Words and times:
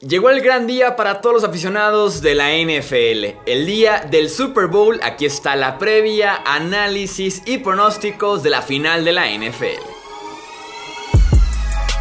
Llegó 0.00 0.30
el 0.30 0.40
gran 0.42 0.68
día 0.68 0.94
para 0.94 1.20
todos 1.20 1.34
los 1.34 1.44
aficionados 1.44 2.22
de 2.22 2.36
la 2.36 2.50
NFL, 2.50 3.40
el 3.46 3.66
día 3.66 4.06
del 4.08 4.30
Super 4.30 4.68
Bowl, 4.68 5.00
aquí 5.02 5.26
está 5.26 5.56
la 5.56 5.76
previa, 5.76 6.40
análisis 6.46 7.42
y 7.46 7.58
pronósticos 7.58 8.44
de 8.44 8.50
la 8.50 8.62
final 8.62 9.04
de 9.04 9.12
la 9.12 9.26
NFL. 9.26 9.82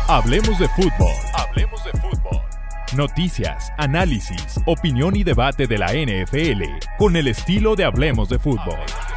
Hablemos 0.08 0.60
de 0.60 0.70
fútbol, 0.70 1.12
hablemos 1.34 1.84
de 1.86 1.92
fútbol. 1.94 2.40
Noticias, 2.96 3.72
análisis, 3.80 4.60
opinión 4.68 5.16
y 5.16 5.24
debate 5.24 5.66
de 5.66 5.80
la 5.80 5.88
NFL 5.88 6.64
con 7.00 7.16
el 7.16 7.28
estilo 7.28 7.76
de 7.76 7.86
Hablemos 7.86 8.30
de 8.30 8.38
fútbol. 8.38 8.78
¿Qué 8.86 9.17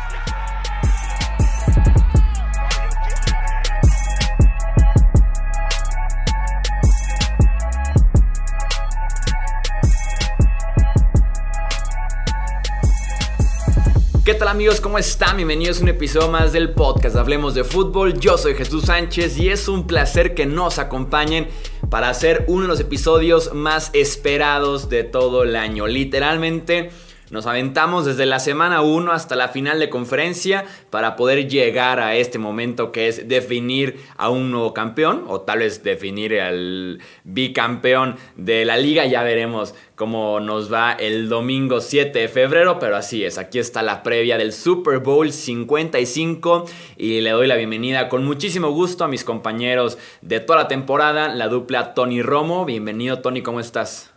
tal 14.51 14.57
amigos? 14.57 14.81
¿Cómo 14.81 14.99
están? 14.99 15.37
Bienvenidos 15.37 15.79
a 15.79 15.83
un 15.83 15.91
episodio 15.91 16.29
más 16.29 16.53
del 16.53 16.71
podcast 16.71 17.15
Hablemos 17.15 17.55
de 17.55 17.63
Fútbol. 17.63 18.19
Yo 18.19 18.37
soy 18.37 18.57
Jesús 18.57 18.87
Sánchez 18.87 19.39
y 19.39 19.49
es 19.49 19.69
un 19.69 19.87
placer 19.87 20.35
que 20.35 20.45
nos 20.45 20.81
acompañen 20.81 21.47
para 21.89 22.09
hacer 22.09 22.47
uno 22.49 22.63
de 22.63 22.69
los 22.69 22.81
episodios 22.81 23.55
más 23.55 23.91
esperados 23.93 24.89
de 24.89 25.05
todo 25.05 25.45
el 25.45 25.55
año. 25.55 25.87
Literalmente 25.87 26.91
nos 27.31 27.47
aventamos 27.47 28.07
desde 28.07 28.27
la 28.27 28.41
semana 28.41 28.83
1 28.83 29.13
hasta 29.13 29.37
la 29.37 29.49
final 29.49 29.79
de 29.79 29.89
conferencia 29.89 30.65
para 30.91 31.17
poder 31.17 31.49
llegar 31.49 32.01
a 32.01 32.17
este 32.17 32.39
momento 32.39 32.93
que 32.93 33.09
es 33.09 33.29
definir 33.29 34.01
a 34.17 34.31
un 34.31 34.51
nuevo 34.51 34.75
campeón 34.75 35.25
o 35.29 35.41
tal 35.41 35.61
vez 35.61 35.83
definir 35.83 36.41
al 36.41 37.01
bicampeón 37.25 38.17
de 38.37 38.65
la 38.65 38.77
liga. 38.77 39.07
Ya 39.07 39.23
veremos 39.23 39.75
cómo 39.95 40.41
nos 40.41 40.73
va 40.73 40.93
el 40.93 41.29
domingo 41.29 41.81
7 41.81 42.19
de 42.19 42.29
febrero, 42.29 42.79
pero 42.79 42.97
así 42.97 43.25
es, 43.25 43.39
aquí 43.39 43.59
está 43.59 43.83
la 43.83 44.03
previa 44.03 44.37
del 44.37 44.53
Super 44.53 44.99
Bowl 44.99 45.33
55 45.33 46.65
y 46.97 47.21
le 47.21 47.31
doy 47.31 47.47
la 47.47 47.57
bienvenida 47.57 48.09
con 48.09 48.25
muchísimo 48.25 48.71
gusto 48.71 49.05
a 49.05 49.09
mis 49.09 49.25
compañeros 49.25 49.99
de 50.21 50.41
toda 50.41 50.61
la 50.61 50.69
temporada, 50.69 51.29
la 51.29 51.49
dupla 51.49 51.95
Tony 51.95 52.23
Romo. 52.23 52.65
Bienvenido 52.65 53.21
Tony, 53.21 53.43
¿cómo 53.43 53.61
estás? 53.61 54.10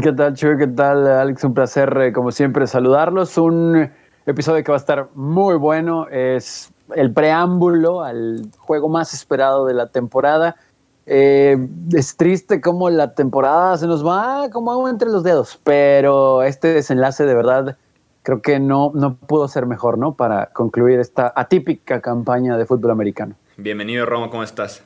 ¿Qué 0.00 0.10
tal, 0.10 0.32
Chuy? 0.32 0.56
¿Qué 0.56 0.68
tal, 0.68 1.06
Alex? 1.06 1.44
Un 1.44 1.52
placer, 1.52 1.94
eh, 2.00 2.12
como 2.14 2.32
siempre, 2.32 2.66
saludarlos. 2.66 3.36
Un 3.36 3.90
episodio 4.24 4.64
que 4.64 4.72
va 4.72 4.76
a 4.76 4.80
estar 4.80 5.10
muy 5.14 5.56
bueno. 5.56 6.08
Es 6.08 6.72
el 6.96 7.12
preámbulo 7.12 8.02
al 8.02 8.46
juego 8.56 8.88
más 8.88 9.12
esperado 9.12 9.66
de 9.66 9.74
la 9.74 9.88
temporada. 9.88 10.56
Eh, 11.04 11.58
es 11.92 12.16
triste 12.16 12.62
cómo 12.62 12.88
la 12.88 13.14
temporada 13.14 13.76
se 13.76 13.86
nos 13.86 14.06
va 14.06 14.48
como 14.50 14.72
agua 14.72 14.88
entre 14.88 15.10
los 15.10 15.24
dedos, 15.24 15.60
pero 15.62 16.42
este 16.42 16.68
desenlace 16.68 17.26
de 17.26 17.34
verdad 17.34 17.76
creo 18.22 18.40
que 18.40 18.60
no, 18.60 18.92
no 18.94 19.16
pudo 19.16 19.46
ser 19.46 19.66
mejor, 19.66 19.98
¿no? 19.98 20.14
Para 20.14 20.46
concluir 20.46 21.00
esta 21.00 21.34
atípica 21.36 22.00
campaña 22.00 22.56
de 22.56 22.64
fútbol 22.64 22.92
americano. 22.92 23.34
Bienvenido, 23.58 24.06
Romo, 24.06 24.30
¿cómo 24.30 24.42
estás? 24.42 24.84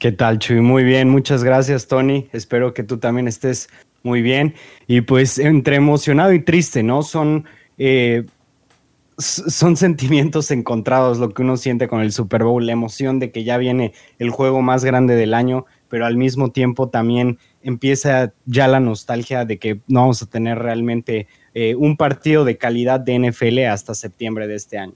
¿Qué 0.00 0.12
tal, 0.12 0.38
Chuy? 0.38 0.60
Muy 0.60 0.84
bien, 0.84 1.08
muchas 1.08 1.42
gracias, 1.42 1.88
Tony. 1.88 2.28
Espero 2.32 2.72
que 2.72 2.84
tú 2.84 2.98
también 2.98 3.26
estés 3.26 3.68
muy 4.02 4.22
bien. 4.22 4.54
Y 4.86 5.00
pues 5.02 5.38
entre 5.38 5.76
emocionado 5.76 6.32
y 6.32 6.40
triste, 6.40 6.82
¿no? 6.82 7.02
Son, 7.02 7.44
eh, 7.78 8.26
son 9.18 9.76
sentimientos 9.76 10.50
encontrados 10.50 11.18
lo 11.18 11.30
que 11.30 11.42
uno 11.42 11.56
siente 11.56 11.88
con 11.88 12.00
el 12.00 12.12
Super 12.12 12.44
Bowl, 12.44 12.64
la 12.64 12.72
emoción 12.72 13.18
de 13.18 13.30
que 13.30 13.44
ya 13.44 13.58
viene 13.58 13.92
el 14.18 14.30
juego 14.30 14.62
más 14.62 14.84
grande 14.84 15.16
del 15.16 15.34
año, 15.34 15.66
pero 15.88 16.06
al 16.06 16.16
mismo 16.16 16.52
tiempo 16.52 16.88
también 16.88 17.38
empieza 17.62 18.32
ya 18.46 18.68
la 18.68 18.80
nostalgia 18.80 19.44
de 19.44 19.58
que 19.58 19.80
no 19.88 20.00
vamos 20.00 20.22
a 20.22 20.26
tener 20.26 20.58
realmente 20.58 21.26
eh, 21.54 21.74
un 21.74 21.96
partido 21.96 22.44
de 22.44 22.56
calidad 22.56 23.00
de 23.00 23.18
NFL 23.18 23.64
hasta 23.64 23.94
septiembre 23.94 24.46
de 24.46 24.54
este 24.54 24.78
año. 24.78 24.94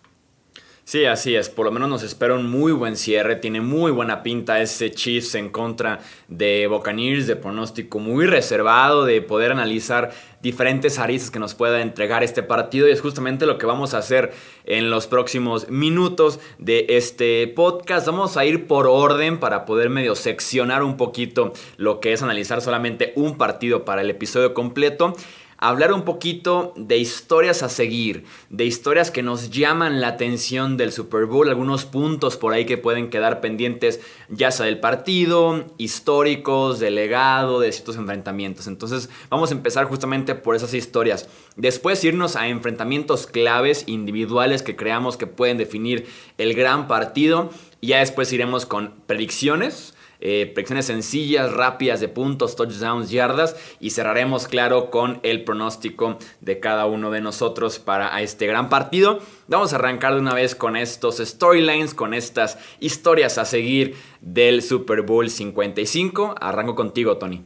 Sí, 0.84 1.04
así 1.04 1.36
es. 1.36 1.48
Por 1.48 1.64
lo 1.64 1.70
menos 1.70 1.88
nos 1.88 2.02
espera 2.02 2.34
un 2.34 2.50
muy 2.50 2.72
buen 2.72 2.96
cierre. 2.96 3.36
Tiene 3.36 3.60
muy 3.60 3.92
buena 3.92 4.24
pinta 4.24 4.60
ese 4.60 4.90
Chiefs 4.90 5.36
en 5.36 5.48
contra 5.48 6.00
de 6.26 6.66
Buccaneers, 6.66 7.28
de 7.28 7.36
pronóstico 7.36 8.00
muy 8.00 8.26
reservado, 8.26 9.04
de 9.04 9.22
poder 9.22 9.52
analizar 9.52 10.10
diferentes 10.42 10.98
aristas 10.98 11.30
que 11.30 11.38
nos 11.38 11.54
pueda 11.54 11.80
entregar 11.82 12.24
este 12.24 12.42
partido. 12.42 12.88
Y 12.88 12.90
es 12.90 13.00
justamente 13.00 13.46
lo 13.46 13.58
que 13.58 13.66
vamos 13.66 13.94
a 13.94 13.98
hacer 13.98 14.32
en 14.64 14.90
los 14.90 15.06
próximos 15.06 15.68
minutos 15.70 16.40
de 16.58 16.86
este 16.88 17.46
podcast. 17.46 18.04
Vamos 18.08 18.36
a 18.36 18.44
ir 18.44 18.66
por 18.66 18.88
orden 18.88 19.38
para 19.38 19.64
poder 19.64 19.88
medio 19.88 20.16
seccionar 20.16 20.82
un 20.82 20.96
poquito 20.96 21.52
lo 21.76 22.00
que 22.00 22.12
es 22.12 22.22
analizar 22.22 22.60
solamente 22.60 23.12
un 23.14 23.38
partido 23.38 23.84
para 23.84 24.02
el 24.02 24.10
episodio 24.10 24.52
completo 24.52 25.14
hablar 25.62 25.92
un 25.92 26.02
poquito 26.02 26.74
de 26.76 26.98
historias 26.98 27.62
a 27.62 27.68
seguir, 27.68 28.24
de 28.50 28.64
historias 28.64 29.12
que 29.12 29.22
nos 29.22 29.50
llaman 29.50 30.00
la 30.00 30.08
atención 30.08 30.76
del 30.76 30.90
Super 30.90 31.26
Bowl, 31.26 31.48
algunos 31.48 31.84
puntos 31.84 32.36
por 32.36 32.52
ahí 32.52 32.66
que 32.66 32.78
pueden 32.78 33.10
quedar 33.10 33.40
pendientes, 33.40 34.00
ya 34.28 34.50
sea 34.50 34.66
del 34.66 34.80
partido, 34.80 35.64
históricos, 35.78 36.80
del 36.80 36.96
legado, 36.96 37.60
de 37.60 37.70
ciertos 37.70 37.94
enfrentamientos. 37.94 38.66
Entonces 38.66 39.08
vamos 39.30 39.52
a 39.52 39.54
empezar 39.54 39.84
justamente 39.84 40.34
por 40.34 40.56
esas 40.56 40.74
historias. 40.74 41.28
Después 41.54 42.02
irnos 42.02 42.34
a 42.34 42.48
enfrentamientos 42.48 43.28
claves 43.28 43.84
individuales 43.86 44.62
que 44.64 44.74
creamos 44.74 45.16
que 45.16 45.28
pueden 45.28 45.58
definir 45.58 46.08
el 46.38 46.54
gran 46.54 46.88
partido. 46.88 47.50
Y 47.80 47.88
ya 47.88 47.98
después 47.98 48.32
iremos 48.32 48.66
con 48.66 48.94
predicciones 49.06 49.94
eh, 50.24 50.46
predicciones 50.54 50.86
sencillas, 50.86 51.52
rápidas 51.52 51.98
de 51.98 52.06
puntos, 52.06 52.54
touchdowns, 52.54 53.10
yardas 53.10 53.56
y 53.80 53.90
cerraremos 53.90 54.46
claro 54.46 54.88
con 54.88 55.18
el 55.24 55.42
pronóstico 55.42 56.16
de 56.40 56.60
cada 56.60 56.86
uno 56.86 57.10
de 57.10 57.20
nosotros 57.20 57.80
para 57.80 58.22
este 58.22 58.46
gran 58.46 58.68
partido. 58.68 59.18
Vamos 59.48 59.72
a 59.72 59.76
arrancar 59.76 60.14
de 60.14 60.20
una 60.20 60.32
vez 60.32 60.54
con 60.54 60.76
estos 60.76 61.18
storylines, 61.18 61.92
con 61.92 62.14
estas 62.14 62.56
historias 62.78 63.36
a 63.36 63.44
seguir 63.44 63.96
del 64.20 64.62
Super 64.62 65.02
Bowl 65.02 65.28
55. 65.28 66.36
Arranco 66.40 66.76
contigo, 66.76 67.18
Tony. 67.18 67.44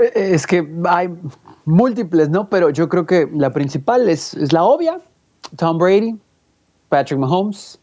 Eh, 0.00 0.32
es 0.34 0.48
que 0.48 0.68
hay 0.84 1.10
múltiples, 1.64 2.28
¿no? 2.28 2.50
Pero 2.50 2.70
yo 2.70 2.88
creo 2.88 3.06
que 3.06 3.28
la 3.32 3.52
principal 3.52 4.08
es, 4.08 4.34
es 4.34 4.52
la 4.52 4.64
obvia. 4.64 5.00
Tom 5.56 5.78
Brady, 5.78 6.18
Patrick 6.88 7.20
Mahomes. 7.20 7.78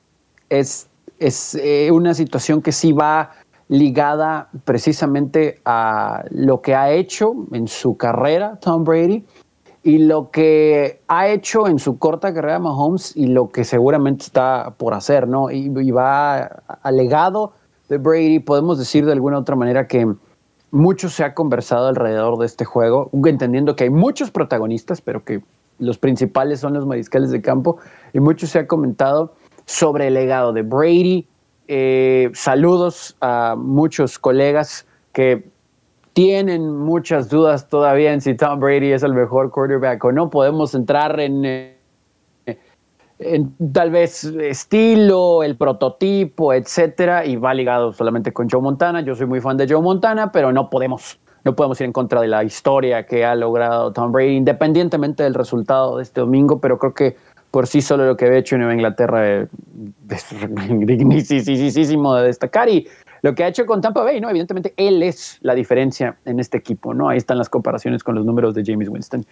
Es 0.50 0.90
es 1.20 1.56
eh, 1.56 1.90
una 1.92 2.14
situación 2.14 2.62
que 2.62 2.72
sí 2.72 2.94
va 2.94 3.32
ligada 3.70 4.50
precisamente 4.64 5.60
a 5.66 6.24
lo 6.32 6.62
que 6.62 6.76
ha 6.76 6.92
hecho 6.92 7.26
en 7.52 7.68
su 7.68 7.96
carrera 7.98 8.58
Tom 8.62 8.84
Brady 8.84 9.26
y 9.84 10.00
lo 10.00 10.30
que 10.32 11.02
ha 11.08 11.28
hecho 11.28 11.68
en 11.68 11.80
su 11.80 11.98
corta 11.98 12.34
carrera 12.34 12.60
Mahomes 12.60 13.16
y 13.16 13.28
lo 13.28 13.48
que 13.48 13.64
seguramente 13.64 14.26
está 14.26 14.72
por 14.78 14.94
hacer, 14.94 15.28
¿no? 15.28 15.50
Y, 15.52 15.72
y 15.82 15.92
va 15.92 16.40
al 16.82 16.96
legado 16.96 17.54
de 17.90 17.98
Brady, 17.98 18.40
podemos 18.40 18.78
decir 18.78 19.06
de 19.06 19.14
alguna 19.14 19.40
otra 19.40 19.56
manera 19.56 19.86
que 19.88 20.06
mucho 20.72 21.10
se 21.10 21.24
ha 21.24 21.34
conversado 21.34 21.88
alrededor 21.88 22.38
de 22.38 22.46
este 22.46 22.66
juego, 22.66 23.10
entendiendo 23.26 23.76
que 23.76 23.86
hay 23.86 23.90
muchos 23.90 24.32
protagonistas, 24.32 25.02
pero 25.02 25.24
que 25.24 25.40
los 25.80 25.98
principales 25.98 26.60
son 26.60 26.74
los 26.74 26.86
mariscales 26.86 27.32
de 27.32 27.42
campo, 27.42 27.78
y 28.14 28.20
mucho 28.20 28.48
se 28.48 28.60
ha 28.60 28.68
comentado 28.68 29.34
sobre 29.68 30.08
el 30.08 30.16
legado 30.16 30.54
de 30.54 30.64
Brady. 30.64 31.28
Eh, 31.68 32.32
saludos 32.34 33.16
a 33.20 33.56
muchos 33.58 34.18
colegas 34.18 34.88
que 35.12 35.46
tienen 36.14 36.76
muchas 36.78 37.30
dudas 37.30 37.68
todavía 37.70 38.14
en 38.14 38.22
si 38.22 38.34
Tom 38.34 38.60
Brady 38.60 38.94
es 38.94 39.04
el 39.04 39.14
mejor 39.14 39.52
quarterback 39.52 40.04
o 40.06 40.12
no. 40.12 40.30
Podemos 40.30 40.74
entrar 40.74 41.20
en, 41.20 41.44
eh, 41.46 41.78
en 43.20 43.54
tal 43.74 43.92
vez 43.92 44.24
estilo, 44.24 45.44
el 45.44 45.58
prototipo, 45.58 46.54
etcétera, 46.54 47.26
y 47.26 47.36
va 47.36 47.54
ligado 47.54 47.92
solamente 47.92 48.32
con 48.32 48.50
Joe 48.50 48.62
Montana. 48.62 49.02
Yo 49.02 49.16
soy 49.16 49.28
muy 49.28 49.42
fan 49.42 49.58
de 49.58 49.68
Joe 49.68 49.82
Montana, 49.82 50.32
pero 50.32 50.54
no 50.54 50.70
podemos, 50.70 51.20
no 51.44 51.56
podemos 51.56 51.80
ir 51.82 51.86
en 51.86 51.94
contra 51.94 52.22
de 52.22 52.30
la 52.30 52.44
historia 52.46 53.06
que 53.06 53.26
ha 53.26 53.36
logrado 53.36 53.92
Tom 53.92 54.14
Brady, 54.14 54.38
independientemente 54.38 55.24
del 55.24 55.34
resultado 55.34 55.98
de 55.98 56.04
este 56.04 56.22
domingo, 56.22 56.62
pero 56.62 56.80
creo 56.80 56.94
que 56.94 57.18
por 57.52 57.68
sí 57.68 57.82
solo 57.82 58.06
lo 58.06 58.18
que 58.18 58.26
había 58.26 58.40
hecho 58.40 58.56
en 58.56 58.62
Nueva 58.62 58.74
Inglaterra 58.74 59.42
es 59.42 59.50
dignísimo 61.46 62.16
de 62.16 62.28
destacar. 62.28 62.70
Y 62.70 62.88
lo 63.22 63.36
que 63.36 63.44
ha 63.44 63.48
hecho 63.48 63.66
con 63.66 63.82
Tampa 63.82 64.04
Bay, 64.04 64.22
¿no? 64.22 64.30
Evidentemente, 64.30 64.74
él 64.78 65.02
es 65.04 65.38
la 65.42 65.56
diferencia 65.56 66.18
en 66.26 66.40
este 66.40 66.58
equipo, 66.58 66.94
¿no? 66.94 67.10
Ahí 67.10 67.18
están 67.18 67.38
las 67.38 67.50
comparaciones 67.50 68.04
con 68.04 68.16
los 68.16 68.26
números 68.26 68.54
de 68.54 68.64
James 68.66 68.90
Winston. 68.90 69.26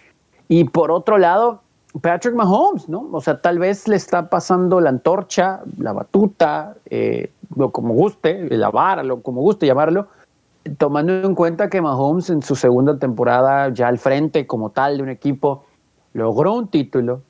Y 0.48 0.64
por 0.64 0.90
otro 0.90 1.18
lado, 1.18 1.62
Patrick 2.00 2.34
Mahomes, 2.34 2.88
¿no? 2.88 3.08
O 3.12 3.20
sea, 3.20 3.40
tal 3.40 3.58
vez 3.58 3.88
le 3.88 3.96
está 3.96 4.28
pasando 4.28 4.80
la 4.80 4.90
antorcha, 4.90 5.60
la 5.78 5.92
batuta, 5.92 6.74
eh, 6.90 7.30
lo 7.54 7.70
como 7.70 7.94
guste, 7.94 8.48
la 8.50 8.70
vara, 8.70 9.02
lo 9.02 9.22
como 9.22 9.40
guste 9.40 9.66
llamarlo, 9.66 10.08
tomando 10.78 11.12
en 11.12 11.34
cuenta 11.34 11.70
que 11.70 11.80
Mahomes 11.80 12.30
en 12.30 12.42
su 12.42 12.56
segunda 12.56 12.98
temporada, 12.98 13.72
ya 13.72 13.88
al 13.88 13.98
frente 13.98 14.46
como 14.46 14.70
tal 14.70 14.96
de 14.98 15.02
un 15.04 15.08
equipo, 15.08 15.64
logró 16.12 16.54
un 16.54 16.68
título, 16.68 17.22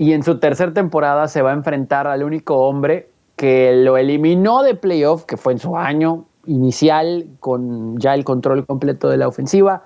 y 0.00 0.14
en 0.14 0.22
su 0.22 0.38
tercera 0.38 0.72
temporada 0.72 1.28
se 1.28 1.42
va 1.42 1.50
a 1.50 1.52
enfrentar 1.52 2.06
al 2.06 2.22
único 2.22 2.56
hombre 2.56 3.10
que 3.36 3.70
lo 3.84 3.98
eliminó 3.98 4.62
de 4.62 4.74
playoff, 4.74 5.26
que 5.26 5.36
fue 5.36 5.52
en 5.52 5.58
su 5.58 5.76
año 5.76 6.24
inicial 6.46 7.26
con 7.38 7.98
ya 7.98 8.14
el 8.14 8.24
control 8.24 8.64
completo 8.64 9.10
de 9.10 9.18
la 9.18 9.28
ofensiva. 9.28 9.84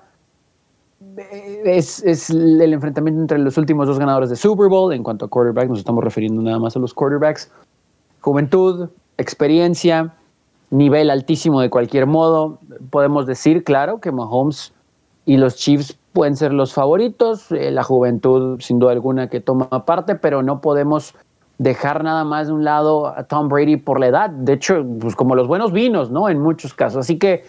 Es, 1.65 2.01
es, 2.05 2.29
el 2.29 2.71
enfrentamiento 2.71 3.19
entre 3.19 3.39
los 3.39 3.57
últimos 3.57 3.87
dos 3.87 3.99
ganadores 3.99 4.29
de 4.29 4.37
Super 4.37 4.69
Bowl. 4.69 4.93
En 4.93 5.03
cuanto 5.03 5.25
a 5.25 5.27
quarterback, 5.27 5.67
nos 5.67 5.79
estamos 5.79 6.01
refiriendo 6.01 6.41
nada 6.41 6.59
más 6.59 6.77
a 6.77 6.79
los 6.79 6.93
quarterbacks. 6.93 7.51
Juventud, 8.21 8.87
experiencia, 9.17 10.13
nivel 10.69 11.09
altísimo 11.09 11.59
de 11.59 11.69
cualquier 11.69 12.05
modo. 12.05 12.59
Podemos 12.89 13.25
decir, 13.25 13.65
claro, 13.65 13.99
que 13.99 14.13
Mahomes 14.13 14.73
y 15.25 15.35
los 15.35 15.57
Chiefs 15.57 15.99
pueden 16.15 16.37
ser 16.37 16.53
los 16.53 16.73
favoritos. 16.73 17.51
Eh, 17.51 17.69
la 17.69 17.83
juventud, 17.83 18.59
sin 18.61 18.79
duda 18.79 18.93
alguna, 18.93 19.29
que 19.29 19.41
toma 19.41 19.85
parte, 19.85 20.15
pero 20.15 20.41
no 20.41 20.61
podemos 20.61 21.13
dejar 21.57 22.03
nada 22.03 22.23
más 22.23 22.47
de 22.47 22.53
un 22.53 22.63
lado 22.63 23.07
a 23.07 23.23
Tom 23.25 23.49
Brady 23.49 23.77
por 23.77 23.99
la 23.99 24.07
edad. 24.07 24.29
De 24.29 24.53
hecho, 24.53 24.83
pues 24.99 25.15
como 25.15 25.35
los 25.35 25.47
buenos 25.47 25.71
vinos, 25.73 26.09
¿no? 26.09 26.29
En 26.29 26.39
muchos 26.39 26.73
casos. 26.73 27.01
Así 27.01 27.19
que 27.19 27.43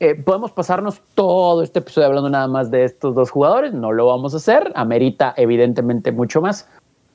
eh, 0.00 0.14
podemos 0.14 0.52
pasarnos 0.52 1.02
todo 1.14 1.62
este 1.62 1.80
episodio 1.80 2.06
hablando 2.06 2.30
nada 2.30 2.46
más 2.46 2.70
de 2.70 2.84
estos 2.84 3.14
dos 3.14 3.30
jugadores. 3.30 3.74
No 3.74 3.92
lo 3.92 4.06
vamos 4.06 4.34
a 4.34 4.36
hacer. 4.36 4.72
Amerita, 4.76 5.34
evidentemente, 5.36 6.12
mucho 6.12 6.40
más. 6.40 6.68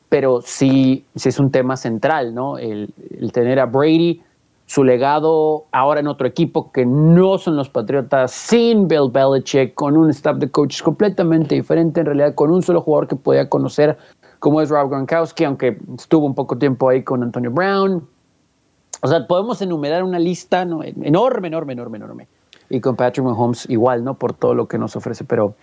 Pero 0.09 0.41
sí, 0.41 1.05
sí 1.15 1.29
es 1.29 1.39
un 1.39 1.51
tema 1.51 1.77
central, 1.77 2.35
¿no? 2.35 2.57
El, 2.57 2.93
el 3.19 3.31
tener 3.31 3.59
a 3.59 3.65
Brady, 3.65 4.21
su 4.67 4.83
legado 4.83 5.65
ahora 5.71 6.01
en 6.01 6.07
otro 6.07 6.27
equipo 6.27 6.71
que 6.73 6.85
no 6.85 7.37
son 7.37 7.55
los 7.55 7.69
Patriotas, 7.69 8.31
sin 8.31 8.87
Bill 8.87 9.09
Belichick, 9.09 9.73
con 9.73 9.95
un 9.95 10.09
staff 10.09 10.37
de 10.37 10.51
coaches 10.51 10.83
completamente 10.83 11.55
diferente, 11.55 12.01
en 12.01 12.05
realidad 12.05 12.35
con 12.35 12.51
un 12.51 12.61
solo 12.61 12.81
jugador 12.81 13.07
que 13.07 13.15
podía 13.15 13.49
conocer 13.49 13.97
como 14.39 14.61
es 14.61 14.69
Rob 14.69 14.89
Gronkowski, 14.89 15.45
aunque 15.45 15.79
estuvo 15.97 16.25
un 16.25 16.35
poco 16.35 16.57
tiempo 16.57 16.89
ahí 16.89 17.01
con 17.01 17.23
Antonio 17.23 17.49
Brown. 17.49 18.05
O 19.01 19.07
sea, 19.07 19.25
podemos 19.25 19.61
enumerar 19.61 20.03
una 20.03 20.19
lista 20.19 20.65
¿no? 20.65 20.83
enorme, 20.83 21.47
enorme, 21.47 21.73
enorme, 21.73 21.97
enorme. 21.97 22.27
Y 22.69 22.81
con 22.81 22.97
Patrick 22.97 23.25
Mahomes 23.25 23.69
igual, 23.69 24.03
¿no? 24.03 24.15
Por 24.15 24.33
todo 24.33 24.53
lo 24.53 24.67
que 24.67 24.77
nos 24.77 24.95
ofrece, 24.97 25.23
pero, 25.23 25.55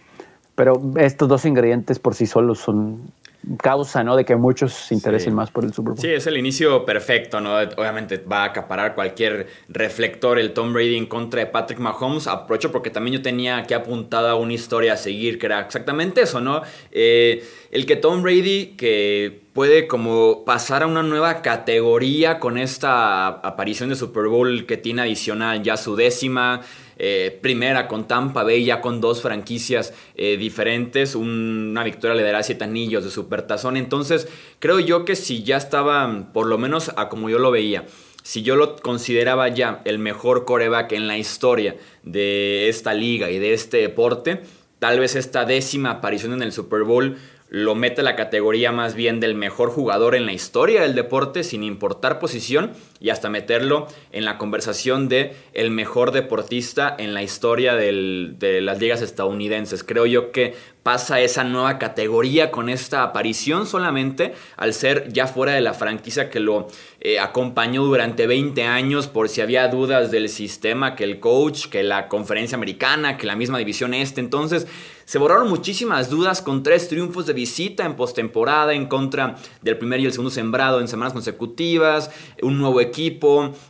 pero 0.54 0.80
estos 0.96 1.28
dos 1.28 1.44
ingredientes 1.44 1.98
por 1.98 2.14
sí 2.14 2.26
solos 2.26 2.58
son 2.58 3.12
causa, 3.60 4.02
¿no? 4.02 4.16
De 4.16 4.24
que 4.24 4.36
muchos 4.36 4.72
se 4.72 4.94
interesen 4.94 5.34
más 5.34 5.50
por 5.50 5.64
el 5.64 5.72
Super 5.72 5.94
Bowl. 5.94 6.00
Sí, 6.00 6.08
es 6.08 6.26
el 6.26 6.36
inicio 6.36 6.84
perfecto, 6.84 7.40
¿no? 7.40 7.54
Obviamente 7.76 8.18
va 8.18 8.42
a 8.42 8.44
acaparar 8.46 8.94
cualquier 8.94 9.46
reflector 9.68 10.38
el 10.38 10.52
Tom 10.52 10.72
Brady 10.72 10.96
en 10.96 11.06
contra 11.06 11.40
de 11.40 11.46
Patrick 11.46 11.78
Mahomes. 11.78 12.26
Aprovecho 12.26 12.70
porque 12.70 12.90
también 12.90 13.16
yo 13.16 13.22
tenía 13.22 13.58
aquí 13.58 13.74
apuntada 13.74 14.34
una 14.34 14.52
historia 14.52 14.94
a 14.94 14.96
seguir, 14.96 15.38
que 15.38 15.46
era 15.46 15.60
exactamente 15.60 16.22
eso, 16.22 16.40
¿no? 16.40 16.62
Eh, 16.90 17.42
el 17.70 17.86
que 17.86 17.96
Tom 17.96 18.22
Brady, 18.22 18.74
que 18.76 19.42
puede 19.52 19.86
como 19.86 20.44
pasar 20.44 20.82
a 20.82 20.86
una 20.86 21.02
nueva 21.02 21.42
categoría 21.42 22.38
con 22.38 22.58
esta 22.58 23.28
aparición 23.28 23.88
de 23.88 23.96
Super 23.96 24.26
Bowl 24.28 24.66
que 24.66 24.76
tiene 24.76 25.02
adicional 25.02 25.62
ya 25.62 25.76
su 25.76 25.96
décima. 25.96 26.60
Eh, 26.98 27.38
primera 27.42 27.88
con 27.88 28.06
Tampa 28.06 28.42
Bay, 28.42 28.64
ya 28.64 28.80
con 28.80 29.00
dos 29.00 29.22
franquicias 29.22 29.92
eh, 30.14 30.36
diferentes. 30.36 31.14
una 31.14 31.82
victoria 31.82 32.14
le 32.14 32.22
dará 32.22 32.42
siete 32.42 32.64
anillos 32.64 33.04
de 33.04 33.10
supertazón. 33.10 33.76
Entonces, 33.76 34.28
creo 34.58 34.80
yo 34.80 35.04
que 35.04 35.16
si 35.16 35.42
ya 35.42 35.56
estaba, 35.56 36.32
por 36.32 36.46
lo 36.46 36.58
menos 36.58 36.92
a 36.96 37.08
como 37.08 37.28
yo 37.30 37.38
lo 37.38 37.50
veía, 37.50 37.84
si 38.22 38.42
yo 38.42 38.56
lo 38.56 38.76
consideraba 38.76 39.48
ya 39.48 39.82
el 39.84 39.98
mejor 39.98 40.44
coreback 40.44 40.92
en 40.92 41.06
la 41.06 41.18
historia 41.18 41.76
de 42.02 42.68
esta 42.68 42.94
liga 42.94 43.30
y 43.30 43.38
de 43.38 43.52
este 43.52 43.78
deporte, 43.78 44.40
tal 44.78 44.98
vez 44.98 45.14
esta 45.14 45.44
décima 45.44 45.90
aparición 45.90 46.32
en 46.32 46.42
el 46.42 46.52
Super 46.52 46.84
Bowl 46.84 47.18
lo 47.50 47.74
mete 47.74 48.00
a 48.00 48.04
la 48.04 48.16
categoría 48.16 48.72
más 48.72 48.94
bien 48.94 49.20
del 49.20 49.34
mejor 49.34 49.70
jugador 49.70 50.14
en 50.14 50.26
la 50.26 50.32
historia 50.32 50.82
del 50.82 50.94
deporte 50.94 51.44
sin 51.44 51.62
importar 51.62 52.18
posición 52.18 52.72
y 53.04 53.10
hasta 53.10 53.28
meterlo 53.28 53.86
en 54.12 54.24
la 54.24 54.38
conversación 54.38 55.10
de 55.10 55.36
el 55.52 55.70
mejor 55.70 56.10
deportista 56.10 56.96
en 56.98 57.12
la 57.12 57.22
historia 57.22 57.74
de 57.74 58.60
las 58.62 58.80
ligas 58.80 59.02
estadounidenses. 59.02 59.84
Creo 59.84 60.06
yo 60.06 60.32
que 60.32 60.54
pasa 60.82 61.20
esa 61.20 61.44
nueva 61.44 61.78
categoría 61.78 62.50
con 62.50 62.68
esta 62.70 63.02
aparición 63.02 63.66
solamente 63.66 64.34
al 64.56 64.72
ser 64.72 65.12
ya 65.12 65.26
fuera 65.26 65.52
de 65.52 65.60
la 65.60 65.74
franquicia 65.74 66.30
que 66.30 66.40
lo 66.40 66.68
eh, 67.00 67.18
acompañó 67.18 67.84
durante 67.84 68.26
20 68.26 68.62
años 68.64 69.06
por 69.06 69.28
si 69.28 69.40
había 69.40 69.68
dudas 69.68 70.10
del 70.10 70.28
sistema, 70.28 70.94
que 70.94 71.04
el 71.04 71.20
coach, 71.20 71.66
que 71.66 71.82
la 71.82 72.08
conferencia 72.08 72.56
americana, 72.56 73.16
que 73.16 73.26
la 73.26 73.34
misma 73.34 73.58
división 73.58 73.94
este. 73.94 74.20
Entonces 74.20 74.66
se 75.06 75.18
borraron 75.18 75.48
muchísimas 75.48 76.08
dudas 76.08 76.40
con 76.40 76.62
tres 76.62 76.88
triunfos 76.88 77.26
de 77.26 77.34
visita 77.34 77.84
en 77.84 77.94
postemporada 77.94 78.72
en 78.72 78.86
contra 78.86 79.36
del 79.60 79.76
primer 79.76 80.00
y 80.00 80.06
el 80.06 80.12
segundo 80.12 80.30
sembrado 80.30 80.80
en 80.80 80.88
semanas 80.88 81.12
consecutivas, 81.12 82.10
un 82.42 82.58
nuevo 82.58 82.80
equipo, 82.80 82.93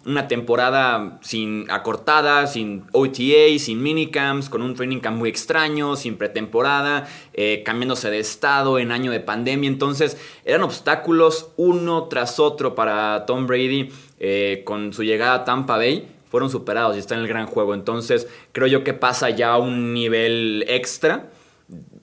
una 0.04 0.28
temporada 0.28 1.18
sin 1.22 1.70
acortada, 1.70 2.46
sin 2.46 2.84
OTA, 2.92 3.58
sin 3.58 3.82
minicamps, 3.82 4.48
con 4.48 4.62
un 4.62 4.74
training 4.74 5.00
camp 5.00 5.18
muy 5.18 5.28
extraño, 5.28 5.96
sin 5.96 6.16
pretemporada, 6.16 7.08
eh, 7.32 7.62
cambiándose 7.64 8.10
de 8.10 8.18
estado 8.18 8.78
en 8.78 8.92
año 8.92 9.10
de 9.10 9.20
pandemia. 9.20 9.68
Entonces 9.68 10.16
eran 10.44 10.62
obstáculos 10.62 11.50
uno 11.56 12.04
tras 12.04 12.38
otro 12.38 12.74
para 12.74 13.26
Tom 13.26 13.46
Brady 13.46 13.90
eh, 14.20 14.62
con 14.64 14.92
su 14.92 15.02
llegada 15.02 15.34
a 15.34 15.44
Tampa 15.44 15.76
Bay 15.76 16.08
fueron 16.34 16.50
superados 16.50 16.96
y 16.96 16.98
está 16.98 17.14
en 17.14 17.20
el 17.20 17.28
gran 17.28 17.46
juego. 17.46 17.74
Entonces, 17.74 18.26
creo 18.50 18.66
yo 18.66 18.82
que 18.82 18.92
pasa 18.92 19.30
ya 19.30 19.52
a 19.52 19.58
un 19.58 19.94
nivel 19.94 20.64
extra. 20.66 21.28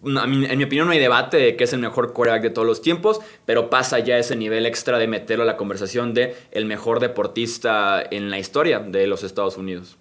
En 0.03 0.57
mi 0.57 0.63
opinión 0.63 0.87
no 0.87 0.93
hay 0.93 0.99
debate 0.99 1.37
de 1.37 1.55
que 1.55 1.63
es 1.63 1.73
el 1.73 1.79
mejor 1.79 2.13
quarterback 2.13 2.43
de 2.43 2.49
todos 2.49 2.67
los 2.67 2.81
tiempos, 2.81 3.19
pero 3.45 3.69
pasa 3.69 3.99
ya 3.99 4.17
ese 4.17 4.35
nivel 4.35 4.65
extra 4.65 4.97
de 4.97 5.07
meterlo 5.07 5.43
a 5.43 5.45
la 5.47 5.57
conversación 5.57 6.13
de 6.13 6.35
el 6.51 6.65
mejor 6.65 6.99
deportista 6.99 8.01
en 8.09 8.29
la 8.29 8.39
historia 8.39 8.79
de 8.79 9.07
los 9.07 9.23
Estados 9.23 9.57
Unidos. 9.57 9.97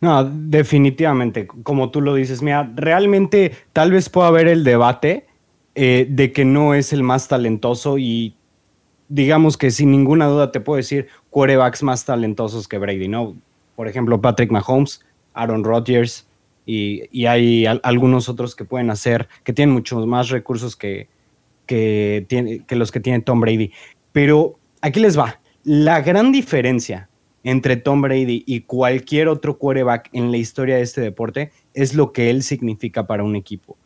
No, 0.00 0.24
definitivamente, 0.24 1.46
como 1.62 1.90
tú 1.90 2.00
lo 2.00 2.14
dices, 2.14 2.42
mira, 2.42 2.72
realmente 2.74 3.52
tal 3.72 3.92
vez 3.92 4.08
pueda 4.08 4.28
haber 4.28 4.48
el 4.48 4.64
debate 4.64 5.26
eh, 5.74 6.06
de 6.08 6.32
que 6.32 6.44
no 6.44 6.74
es 6.74 6.92
el 6.92 7.02
más 7.02 7.28
talentoso 7.28 7.98
y 7.98 8.34
digamos 9.08 9.56
que 9.56 9.70
sin 9.70 9.90
ninguna 9.90 10.26
duda 10.26 10.52
te 10.52 10.60
puedo 10.60 10.78
decir 10.78 11.08
quarterbacks 11.28 11.82
más 11.82 12.04
talentosos 12.04 12.66
que 12.66 12.78
Brady, 12.78 13.08
¿no? 13.08 13.36
por 13.80 13.88
ejemplo, 13.88 14.20
Patrick 14.20 14.50
Mahomes, 14.50 15.00
Aaron 15.32 15.64
Rodgers, 15.64 16.26
y, 16.70 17.26
hay 17.26 17.66
algunos 17.66 18.28
otros 18.28 18.54
que 18.54 18.64
pueden 18.64 18.90
hacer, 18.90 19.28
que 19.44 19.52
tienen 19.52 19.74
muchos 19.74 20.06
más 20.06 20.28
recursos 20.28 20.76
que, 20.76 21.08
que, 21.66 22.62
que 22.66 22.76
los 22.76 22.92
que 22.92 23.00
tiene 23.00 23.20
Tom 23.20 23.40
Brady. 23.40 23.72
Pero 24.12 24.58
aquí 24.80 25.00
les 25.00 25.18
va. 25.18 25.40
La 25.64 26.00
gran 26.00 26.32
diferencia 26.32 27.08
entre 27.42 27.76
Tom 27.76 28.02
Brady 28.02 28.44
y 28.46 28.60
cualquier 28.60 29.28
otro 29.28 29.58
quarterback 29.58 30.10
en 30.12 30.30
la 30.30 30.36
historia 30.36 30.76
de 30.76 30.82
este 30.82 31.00
deporte 31.00 31.50
es 31.74 31.94
lo 31.94 32.12
que 32.12 32.30
él 32.30 32.42
significa 32.42 33.06
para 33.06 33.24
un 33.24 33.34
equipo. 33.34 33.76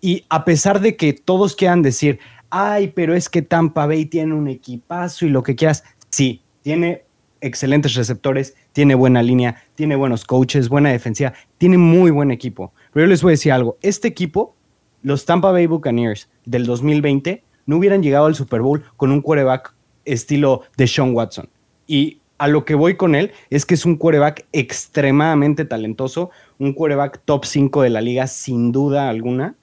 Y 0.00 0.24
a 0.28 0.44
pesar 0.44 0.80
de 0.80 0.96
que 0.96 1.12
todos 1.12 1.54
quieran 1.54 1.82
decir, 1.82 2.18
ay, 2.50 2.88
pero 2.88 3.14
es 3.14 3.28
que 3.28 3.42
Tampa 3.42 3.86
Bay 3.86 4.06
tiene 4.06 4.34
un 4.34 4.48
equipazo 4.48 5.26
y 5.26 5.28
lo 5.28 5.42
que 5.42 5.54
quieras, 5.54 5.84
sí, 6.10 6.42
tiene 6.62 7.04
excelentes 7.42 7.94
receptores, 7.94 8.54
tiene 8.72 8.94
buena 8.94 9.22
línea, 9.22 9.62
tiene 9.74 9.96
buenos 9.96 10.24
coaches, 10.24 10.68
buena 10.68 10.90
defensiva, 10.90 11.34
tiene 11.58 11.76
muy 11.76 12.10
buen 12.10 12.30
equipo. 12.30 12.72
Pero 12.92 13.06
yo 13.06 13.10
les 13.10 13.22
voy 13.22 13.30
a 13.30 13.34
decir 13.34 13.52
algo, 13.52 13.76
este 13.82 14.08
equipo, 14.08 14.56
los 15.02 15.26
Tampa 15.26 15.52
Bay 15.52 15.66
Buccaneers 15.66 16.30
del 16.46 16.64
2020, 16.64 17.44
no 17.66 17.76
hubieran 17.76 18.02
llegado 18.02 18.26
al 18.26 18.34
Super 18.34 18.62
Bowl 18.62 18.82
con 18.96 19.12
un 19.12 19.20
quarterback 19.20 19.74
estilo 20.04 20.62
de 20.76 20.86
Sean 20.86 21.14
Watson. 21.14 21.48
Y 21.86 22.20
a 22.38 22.48
lo 22.48 22.64
que 22.64 22.74
voy 22.74 22.96
con 22.96 23.14
él 23.14 23.32
es 23.50 23.66
que 23.66 23.74
es 23.74 23.84
un 23.84 23.96
quarterback 23.96 24.46
extremadamente 24.52 25.64
talentoso, 25.64 26.30
un 26.58 26.72
quarterback 26.72 27.20
top 27.24 27.44
5 27.44 27.82
de 27.82 27.90
la 27.90 28.00
liga 28.00 28.26
sin 28.26 28.72
duda 28.72 29.08
alguna, 29.08 29.54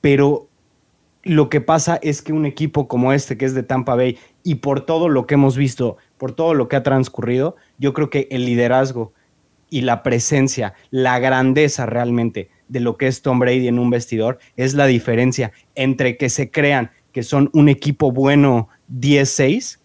pero 0.00 0.48
lo 1.22 1.48
que 1.48 1.60
pasa 1.60 1.98
es 2.02 2.20
que 2.20 2.32
un 2.32 2.46
equipo 2.46 2.88
como 2.88 3.12
este, 3.12 3.38
que 3.38 3.44
es 3.44 3.54
de 3.54 3.62
Tampa 3.62 3.94
Bay, 3.94 4.18
y 4.42 4.56
por 4.56 4.84
todo 4.84 5.08
lo 5.08 5.26
que 5.26 5.34
hemos 5.34 5.56
visto, 5.56 5.96
por 6.18 6.32
todo 6.32 6.54
lo 6.54 6.68
que 6.68 6.76
ha 6.76 6.82
transcurrido, 6.82 7.56
yo 7.78 7.92
creo 7.92 8.10
que 8.10 8.28
el 8.30 8.46
liderazgo 8.46 9.12
y 9.70 9.80
la 9.80 10.02
presencia, 10.02 10.74
la 10.90 11.18
grandeza 11.18 11.86
realmente 11.86 12.50
de 12.68 12.80
lo 12.80 12.96
que 12.96 13.06
es 13.06 13.22
Tom 13.22 13.38
Brady 13.38 13.68
en 13.68 13.78
un 13.78 13.90
vestidor 13.90 14.38
es 14.56 14.74
la 14.74 14.86
diferencia 14.86 15.52
entre 15.74 16.16
que 16.16 16.28
se 16.28 16.50
crean 16.50 16.90
que 17.12 17.22
son 17.22 17.50
un 17.52 17.68
equipo 17.68 18.10
bueno 18.10 18.68
10-6 18.92 19.78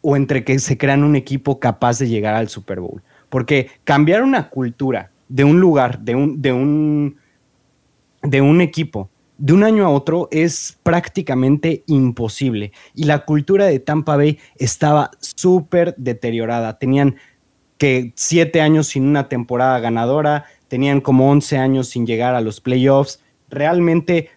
o 0.00 0.16
entre 0.16 0.44
que 0.44 0.58
se 0.58 0.76
crean 0.76 1.04
un 1.04 1.16
equipo 1.16 1.60
capaz 1.60 1.98
de 1.98 2.08
llegar 2.08 2.34
al 2.34 2.48
Super 2.48 2.80
Bowl. 2.80 3.02
Porque 3.28 3.70
cambiar 3.84 4.22
una 4.22 4.48
cultura 4.48 5.10
de 5.28 5.44
un 5.44 5.60
lugar, 5.60 6.00
de 6.00 6.14
un, 6.14 6.40
de 6.40 6.52
un, 6.52 7.16
de 8.22 8.40
un 8.40 8.60
equipo, 8.60 9.10
de 9.38 9.52
un 9.52 9.62
año 9.62 9.86
a 9.86 9.90
otro 9.90 10.28
es 10.30 10.78
prácticamente 10.82 11.84
imposible. 11.86 12.72
Y 12.94 13.04
la 13.04 13.24
cultura 13.24 13.66
de 13.66 13.78
Tampa 13.78 14.16
Bay 14.16 14.38
estaba 14.56 15.12
súper 15.20 15.94
deteriorada. 15.96 16.78
Tenían 16.78 17.16
que 17.78 18.12
siete 18.16 18.60
años 18.60 18.88
sin 18.88 19.06
una 19.06 19.28
temporada 19.28 19.78
ganadora, 19.78 20.44
tenían 20.66 21.00
como 21.00 21.30
11 21.30 21.56
años 21.56 21.88
sin 21.88 22.06
llegar 22.06 22.34
a 22.34 22.40
los 22.40 22.60
playoffs. 22.60 23.22
Realmente 23.48 24.30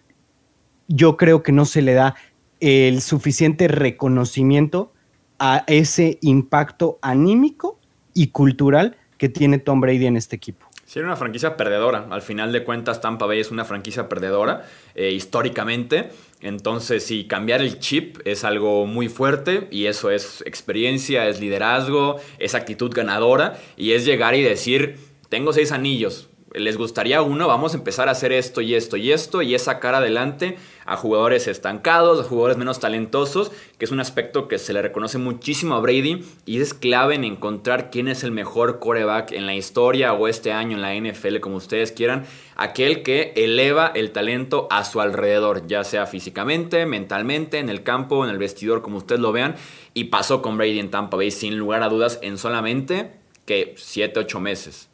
yo 0.86 1.16
creo 1.16 1.42
que 1.42 1.52
no 1.52 1.64
se 1.64 1.82
le 1.82 1.94
da 1.94 2.14
el 2.60 3.02
suficiente 3.02 3.66
reconocimiento 3.66 4.92
a 5.40 5.64
ese 5.66 6.18
impacto 6.22 7.00
anímico 7.02 7.80
y 8.14 8.28
cultural 8.28 8.96
que 9.18 9.28
tiene 9.28 9.58
Tom 9.58 9.80
Brady 9.80 10.06
en 10.06 10.16
este 10.16 10.36
equipo. 10.36 10.66
Sí, 10.92 10.98
era 10.98 11.08
una 11.08 11.16
franquicia 11.16 11.56
perdedora. 11.56 12.06
Al 12.10 12.20
final 12.20 12.52
de 12.52 12.64
cuentas, 12.64 13.00
Tampa 13.00 13.24
Bay 13.24 13.40
es 13.40 13.50
una 13.50 13.64
franquicia 13.64 14.10
perdedora 14.10 14.66
eh, 14.94 15.10
históricamente. 15.10 16.10
Entonces, 16.42 17.02
sí, 17.02 17.24
cambiar 17.24 17.62
el 17.62 17.78
chip 17.78 18.18
es 18.26 18.44
algo 18.44 18.84
muy 18.84 19.08
fuerte 19.08 19.68
y 19.70 19.86
eso 19.86 20.10
es 20.10 20.42
experiencia, 20.44 21.26
es 21.28 21.40
liderazgo, 21.40 22.20
es 22.38 22.54
actitud 22.54 22.92
ganadora 22.94 23.58
y 23.74 23.92
es 23.92 24.04
llegar 24.04 24.34
y 24.34 24.42
decir, 24.42 24.98
tengo 25.30 25.54
seis 25.54 25.72
anillos, 25.72 26.28
les 26.54 26.76
gustaría 26.76 27.22
uno, 27.22 27.48
vamos 27.48 27.74
a 27.74 27.78
empezar 27.78 28.08
a 28.08 28.12
hacer 28.12 28.32
esto 28.32 28.60
y 28.60 28.74
esto 28.74 28.96
y 28.96 29.12
esto 29.12 29.42
y 29.42 29.54
es 29.54 29.62
sacar 29.62 29.94
adelante 29.94 30.56
a 30.84 30.96
jugadores 30.96 31.46
estancados, 31.46 32.20
a 32.20 32.28
jugadores 32.28 32.56
menos 32.56 32.80
talentosos, 32.80 33.52
que 33.78 33.84
es 33.84 33.90
un 33.90 34.00
aspecto 34.00 34.48
que 34.48 34.58
se 34.58 34.72
le 34.72 34.82
reconoce 34.82 35.18
muchísimo 35.18 35.74
a 35.74 35.80
Brady 35.80 36.24
y 36.44 36.60
es 36.60 36.74
clave 36.74 37.14
en 37.14 37.24
encontrar 37.24 37.90
quién 37.90 38.08
es 38.08 38.24
el 38.24 38.32
mejor 38.32 38.80
coreback 38.80 39.32
en 39.32 39.46
la 39.46 39.54
historia 39.54 40.12
o 40.12 40.28
este 40.28 40.52
año 40.52 40.76
en 40.76 40.82
la 40.82 40.94
NFL, 40.94 41.40
como 41.40 41.56
ustedes 41.56 41.92
quieran, 41.92 42.26
aquel 42.56 43.02
que 43.02 43.32
eleva 43.36 43.92
el 43.94 44.10
talento 44.10 44.66
a 44.70 44.84
su 44.84 45.00
alrededor, 45.00 45.66
ya 45.66 45.84
sea 45.84 46.06
físicamente, 46.06 46.84
mentalmente, 46.86 47.58
en 47.58 47.68
el 47.68 47.82
campo, 47.82 48.24
en 48.24 48.30
el 48.30 48.38
vestidor, 48.38 48.82
como 48.82 48.98
ustedes 48.98 49.20
lo 49.20 49.32
vean, 49.32 49.54
y 49.94 50.04
pasó 50.04 50.42
con 50.42 50.56
Brady 50.56 50.80
en 50.80 50.90
Tampa 50.90 51.16
Bay 51.16 51.30
sin 51.30 51.56
lugar 51.58 51.82
a 51.82 51.88
dudas 51.88 52.18
en 52.22 52.38
solamente 52.38 53.12
que 53.46 53.74
7, 53.76 54.20
8 54.20 54.40
meses. 54.40 54.91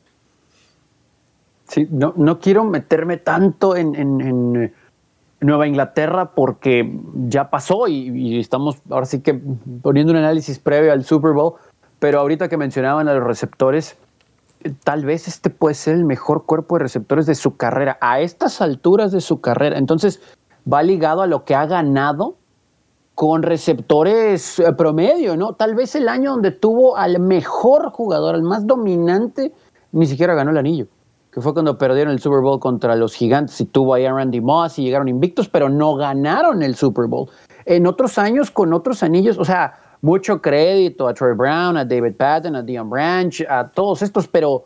Sí, 1.68 1.86
no, 1.90 2.14
no 2.16 2.40
quiero 2.40 2.64
meterme 2.64 3.18
tanto 3.18 3.76
en, 3.76 4.72
Nueva 5.40 5.68
Inglaterra 5.68 6.32
porque 6.34 6.98
ya 7.28 7.48
pasó 7.48 7.86
y, 7.86 8.40
estamos 8.40 8.78
ahora 8.90 9.06
sí 9.06 9.20
que 9.20 9.40
poniendo 9.82 10.12
un 10.12 10.18
análisis 10.18 10.58
previo 10.58 10.92
al 10.92 11.04
Super 11.04 11.32
Bowl, 11.32 11.54
pero 12.00 12.18
ahorita 12.18 12.48
que 12.48 12.56
mencionaban 12.56 13.06
a 13.06 13.14
los 13.14 13.22
receptores, 13.22 13.96
tal 14.82 15.04
vez 15.04 15.28
este 15.28 15.48
puede 15.50 15.76
ser 15.76 15.94
el 15.94 16.04
mejor 16.04 16.44
cuerpo 16.44 16.76
de 16.76 16.82
receptores 16.82 17.26
de 17.26 17.36
su 17.36 17.56
carrera, 17.56 17.98
a 18.00 18.18
estas 18.18 18.60
alturas 18.60 19.12
de 19.12 19.20
su 19.20 19.40
carrera. 19.40 19.78
Entonces, 19.78 20.20
va 20.70 20.82
ligado 20.82 21.22
a 21.22 21.28
lo 21.28 21.44
que 21.44 21.54
ha 21.54 21.66
ganado 21.66 22.34
con 23.14 23.44
receptores 23.44 24.58
eh, 24.58 24.72
promedio, 24.72 25.36
¿no? 25.36 25.52
Tal 25.52 25.76
vez 25.76 25.94
el 25.94 26.08
año 26.08 26.32
donde 26.32 26.50
tuvo 26.50 26.96
al 26.96 27.20
mejor 27.20 27.90
jugador, 27.90 28.34
al 28.34 28.42
más 28.42 28.66
dominante, 28.66 29.52
ni 29.92 30.06
siquiera 30.06 30.34
ganó 30.34 30.50
el 30.50 30.58
anillo 30.58 30.88
que 31.38 31.42
fue 31.42 31.52
cuando 31.52 31.78
perdieron 31.78 32.12
el 32.12 32.20
Super 32.20 32.40
Bowl 32.40 32.58
contra 32.58 32.96
los 32.96 33.14
gigantes 33.14 33.60
y 33.60 33.64
tuvo 33.64 33.94
ahí 33.94 34.04
a 34.04 34.12
Randy 34.12 34.40
Moss 34.40 34.78
y 34.78 34.82
llegaron 34.82 35.08
invictos, 35.08 35.48
pero 35.48 35.68
no 35.68 35.94
ganaron 35.94 36.62
el 36.62 36.74
Super 36.74 37.06
Bowl. 37.06 37.28
En 37.64 37.86
otros 37.86 38.18
años, 38.18 38.50
con 38.50 38.72
otros 38.72 39.02
anillos, 39.02 39.38
o 39.38 39.44
sea, 39.44 39.74
mucho 40.02 40.40
crédito 40.40 41.06
a 41.06 41.14
Troy 41.14 41.34
Brown, 41.34 41.76
a 41.76 41.84
David 41.84 42.14
Patton, 42.16 42.56
a 42.56 42.62
Dion 42.62 42.90
Branch, 42.90 43.40
a 43.48 43.68
todos 43.68 44.02
estos, 44.02 44.26
pero 44.26 44.64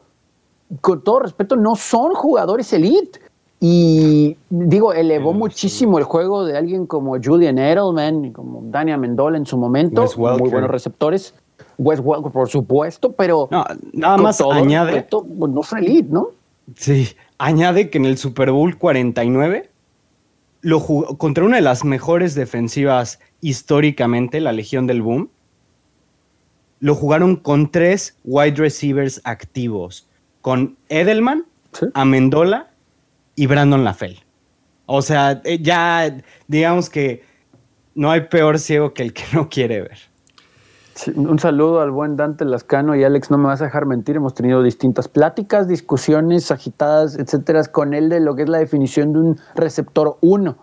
con 0.80 1.02
todo 1.02 1.20
respeto, 1.20 1.56
no 1.56 1.76
son 1.76 2.14
jugadores 2.14 2.72
elite. 2.72 3.20
Y 3.60 4.36
digo, 4.50 4.92
elevó 4.92 5.32
muchísimo 5.32 5.98
el 5.98 6.04
juego 6.04 6.44
de 6.44 6.56
alguien 6.56 6.86
como 6.86 7.16
Julian 7.22 7.58
Edelman, 7.58 8.32
como 8.32 8.62
Daniel 8.64 8.98
Mendola 8.98 9.36
en 9.36 9.46
su 9.46 9.56
momento, 9.56 10.06
muy 10.16 10.50
buenos 10.50 10.70
receptores. 10.70 11.34
Wes 11.78 12.00
Welker, 12.00 12.32
por 12.32 12.48
supuesto, 12.48 13.12
pero 13.12 13.48
nada 13.92 14.16
más 14.16 14.40
añade. 14.40 15.06
Pues, 15.08 15.52
no 15.52 15.62
fue 15.62 15.78
elite, 15.78 16.08
¿no? 16.10 16.30
Sí, 16.76 17.08
añade 17.38 17.90
que 17.90 17.98
en 17.98 18.04
el 18.04 18.18
Super 18.18 18.50
Bowl 18.50 18.78
49 18.78 19.70
lo 20.60 20.78
jugó 20.78 21.18
contra 21.18 21.44
una 21.44 21.56
de 21.56 21.62
las 21.62 21.84
mejores 21.84 22.34
defensivas 22.34 23.18
históricamente, 23.40 24.40
la 24.40 24.52
Legión 24.52 24.86
del 24.86 25.02
Boom. 25.02 25.30
Lo 26.78 26.94
jugaron 26.94 27.36
con 27.36 27.70
tres 27.70 28.16
wide 28.24 28.56
receivers 28.56 29.20
activos, 29.24 30.08
con 30.40 30.76
Edelman, 30.88 31.46
Amendola 31.94 32.70
y 33.34 33.46
Brandon 33.46 33.84
LaFell. 33.84 34.18
O 34.86 35.02
sea, 35.02 35.40
eh, 35.44 35.58
ya 35.60 36.16
digamos 36.46 36.90
que 36.90 37.24
no 37.94 38.10
hay 38.10 38.22
peor 38.22 38.58
ciego 38.58 38.94
que 38.94 39.02
el 39.02 39.12
que 39.12 39.24
no 39.32 39.48
quiere 39.48 39.82
ver 39.82 40.11
un 41.14 41.38
saludo 41.38 41.80
al 41.80 41.90
buen 41.90 42.16
Dante 42.16 42.44
Lascano 42.44 42.94
y 42.94 43.04
Alex, 43.04 43.30
no 43.30 43.38
me 43.38 43.46
vas 43.46 43.60
a 43.60 43.64
dejar 43.64 43.86
mentir, 43.86 44.16
hemos 44.16 44.34
tenido 44.34 44.62
distintas 44.62 45.08
pláticas, 45.08 45.68
discusiones 45.68 46.50
agitadas, 46.50 47.18
etcétera, 47.18 47.64
con 47.64 47.94
él 47.94 48.08
de 48.08 48.20
lo 48.20 48.34
que 48.34 48.42
es 48.42 48.48
la 48.48 48.58
definición 48.58 49.12
de 49.12 49.18
un 49.18 49.40
receptor 49.54 50.16
1. 50.20 50.56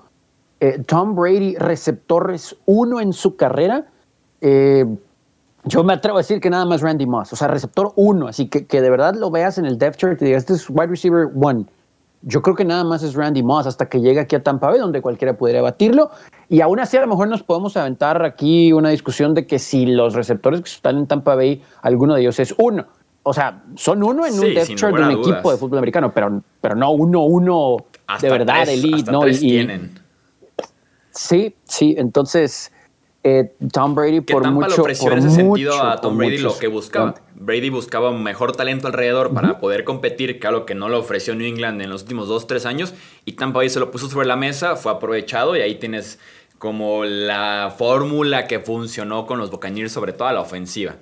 Eh, 0.60 0.84
Tom 0.86 1.16
Brady, 1.16 1.56
receptores 1.56 2.56
1 2.66 3.00
en 3.00 3.14
su 3.14 3.36
carrera. 3.36 3.86
Eh, 4.42 4.86
yo 5.66 5.84
me 5.84 5.94
atrevo 5.94 6.18
a 6.18 6.22
decir 6.22 6.40
que 6.40 6.50
nada 6.50 6.66
más 6.66 6.82
Randy 6.82 7.06
Moss, 7.06 7.34
o 7.34 7.36
sea, 7.36 7.48
receptor 7.48 7.92
1, 7.96 8.28
así 8.28 8.48
que, 8.48 8.66
que 8.66 8.82
de 8.82 8.90
verdad 8.90 9.16
lo 9.16 9.30
veas 9.32 9.58
en 9.58 9.66
el 9.66 9.78
depth 9.78 9.98
chart 9.98 10.22
y 10.22 10.26
digas, 10.26 10.44
este 10.44 10.54
es 10.54 10.70
wide 10.70 10.88
receiver 10.88 11.30
1. 11.34 11.66
Yo 12.22 12.42
creo 12.42 12.56
que 12.56 12.66
nada 12.66 12.84
más 12.84 13.02
es 13.04 13.14
Randy 13.16 13.44
Moss 13.44 13.66
hasta 13.66 13.88
que 13.88 14.00
llegue 14.00 14.20
aquí 14.20 14.36
a 14.36 14.44
Tampa 14.44 14.68
Bay, 14.68 14.80
donde 14.80 15.02
cualquiera 15.02 15.38
pudiera 15.38 15.62
batirlo. 15.62 16.12
Y 16.50 16.62
aún 16.62 16.80
así, 16.80 16.98
a 16.98 17.02
lo 17.02 17.08
mejor 17.08 17.30
nos 17.30 17.44
podemos 17.44 17.78
aventar 17.78 18.26
aquí 18.26 18.74
una 18.74 18.90
discusión 18.90 19.34
de 19.34 19.48
que 19.48 19.58
si 19.58 19.86
los 19.86 20.14
receptores 20.16 20.62
que 20.62 20.70
están 20.70 20.98
en 20.98 21.08
Tampa 21.08 21.36
Bay, 21.36 21.62
alguno 21.82 22.16
de 22.16 22.22
ellos 22.22 22.40
es 22.40 22.54
uno. 22.58 22.86
O 23.24 23.34
sea, 23.34 23.64
son 23.76 24.04
uno 24.04 24.26
en 24.26 24.34
un 24.34 24.54
depth 24.54 24.76
chart 24.76 24.96
de 24.96 25.04
un 25.04 25.12
equipo 25.12 25.52
de 25.52 25.58
fútbol 25.58 25.78
americano, 25.78 26.12
pero, 26.14 26.42
pero 26.60 26.76
no 26.76 26.92
uno, 26.92 27.24
uno 27.24 27.78
de 28.20 28.30
verdad, 28.30 28.68
elite, 28.68 29.12
¿no? 29.12 29.28
y, 29.28 29.38
tienen. 29.38 30.00
Sí, 31.12 31.56
sí, 31.64 31.96
entonces 31.98 32.72
eh, 33.24 33.54
Tom 33.74 33.94
Brady 33.94 34.22
que 34.22 34.34
por 34.34 34.44
Tampa 34.44 34.62
mucho, 34.62 34.78
le 34.78 34.82
ofreció 34.82 35.12
en 35.12 35.20
ese 35.20 35.32
sentido 35.32 35.84
a 35.84 36.00
Tom 36.00 36.18
Brady 36.18 36.38
lo 36.38 36.58
que 36.58 36.68
buscaba. 36.68 37.16
Brady 37.40 37.70
buscaba 37.70 38.10
un 38.10 38.22
mejor 38.22 38.56
talento 38.56 38.88
alrededor 38.88 39.34
para 39.34 39.60
poder 39.60 39.86
competir, 39.86 40.40
que 40.40 40.48
algo 40.48 40.66
que 40.66 40.76
no 40.76 40.90
le 40.90 40.98
ofreció 40.98 41.36
New 41.36 41.48
England 41.48 41.82
en 41.82 41.90
los 41.90 42.04
últimos 42.04 42.28
dos, 42.28 42.48
tres 42.48 42.66
años. 42.66 42.94
Y 43.26 43.34
Tampa 43.34 43.60
Bay 43.60 43.70
se 43.70 43.80
lo 43.80 43.92
puso 43.92 44.10
sobre 44.10 44.28
la 44.28 44.36
mesa, 44.36 44.76
fue 44.76 44.92
aprovechado 44.92 45.56
y 45.56 45.62
ahí 45.62 45.76
tienes 45.76 46.20
como 46.58 47.06
la 47.06 47.74
fórmula 47.78 48.46
que 48.46 48.60
funcionó 48.60 49.26
con 49.26 49.40
los 49.40 49.50
Buccaneers, 49.50 49.92
sobre 49.92 50.12
todo 50.12 50.28
a 50.28 50.34
la 50.34 50.42
ofensiva. 50.42 50.96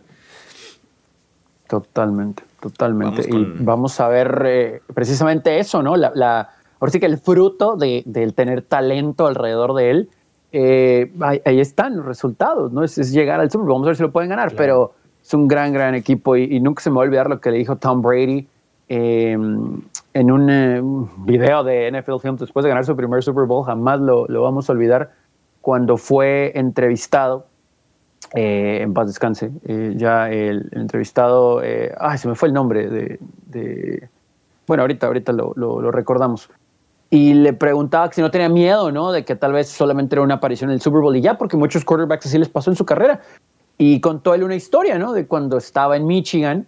Totalmente, 1.67 2.43
totalmente. 2.61 3.27
Y 3.29 3.55
vamos 3.59 3.99
a 3.99 4.07
ver 4.07 4.43
eh, 4.45 4.81
precisamente 4.93 5.59
eso, 5.59 5.81
¿no? 5.81 5.97
La, 5.97 6.11
la, 6.15 6.51
ahora 6.79 6.91
sí 6.91 6.99
que 6.99 7.07
el 7.07 7.17
fruto 7.17 7.75
de, 7.75 8.03
del 8.05 8.33
tener 8.33 8.61
talento 8.61 9.27
alrededor 9.27 9.73
de 9.73 9.89
él 9.89 10.09
eh, 10.53 11.11
ahí, 11.19 11.59
están 11.59 11.97
los 11.97 12.05
resultados, 12.05 12.71
¿no? 12.71 12.83
Es, 12.83 13.11
llegar 13.11 13.39
al 13.39 13.51
Super 13.51 13.65
Bowl, 13.65 13.73
vamos 13.73 13.87
a 13.87 13.89
ver 13.89 13.95
si 13.97 14.03
lo 14.03 14.11
pueden 14.11 14.29
ganar, 14.29 14.53
pero 14.55 14.93
es 15.27 15.33
un 15.33 15.47
gran, 15.47 15.73
gran 15.73 15.93
equipo 15.93 16.37
y, 16.37 16.59
nunca 16.61 16.81
se 16.81 16.89
me 16.89 16.95
va 16.95 17.01
a 17.01 17.05
olvidar 17.05 17.29
lo 17.29 17.41
que 17.41 17.51
le 17.51 17.57
dijo 17.57 17.75
Tom 17.75 18.01
Brady 18.01 18.47
em, 18.87 19.81
en 20.13 20.31
un 20.31 20.49
eh, 20.49 20.81
video 21.25 21.65
de 21.65 21.91
NFL 21.91 22.19
Films 22.21 22.39
después 22.39 22.63
de 22.63 22.69
ganar 22.69 22.85
su 22.85 22.95
primer 22.95 23.21
Super 23.21 23.45
Bowl, 23.45 23.65
jamás 23.65 23.99
lo, 23.99 24.25
lo 24.27 24.41
vamos 24.41 24.69
a 24.69 24.73
olvidar, 24.73 25.11
cuando 25.59 25.97
fue 25.97 26.53
entrevistado, 26.55 27.45
eh, 28.35 28.79
en 28.81 28.93
paz 28.93 29.07
descanse, 29.07 29.51
ya 29.95 30.29
el, 30.31 30.69
entrevistado, 30.71 31.61
ay, 31.99 32.17
se 32.17 32.27
me 32.29 32.35
fue 32.35 32.47
el 32.47 32.53
nombre 32.53 32.87
de, 32.89 34.09
bueno, 34.65 34.83
ahorita, 34.83 35.07
ahorita 35.07 35.33
lo, 35.33 35.53
lo 35.55 35.91
recordamos 35.91 36.49
y 37.09 37.33
le 37.33 37.53
preguntaba 37.53 38.11
si 38.11 38.21
no 38.21 38.31
tenía 38.31 38.49
miedo, 38.49 38.91
¿no? 38.91 39.11
De 39.11 39.23
que 39.23 39.35
tal 39.35 39.53
vez 39.53 39.69
solamente 39.69 40.15
era 40.15 40.21
una 40.21 40.35
aparición 40.35 40.69
en 40.69 40.75
el 40.75 40.81
Super 40.81 41.01
Bowl 41.01 41.15
y 41.15 41.21
ya, 41.21 41.37
porque 41.37 41.55
muchos 41.55 41.85
quarterbacks 41.85 42.25
así 42.25 42.37
les 42.37 42.49
pasó 42.49 42.69
en 42.69 42.75
su 42.75 42.85
carrera. 42.85 43.21
Y 43.77 43.99
contó 43.99 44.33
él 44.33 44.43
una 44.43 44.55
historia, 44.55 44.97
¿no? 44.97 45.13
De 45.13 45.27
cuando 45.27 45.57
estaba 45.57 45.97
en 45.97 46.05
Michigan 46.07 46.65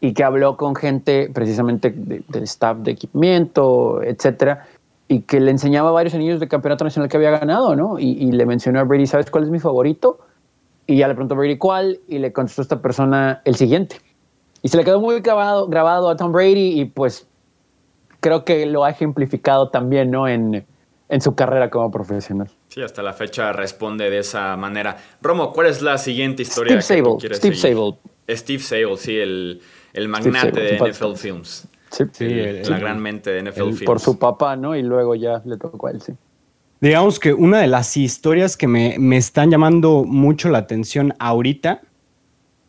y 0.00 0.12
que 0.14 0.24
habló 0.24 0.56
con 0.56 0.74
gente 0.74 1.30
precisamente 1.32 1.90
del 1.90 2.42
staff 2.42 2.78
de 2.78 2.90
equipamiento, 2.90 4.02
etcétera, 4.02 4.66
y 5.06 5.20
que 5.20 5.40
le 5.40 5.52
enseñaba 5.52 5.92
varios 5.92 6.14
anillos 6.14 6.40
de 6.40 6.48
campeonato 6.48 6.84
nacional 6.84 7.08
que 7.08 7.16
había 7.16 7.30
ganado, 7.30 7.76
¿no? 7.76 7.98
Y, 7.98 8.32
le 8.32 8.44
mencionó 8.44 8.80
a 8.80 8.82
Brady, 8.82 9.06
¿sabes 9.06 9.30
cuál 9.30 9.44
es 9.44 9.50
mi 9.50 9.60
favorito? 9.60 10.18
Y 10.88 10.96
ya 10.96 11.06
le 11.06 11.14
preguntó 11.14 11.34
a 11.34 11.38
Brady 11.38 11.56
cuál, 11.56 12.00
y 12.08 12.18
le 12.18 12.32
contestó 12.32 12.62
a 12.62 12.64
esta 12.64 12.82
persona 12.82 13.42
el 13.44 13.54
siguiente. 13.54 13.96
Y 14.62 14.68
se 14.68 14.76
le 14.76 14.84
quedó 14.84 15.00
muy 15.00 15.20
grabado, 15.20 15.68
grabado 15.68 16.08
a 16.08 16.16
Tom 16.16 16.32
Brady 16.32 16.80
y 16.80 16.84
pues 16.86 17.28
creo 18.18 18.44
que 18.44 18.66
lo 18.66 18.84
ha 18.84 18.90
ejemplificado 18.90 19.68
también, 19.68 20.10
¿no? 20.10 20.26
En, 20.26 20.66
en 21.08 21.20
su 21.20 21.34
carrera 21.34 21.70
como 21.70 21.90
profesional. 21.90 22.48
Sí, 22.72 22.80
hasta 22.80 23.02
la 23.02 23.12
fecha 23.12 23.52
responde 23.52 24.08
de 24.08 24.20
esa 24.20 24.56
manera. 24.56 24.96
Romo, 25.20 25.52
¿cuál 25.52 25.66
es 25.66 25.82
la 25.82 25.98
siguiente 25.98 26.40
historia 26.40 26.80
Steve 26.80 27.02
que 27.02 27.16
quieres 27.20 27.36
Steve 27.36 27.54
Sable. 27.54 27.98
Steve 28.30 28.62
Sable, 28.62 28.96
sí, 28.96 29.14
el, 29.14 29.60
el 29.92 30.08
magnate 30.08 30.58
de 30.58 30.78
NFL 30.78 31.16
Films. 31.16 31.68
Sí, 31.90 32.30
la 32.64 32.78
gran 32.78 32.98
mente 32.98 33.28
de 33.28 33.42
NFL 33.42 33.72
Films. 33.74 33.82
Por 33.82 34.00
su 34.00 34.18
papá, 34.18 34.56
¿no? 34.56 34.74
Y 34.74 34.82
luego 34.82 35.14
ya 35.14 35.42
le 35.44 35.58
tocó 35.58 35.88
a 35.88 35.90
él, 35.90 36.00
sí. 36.00 36.14
Digamos 36.80 37.20
que 37.20 37.34
una 37.34 37.60
de 37.60 37.66
las 37.66 37.94
historias 37.94 38.56
que 38.56 38.68
me, 38.68 38.96
me 38.98 39.18
están 39.18 39.50
llamando 39.50 40.04
mucho 40.04 40.48
la 40.48 40.56
atención 40.56 41.14
ahorita 41.18 41.82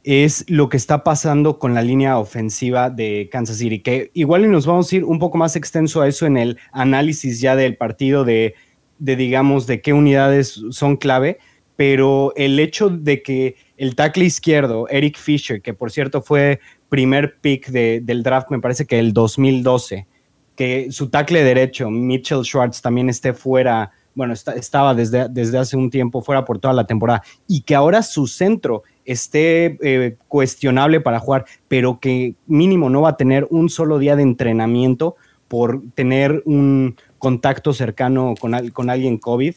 es 0.03 0.43
lo 0.49 0.67
que 0.67 0.75
está 0.75 1.05
pasando 1.05 1.59
con 1.59 1.73
la 1.73 1.81
línea 1.81 2.19
ofensiva 2.19 2.89
de 2.89 3.29
Kansas 3.31 3.55
City, 3.55 3.79
que 3.79 4.11
igual 4.13 4.51
nos 4.51 4.65
vamos 4.65 4.91
a 4.91 4.97
ir 4.97 5.05
un 5.05 5.17
poco 5.17 5.37
más 5.37 5.55
extenso 5.55 6.01
a 6.01 6.09
eso 6.09 6.25
en 6.25 6.35
el 6.35 6.59
análisis 6.73 7.39
ya 7.39 7.55
del 7.55 7.77
partido 7.77 8.25
de, 8.25 8.55
digamos, 8.99 9.67
de 9.67 9.81
qué 9.81 9.93
unidades 9.93 10.61
son 10.71 10.97
clave, 10.97 11.39
pero 11.75 12.33
el 12.35 12.59
hecho 12.59 12.89
de 12.89 13.21
que 13.21 13.55
el 13.77 13.95
tackle 13.95 14.25
izquierdo, 14.25 14.87
Eric 14.89 15.17
Fisher, 15.17 15.61
que 15.61 15.73
por 15.73 15.91
cierto 15.91 16.21
fue 16.21 16.59
primer 16.89 17.37
pick 17.39 17.69
del 17.69 18.23
draft, 18.23 18.51
me 18.51 18.59
parece 18.59 18.85
que 18.85 18.99
el 18.99 19.13
2012, 19.13 20.07
que 20.55 20.91
su 20.91 21.09
tackle 21.09 21.43
derecho, 21.43 21.89
Mitchell 21.89 22.43
Schwartz, 22.43 22.81
también 22.81 23.09
esté 23.09 23.33
fuera, 23.33 23.91
bueno, 24.13 24.33
estaba 24.33 24.93
desde, 24.93 25.27
desde 25.27 25.57
hace 25.57 25.75
un 25.75 25.89
tiempo 25.89 26.21
fuera 26.21 26.45
por 26.45 26.59
toda 26.59 26.73
la 26.73 26.85
temporada, 26.85 27.23
y 27.47 27.61
que 27.61 27.73
ahora 27.73 28.03
su 28.03 28.27
centro 28.27 28.83
esté 29.05 29.77
eh, 29.81 30.17
cuestionable 30.27 31.01
para 31.01 31.19
jugar, 31.19 31.45
pero 31.67 31.99
que 31.99 32.35
mínimo 32.45 32.89
no 32.89 33.01
va 33.01 33.09
a 33.09 33.17
tener 33.17 33.47
un 33.49 33.69
solo 33.69 33.97
día 33.97 34.15
de 34.15 34.23
entrenamiento 34.23 35.15
por 35.47 35.81
tener 35.95 36.41
un 36.45 36.95
contacto 37.23 37.73
cercano 37.73 38.33
con, 38.39 38.69
con 38.69 38.89
alguien 38.89 39.17
COVID, 39.17 39.55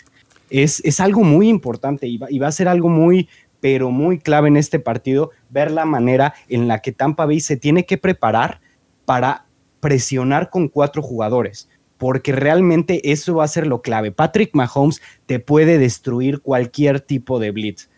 es, 0.50 0.80
es, 0.85 1.00
algo 1.00 1.25
muy 1.25 1.49
importante 1.49 2.06
y 2.06 2.18
va, 2.18 2.46
a 2.46 2.52
ser 2.52 2.68
algo 2.68 2.88
muy, 2.88 3.28
pero 3.58 3.90
muy 3.90 4.20
clave 4.20 4.46
en 4.46 4.56
este 4.56 4.78
partido, 4.78 5.32
ver 5.50 5.73
la 5.73 5.85
manera 5.85 6.35
en 6.49 6.68
la 6.68 6.80
que 6.80 6.92
Tampa 6.92 7.26
Bay 7.26 7.40
se 7.40 7.56
tiene 7.56 7.85
que 7.85 7.99
preparar 7.99 8.61
para 9.04 9.46
presionar 9.80 10.49
con 10.49 10.68
cuatro 10.68 11.02
jugadores, 11.02 11.68
porque 11.99 12.30
realmente 12.30 13.11
eso 13.11 13.35
va 13.35 13.44
a 13.44 13.49
ser 13.49 13.66
lo 13.66 13.82
clave. 13.82 14.12
Patrick 14.12 14.54
Mahomes 14.54 15.02
te 15.26 15.40
puede 15.40 15.78
destruir 15.78 16.40
cualquier 16.42 17.00
tipo 17.00 17.40
de 17.40 17.50
blitz 17.50 17.88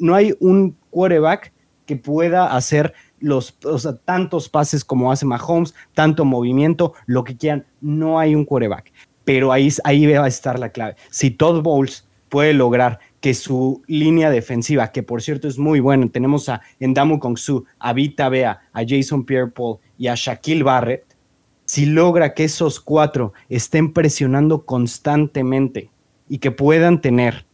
no, 0.00 0.14
hay 0.14 0.34
un 0.40 0.76
quarterback 0.90 1.52
que 1.86 1.96
pueda 1.96 2.54
hacer 2.54 2.94
los, 3.24 3.56
tantos 4.04 4.48
pases 4.48 4.84
como 4.84 5.10
hace 5.10 5.24
Mahomes, 5.26 5.74
tanto 5.94 6.24
movimiento, 6.24 6.92
lo 7.06 7.24
que 7.24 7.36
quieran. 7.36 7.64
No 7.80 8.18
hay 8.18 8.34
un 8.34 8.44
quarterback. 8.44 8.92
Pero 9.24 9.50
ahí, 9.50 9.70
ahí 9.84 10.06
va 10.06 10.24
a 10.24 10.28
estar 10.28 10.58
la 10.58 10.68
clave. 10.68 10.96
Si 11.10 11.30
Todd 11.30 11.62
Bowles 11.62 12.06
puede 12.28 12.52
lograr 12.52 12.98
que 13.20 13.32
su 13.32 13.82
línea 13.86 14.30
defensiva, 14.30 14.92
que 14.92 15.02
por 15.02 15.22
cierto 15.22 15.48
es 15.48 15.58
muy 15.58 15.80
buena, 15.80 16.06
tenemos 16.08 16.50
a 16.50 16.60
Endamu 16.78 17.18
Kongsu, 17.18 17.64
a 17.78 17.94
Vita 17.94 18.28
Bea, 18.28 18.60
a 18.72 18.82
Jason 18.86 19.24
Pierre-Paul 19.24 19.78
y 19.96 20.08
a 20.08 20.14
Shaquille 20.14 20.62
Barrett, 20.62 21.16
si 21.64 21.86
logra 21.86 22.34
que 22.34 22.44
esos 22.44 22.80
cuatro 22.80 23.32
estén 23.48 23.94
presionando 23.94 24.66
constantemente 24.66 25.90
y 26.28 26.38
que 26.38 26.50
puedan 26.50 27.00
tener 27.00 27.46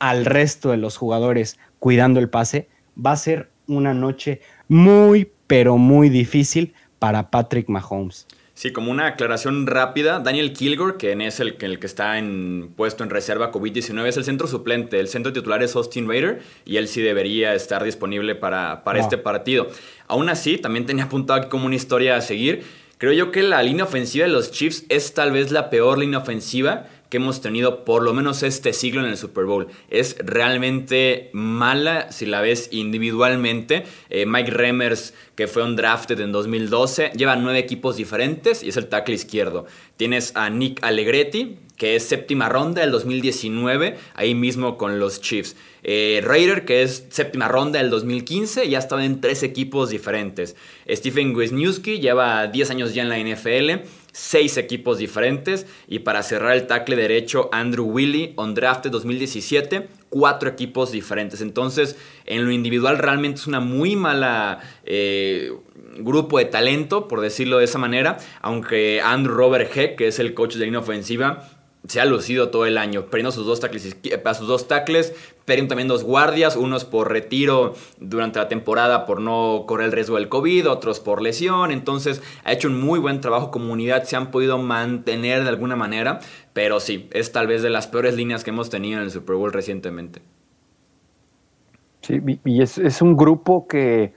al 0.00 0.24
resto 0.24 0.72
de 0.72 0.78
los 0.78 0.96
jugadores 0.96 1.58
cuidando 1.78 2.18
el 2.18 2.28
pase, 2.28 2.68
va 2.98 3.12
a 3.12 3.16
ser 3.16 3.52
una 3.66 3.94
noche 3.94 4.40
muy, 4.68 5.30
pero 5.46 5.76
muy 5.76 6.08
difícil 6.08 6.74
para 6.98 7.30
Patrick 7.30 7.68
Mahomes. 7.68 8.26
Sí, 8.54 8.72
como 8.72 8.92
una 8.92 9.08
aclaración 9.08 9.66
rápida, 9.66 10.20
Daniel 10.20 10.52
Kilgore, 10.52 10.96
que 10.96 11.12
es 11.26 11.40
el, 11.40 11.56
el 11.60 11.80
que 11.80 11.86
está 11.86 12.18
en, 12.18 12.72
puesto 12.76 13.02
en 13.02 13.10
reserva 13.10 13.50
COVID-19, 13.50 14.06
es 14.06 14.16
el 14.16 14.24
centro 14.24 14.46
suplente. 14.46 15.00
El 15.00 15.08
centro 15.08 15.32
titular 15.32 15.60
es 15.64 15.74
Austin 15.74 16.08
Raider 16.08 16.40
y 16.64 16.76
él 16.76 16.86
sí 16.86 17.02
debería 17.02 17.52
estar 17.54 17.82
disponible 17.82 18.36
para, 18.36 18.84
para 18.84 19.00
este 19.00 19.18
partido. 19.18 19.66
Aún 20.06 20.28
así, 20.28 20.56
también 20.56 20.86
tenía 20.86 21.04
apuntado 21.04 21.40
aquí 21.40 21.48
como 21.48 21.66
una 21.66 21.74
historia 21.74 22.14
a 22.14 22.20
seguir. 22.20 22.62
Creo 22.98 23.12
yo 23.12 23.32
que 23.32 23.42
la 23.42 23.60
línea 23.60 23.84
ofensiva 23.84 24.24
de 24.24 24.32
los 24.32 24.52
Chiefs 24.52 24.86
es 24.88 25.14
tal 25.14 25.32
vez 25.32 25.50
la 25.50 25.68
peor 25.68 25.98
línea 25.98 26.20
ofensiva 26.20 26.86
hemos 27.16 27.40
tenido 27.40 27.84
por 27.84 28.02
lo 28.02 28.12
menos 28.12 28.42
este 28.42 28.72
siglo 28.72 29.00
en 29.00 29.10
el 29.10 29.16
Super 29.16 29.44
Bowl. 29.44 29.68
Es 29.90 30.16
realmente 30.18 31.30
mala 31.32 32.10
si 32.12 32.26
la 32.26 32.40
ves 32.40 32.68
individualmente. 32.72 33.84
Eh, 34.10 34.26
Mike 34.26 34.50
Remmers, 34.50 35.14
que 35.34 35.46
fue 35.46 35.62
un 35.62 35.76
drafted 35.76 36.20
en 36.20 36.32
2012, 36.32 37.12
lleva 37.16 37.36
nueve 37.36 37.58
equipos 37.58 37.96
diferentes 37.96 38.62
y 38.62 38.68
es 38.68 38.76
el 38.76 38.86
tackle 38.86 39.14
izquierdo. 39.14 39.66
Tienes 39.96 40.32
a 40.34 40.50
Nick 40.50 40.82
Allegretti, 40.82 41.58
que 41.76 41.96
es 41.96 42.04
séptima 42.04 42.48
ronda 42.48 42.80
del 42.82 42.90
2019, 42.90 43.96
ahí 44.14 44.34
mismo 44.34 44.76
con 44.78 44.98
los 45.00 45.20
Chiefs. 45.20 45.56
Eh, 45.82 46.20
Raider, 46.24 46.64
que 46.64 46.82
es 46.82 47.06
séptima 47.10 47.48
ronda 47.48 47.78
del 47.78 47.90
2015, 47.90 48.68
ya 48.68 48.78
estaba 48.78 49.04
en 49.04 49.20
tres 49.20 49.42
equipos 49.42 49.90
diferentes. 49.90 50.56
Stephen 50.88 51.34
Wisniewski 51.34 51.98
lleva 51.98 52.46
10 52.46 52.70
años 52.70 52.94
ya 52.94 53.02
en 53.02 53.08
la 53.08 53.18
NFL 53.18 53.84
seis 54.14 54.56
equipos 54.56 54.96
diferentes. 54.96 55.66
Y 55.86 55.98
para 55.98 56.22
cerrar 56.22 56.52
el 56.56 56.66
tackle 56.66 56.96
derecho, 56.96 57.50
Andrew 57.52 57.84
Willy, 57.84 58.32
on 58.36 58.54
draft 58.54 58.86
2017, 58.86 59.88
cuatro 60.08 60.48
equipos 60.48 60.92
diferentes. 60.92 61.42
Entonces, 61.42 61.98
en 62.24 62.46
lo 62.46 62.52
individual 62.52 62.96
realmente 62.96 63.40
es 63.40 63.46
una 63.46 63.60
muy 63.60 63.96
mala... 63.96 64.60
Eh, 64.84 65.52
grupo 65.96 66.38
de 66.38 66.46
talento, 66.46 67.06
por 67.06 67.20
decirlo 67.20 67.58
de 67.58 67.66
esa 67.66 67.78
manera, 67.78 68.18
aunque 68.40 69.00
Andrew 69.00 69.36
Robert 69.36 69.70
Heck, 69.76 69.96
que 69.96 70.08
es 70.08 70.18
el 70.18 70.34
coach 70.34 70.56
de 70.56 70.64
línea 70.64 70.80
ofensiva, 70.80 71.48
se 71.86 72.00
ha 72.00 72.04
lucido 72.06 72.48
todo 72.48 72.64
el 72.64 72.78
año, 72.78 73.06
perdiendo 73.06 73.30
sus 73.30 73.46
dos 73.46 73.60
tackles, 73.60 73.96
a 74.24 74.34
sus 74.34 74.48
dos 74.48 74.68
tackles, 74.68 75.14
perdiendo 75.44 75.70
también 75.70 75.88
dos 75.88 76.02
guardias, 76.02 76.56
unos 76.56 76.84
por 76.84 77.10
retiro 77.10 77.74
durante 77.98 78.38
la 78.38 78.48
temporada 78.48 79.04
por 79.04 79.20
no 79.20 79.64
correr 79.66 79.86
el 79.86 79.92
riesgo 79.92 80.16
del 80.16 80.30
COVID, 80.30 80.70
otros 80.70 81.00
por 81.00 81.20
lesión, 81.20 81.70
entonces 81.70 82.22
ha 82.44 82.52
hecho 82.52 82.68
un 82.68 82.80
muy 82.80 82.98
buen 82.98 83.20
trabajo, 83.20 83.50
comunidad 83.50 84.04
se 84.04 84.16
han 84.16 84.30
podido 84.30 84.56
mantener 84.56 85.42
de 85.42 85.50
alguna 85.50 85.76
manera, 85.76 86.20
pero 86.54 86.80
sí, 86.80 87.08
es 87.12 87.32
tal 87.32 87.46
vez 87.46 87.62
de 87.62 87.70
las 87.70 87.86
peores 87.86 88.16
líneas 88.16 88.44
que 88.44 88.50
hemos 88.50 88.70
tenido 88.70 88.98
en 88.98 89.04
el 89.04 89.10
Super 89.10 89.36
Bowl 89.36 89.52
recientemente. 89.52 90.22
Sí, 92.00 92.18
y 92.44 92.62
es, 92.62 92.78
es 92.78 93.02
un 93.02 93.14
grupo 93.14 93.66
que 93.66 94.12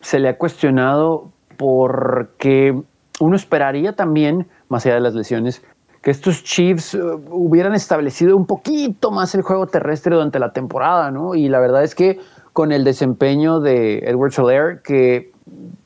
se 0.00 0.18
le 0.18 0.28
ha 0.28 0.36
cuestionado 0.36 1.30
porque 1.58 2.72
uno 3.20 3.36
esperaría 3.36 3.92
también, 3.92 4.48
más 4.68 4.84
allá 4.86 4.96
de 4.96 5.00
las 5.02 5.14
lesiones, 5.14 5.62
que 6.02 6.10
estos 6.10 6.42
Chiefs 6.42 6.94
uh, 6.94 7.20
hubieran 7.30 7.74
establecido 7.74 8.36
un 8.36 8.46
poquito 8.46 9.10
más 9.10 9.34
el 9.34 9.42
juego 9.42 9.66
terrestre 9.66 10.14
durante 10.14 10.38
la 10.38 10.52
temporada, 10.52 11.10
¿no? 11.10 11.34
Y 11.34 11.48
la 11.48 11.60
verdad 11.60 11.84
es 11.84 11.94
que 11.94 12.20
con 12.52 12.72
el 12.72 12.84
desempeño 12.84 13.60
de 13.60 13.98
Edward 14.00 14.32
Soler, 14.32 14.82
que 14.82 15.32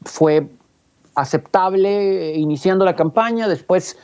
fue 0.04 0.48
aceptable 1.14 2.34
iniciando 2.34 2.84
la 2.84 2.96
campaña, 2.96 3.46
después 3.46 3.96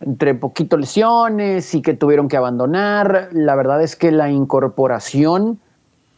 entre 0.00 0.34
poquito 0.34 0.76
lesiones 0.76 1.74
y 1.74 1.82
que 1.82 1.94
tuvieron 1.94 2.28
que 2.28 2.36
abandonar, 2.36 3.28
la 3.32 3.54
verdad 3.56 3.82
es 3.82 3.96
que 3.96 4.12
la 4.12 4.30
incorporación 4.30 5.60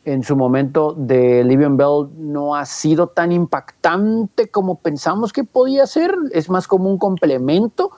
en 0.05 0.23
su 0.23 0.37
momento 0.37 0.95
de 0.97 1.45
Livian 1.45 1.77
Bell 1.77 2.09
no 2.17 2.55
ha 2.55 2.65
sido 2.65 3.09
tan 3.09 3.33
impactante 3.33 4.49
como 4.49 4.77
pensamos 4.77 5.33
que 5.33 5.45
podía 5.45 5.87
ser, 5.87 6.15
es 6.33 6.49
más 6.49 6.67
como 6.67 6.89
un 6.89 6.99
complemento 6.99 7.91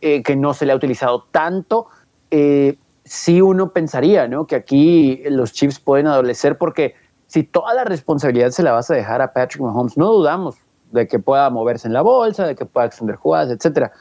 eh, 0.00 0.22
que 0.22 0.36
no 0.36 0.54
se 0.54 0.66
le 0.66 0.72
ha 0.72 0.76
utilizado 0.76 1.24
tanto. 1.30 1.86
Eh, 2.30 2.76
sí 3.04 3.40
uno 3.40 3.70
pensaría 3.70 4.28
¿no? 4.28 4.46
que 4.46 4.56
aquí 4.56 5.22
los 5.28 5.52
Chiefs 5.52 5.78
pueden 5.78 6.06
adolecer 6.06 6.58
porque 6.58 6.94
si 7.26 7.44
toda 7.44 7.74
la 7.74 7.84
responsabilidad 7.84 8.50
se 8.50 8.62
la 8.62 8.72
vas 8.72 8.90
a 8.90 8.94
dejar 8.94 9.22
a 9.22 9.32
Patrick 9.32 9.62
Mahomes, 9.62 9.96
no 9.96 10.12
dudamos 10.12 10.56
de 10.92 11.06
que 11.06 11.18
pueda 11.18 11.50
moverse 11.50 11.88
en 11.88 11.94
la 11.94 12.02
bolsa, 12.02 12.46
de 12.46 12.54
que 12.54 12.64
pueda 12.64 12.86
extender 12.86 13.16
jugadas, 13.16 13.50
etcétera. 13.50 13.92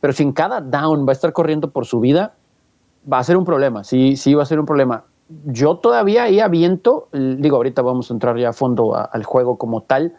Pero 0.00 0.12
si 0.12 0.22
en 0.22 0.32
cada 0.32 0.60
down 0.60 1.06
va 1.06 1.10
a 1.10 1.12
estar 1.12 1.32
corriendo 1.32 1.70
por 1.70 1.86
su 1.86 2.00
vida, 2.00 2.34
va 3.10 3.18
a 3.18 3.24
ser 3.24 3.36
un 3.36 3.44
problema. 3.44 3.84
Sí, 3.84 4.16
sí 4.16 4.34
va 4.34 4.42
a 4.42 4.46
ser 4.46 4.58
un 4.58 4.66
problema. 4.66 5.04
Yo 5.46 5.76
todavía 5.76 6.24
ahí 6.24 6.40
aviento, 6.40 7.08
digo, 7.12 7.56
ahorita 7.56 7.82
vamos 7.82 8.10
a 8.10 8.14
entrar 8.14 8.36
ya 8.36 8.50
a 8.50 8.52
fondo 8.52 8.94
al 8.94 9.24
juego 9.24 9.56
como 9.56 9.82
tal, 9.82 10.14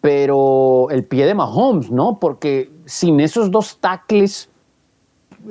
pero 0.00 0.88
el 0.90 1.04
pie 1.04 1.26
de 1.26 1.34
Mahomes, 1.34 1.90
¿no? 1.90 2.18
Porque 2.20 2.70
sin 2.84 3.20
esos 3.20 3.50
dos 3.50 3.78
tackles 3.80 4.48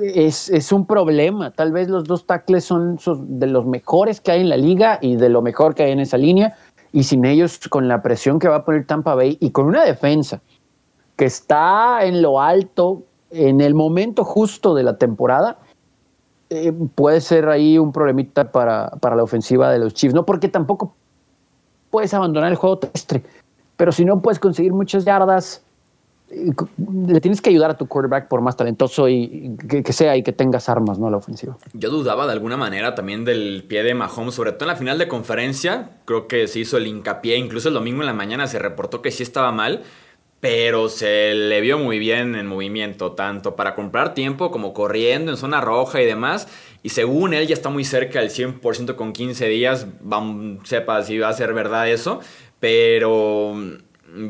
es, 0.00 0.72
un 0.72 0.86
problema. 0.86 1.50
Tal 1.50 1.72
vez 1.72 1.88
los 1.88 2.04
dos 2.04 2.26
tackles 2.26 2.64
son, 2.64 2.98
de 3.38 3.46
los 3.46 3.66
mejores 3.66 4.20
que 4.20 4.32
hay 4.32 4.40
en 4.40 4.48
la 4.48 4.56
liga 4.56 4.98
y 5.00 5.16
de 5.16 5.28
lo 5.28 5.42
mejor 5.42 5.74
que 5.74 5.84
hay 5.84 5.92
en 5.92 6.00
esa 6.00 6.18
línea. 6.18 6.56
Y 6.92 7.04
sin 7.04 7.24
ellos, 7.24 7.58
con 7.68 7.88
la 7.88 8.02
presión 8.02 8.38
que 8.38 8.48
va 8.48 8.56
a 8.56 8.64
poner 8.64 8.86
Tampa 8.86 9.14
Bay 9.14 9.36
y 9.40 9.50
con 9.50 9.66
una 9.66 9.84
defensa 9.84 10.40
que 11.16 11.24
está 11.24 12.04
en 12.04 12.22
lo 12.22 12.40
alto, 12.40 13.02
en 13.30 13.60
el 13.60 13.74
momento 13.74 14.24
justo 14.24 14.74
de 14.74 14.82
la 14.82 14.98
temporada, 14.98 15.58
eh, 16.50 16.72
puede 16.94 17.20
ser 17.20 17.48
ahí 17.48 17.76
un 17.78 17.92
problemita 17.92 18.52
para, 18.52 18.90
para 19.00 19.16
la 19.16 19.22
ofensiva 19.22 19.70
de 19.70 19.78
los 19.78 19.94
Chiefs. 19.94 20.14
No 20.14 20.24
porque 20.24 20.48
tampoco 20.48 20.94
puedes 21.90 22.14
abandonar 22.14 22.50
el 22.50 22.56
juego 22.56 22.78
terrestre, 22.78 23.22
pero 23.76 23.92
si 23.92 24.04
no 24.04 24.20
puedes 24.20 24.38
conseguir 24.38 24.72
muchas 24.72 25.04
yardas, 25.04 25.65
le 26.28 27.20
tienes 27.20 27.40
que 27.40 27.50
ayudar 27.50 27.70
a 27.70 27.76
tu 27.76 27.86
quarterback 27.86 28.28
por 28.28 28.40
más 28.40 28.56
talentoso 28.56 29.08
y 29.08 29.56
que, 29.68 29.92
sea 29.92 30.16
y 30.16 30.22
que 30.22 30.32
tengas 30.32 30.68
armas, 30.68 30.98
¿no? 30.98 31.08
La 31.08 31.18
ofensiva. 31.18 31.56
Yo 31.72 31.90
dudaba 31.90 32.26
de 32.26 32.32
alguna 32.32 32.56
manera 32.56 32.94
también 32.94 33.24
del 33.24 33.64
pie 33.68 33.84
de 33.84 33.94
Mahomes, 33.94 34.34
sobre 34.34 34.52
todo 34.52 34.64
en 34.64 34.68
la 34.68 34.76
final 34.76 34.98
de 34.98 35.06
conferencia. 35.06 35.90
Creo 36.04 36.26
que 36.26 36.48
se 36.48 36.60
hizo 36.60 36.78
el 36.78 36.86
hincapié, 36.86 37.36
incluso 37.36 37.68
el 37.68 37.74
domingo 37.74 38.00
en 38.00 38.06
la 38.06 38.12
mañana 38.12 38.46
se 38.48 38.58
reportó 38.58 39.02
que 39.02 39.12
sí 39.12 39.22
estaba 39.22 39.52
mal, 39.52 39.82
pero 40.40 40.88
se 40.88 41.34
le 41.34 41.60
vio 41.60 41.78
muy 41.78 41.98
bien 42.00 42.34
en 42.34 42.46
movimiento, 42.46 43.12
tanto 43.12 43.54
para 43.54 43.76
comprar 43.76 44.12
tiempo 44.12 44.50
como 44.50 44.74
corriendo 44.74 45.30
en 45.30 45.36
zona 45.36 45.60
roja 45.60 46.02
y 46.02 46.06
demás. 46.06 46.48
Y 46.82 46.88
según 46.88 47.34
él 47.34 47.46
ya 47.46 47.54
está 47.54 47.68
muy 47.68 47.84
cerca 47.84 48.20
del 48.20 48.30
100% 48.30 48.96
con 48.96 49.12
15 49.12 49.46
días, 49.46 49.86
vamos, 50.00 50.68
sepa 50.68 51.02
si 51.04 51.18
va 51.18 51.28
a 51.28 51.32
ser 51.32 51.54
verdad 51.54 51.88
eso, 51.88 52.20
pero 52.58 53.54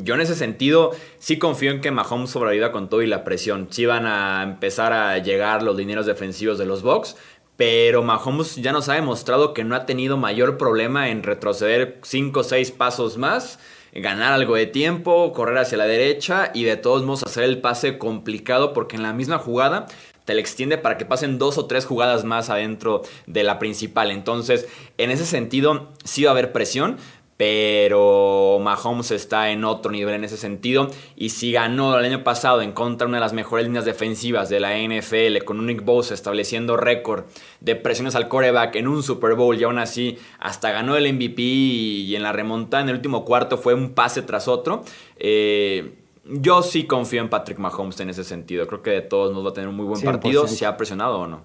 yo 0.03 0.15
en 0.15 0.21
ese 0.21 0.35
sentido 0.35 0.93
sí 1.19 1.39
confío 1.39 1.71
en 1.71 1.81
que 1.81 1.91
Mahomes 1.91 2.31
sobreviva 2.31 2.73
con 2.73 2.89
todo 2.89 3.03
y 3.03 3.07
la 3.07 3.25
presión. 3.25 3.69
Sí 3.71 3.87
van 3.87 4.07
a 4.07 4.43
empezar 4.43 4.93
a 4.93 5.19
llegar 5.19 5.63
los 5.63 5.77
dineros 5.77 6.07
defensivos 6.07 6.59
de 6.59 6.67
los 6.67 6.83
Bucks, 6.83 7.17
pero 7.57 8.03
Mahomes 8.03 8.57
ya 8.57 8.73
nos 8.73 8.89
ha 8.89 8.95
demostrado 8.95 9.55
que 9.55 9.65
no 9.65 9.75
ha 9.77 9.87
tenido 9.87 10.17
mayor 10.17 10.59
problema 10.59 11.09
en 11.09 11.23
retroceder 11.23 11.99
5 12.03 12.41
o 12.41 12.45
6 12.45 12.71
pasos 12.73 13.17
más 13.17 13.59
ganar 14.01 14.33
algo 14.33 14.57
de 14.57 14.67
tiempo, 14.67 15.33
correr 15.33 15.59
hacia 15.59 15.79
la 15.79 15.87
derecha 15.87 16.51
y 16.53 16.65
de 16.65 16.77
todos 16.77 17.03
modos 17.05 17.23
hacer 17.25 17.45
el 17.45 17.61
pase 17.61 17.99
complicado 17.99 18.73
porque 18.73 18.97
en 18.97 19.03
la 19.03 19.13
misma 19.13 19.39
jugada 19.39 19.87
te 20.27 20.35
le 20.35 20.41
extiende 20.41 20.77
para 20.77 20.99
que 20.99 21.07
pasen 21.07 21.39
dos 21.39 21.57
o 21.57 21.67
tres 21.67 21.87
jugadas 21.87 22.25
más 22.25 22.51
adentro 22.51 23.03
de 23.27 23.45
la 23.45 23.59
principal. 23.59 24.11
Entonces, 24.11 24.69
en 24.99 25.11
ese 25.11 25.25
sentido, 25.25 25.89
sí 26.05 26.25
va 26.25 26.31
a 26.31 26.33
haber 26.33 26.53
presión, 26.53 26.99
pero 27.37 28.59
Mahomes 28.63 29.11
está 29.11 29.51
en 29.51 29.65
otro 29.65 29.93
nivel 29.93 30.15
en 30.15 30.25
ese 30.25 30.37
sentido. 30.37 30.91
Y 31.17 31.31
si 31.31 31.53
ganó 31.53 31.99
el 31.99 32.05
año 32.05 32.25
pasado 32.25 32.63
en 32.63 32.73
contra 32.73 33.07
de 33.07 33.11
una 33.11 33.19
de 33.19 33.25
las 33.25 33.35
mejores 33.35 33.67
líneas 33.67 33.85
defensivas 33.85 34.49
de 34.49 34.61
la 34.61 34.77
NFL, 34.77 35.45
con 35.45 35.59
un 35.59 35.67
Nick 35.67 35.85
Bosa 35.85 36.15
estableciendo 36.15 36.77
récord 36.77 37.25
de 37.61 37.77
presiones 37.77 38.15
al 38.15 38.29
coreback 38.29 38.77
en 38.77 38.89
un 38.89 39.03
Super 39.03 39.35
Bowl, 39.35 39.59
y 39.59 39.65
aún 39.65 39.79
así 39.79 40.19
hasta 40.39 40.71
ganó 40.71 40.97
el 40.97 41.13
MVP 41.13 41.43
y 41.43 42.17
en 42.17 42.23
la 42.23 42.33
remontada 42.33 42.83
en 42.83 42.89
el 42.89 42.97
último 42.97 43.25
cuarto 43.25 43.59
fue 43.59 43.75
un 43.75 43.91
pase 43.91 44.23
tras 44.23 44.49
otro. 44.49 44.83
Eh, 45.19 45.95
yo 46.25 46.63
sí 46.63 46.85
confío 46.85 47.21
en 47.21 47.29
Patrick 47.29 47.59
Mahomes 47.59 48.01
en 48.01 48.11
ese 48.11 48.25
sentido. 48.25 48.67
Creo 48.67 48.83
que 48.83 48.91
de 48.91 49.03
todos 49.03 49.33
nos 49.35 49.45
va 49.45 49.51
a 49.51 49.53
tener 49.53 49.69
un 49.69 49.77
muy 49.77 49.87
buen 49.87 50.01
partido, 50.03 50.49
si 50.49 50.65
ha 50.65 50.77
presionado 50.77 51.21
o 51.21 51.27
no. 51.27 51.45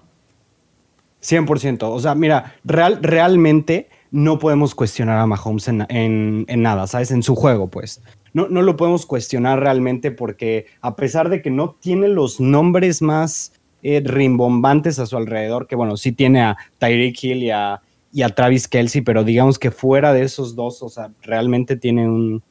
100%. 1.22 1.78
O 1.82 2.00
sea, 2.00 2.14
mira, 2.14 2.56
real, 2.64 2.98
realmente 3.00 3.88
no 4.12 4.38
podemos 4.38 4.74
cuestionar 4.74 5.18
a 5.18 5.26
Mahomes 5.26 5.68
en, 5.68 6.46
nada, 6.46 6.86
¿sabes? 6.86 7.10
En 7.10 7.22
su 7.22 7.34
juego, 7.34 7.68
pues. 7.68 8.02
No, 8.34 8.46
no 8.48 8.62
lo 8.62 8.76
podemos 8.76 9.06
cuestionar 9.06 9.58
realmente 9.58 10.10
porque 10.10 10.66
a 10.80 10.94
pesar 10.96 11.30
de 11.30 11.42
que 11.42 11.50
no 11.50 11.76
tiene 11.80 12.08
los 12.08 12.38
nombres 12.38 13.02
más 13.02 13.52
eh, 13.82 14.02
rimbombantes 14.04 14.98
a 14.98 15.06
su 15.06 15.16
alrededor, 15.16 15.66
que 15.66 15.76
bueno, 15.76 15.96
sí 15.96 16.12
tiene 16.12 16.42
a 16.42 16.56
Tyreek 16.78 17.24
Hill 17.24 17.42
y 17.42 17.50
a, 17.50 17.80
y 18.12 18.22
a 18.22 18.28
Travis 18.28 18.68
Kelsey, 18.68 19.00
pero 19.00 19.24
digamos 19.24 19.58
que 19.58 19.70
fuera 19.70 20.12
de 20.12 20.22
esos 20.22 20.54
dos, 20.54 20.82
o 20.82 20.90
sea, 20.90 21.10
realmente 21.22 21.76
tiene 21.76 22.06
un, 22.06 22.42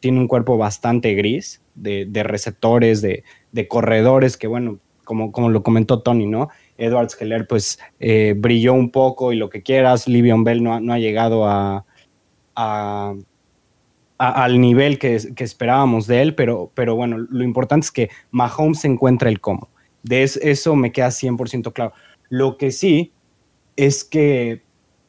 tiene 0.00 0.18
un 0.18 0.28
cuerpo 0.28 0.56
bastante 0.56 1.14
gris 1.14 1.62
de, 1.74 2.08
receptores, 2.24 3.02
de, 3.02 3.22
de, 3.52 3.68
corredores, 3.68 4.36
que 4.36 4.46
bueno, 4.46 4.78
como, 5.04 5.30
como 5.30 5.50
lo 5.50 5.62
comentó 5.62 6.00
Tony, 6.00 6.26
¿no? 6.26 6.48
Edwards 6.76 7.16
Heller 7.20 7.46
pues 7.46 7.78
eh, 8.00 8.34
brilló 8.36 8.74
un 8.74 8.90
poco 8.90 9.32
y 9.32 9.36
lo 9.36 9.50
que 9.50 9.62
quieras, 9.62 10.08
Livion 10.08 10.44
Bell 10.44 10.62
no, 10.62 10.92
ha 10.92 10.98
llegado 10.98 11.46
a, 11.46 11.84
al 14.18 14.60
nivel 14.60 14.98
que, 14.98 15.16
esperábamos 15.38 16.06
de 16.06 16.22
él, 16.22 16.34
pero, 16.34 16.70
pero 16.74 16.94
bueno, 16.94 17.18
lo 17.18 17.42
importante 17.42 17.86
es 17.86 17.90
que 17.90 18.10
Mahomes 18.30 18.84
encuentra 18.84 19.28
el 19.28 19.40
cómo. 19.40 19.68
De 20.02 20.22
eso, 20.22 20.76
me 20.76 20.92
queda 20.92 21.08
100% 21.08 21.72
claro. 21.72 21.92
Lo 22.28 22.56
que 22.56 22.70
sí 22.70 23.12
es 23.76 24.04
que 24.04 24.62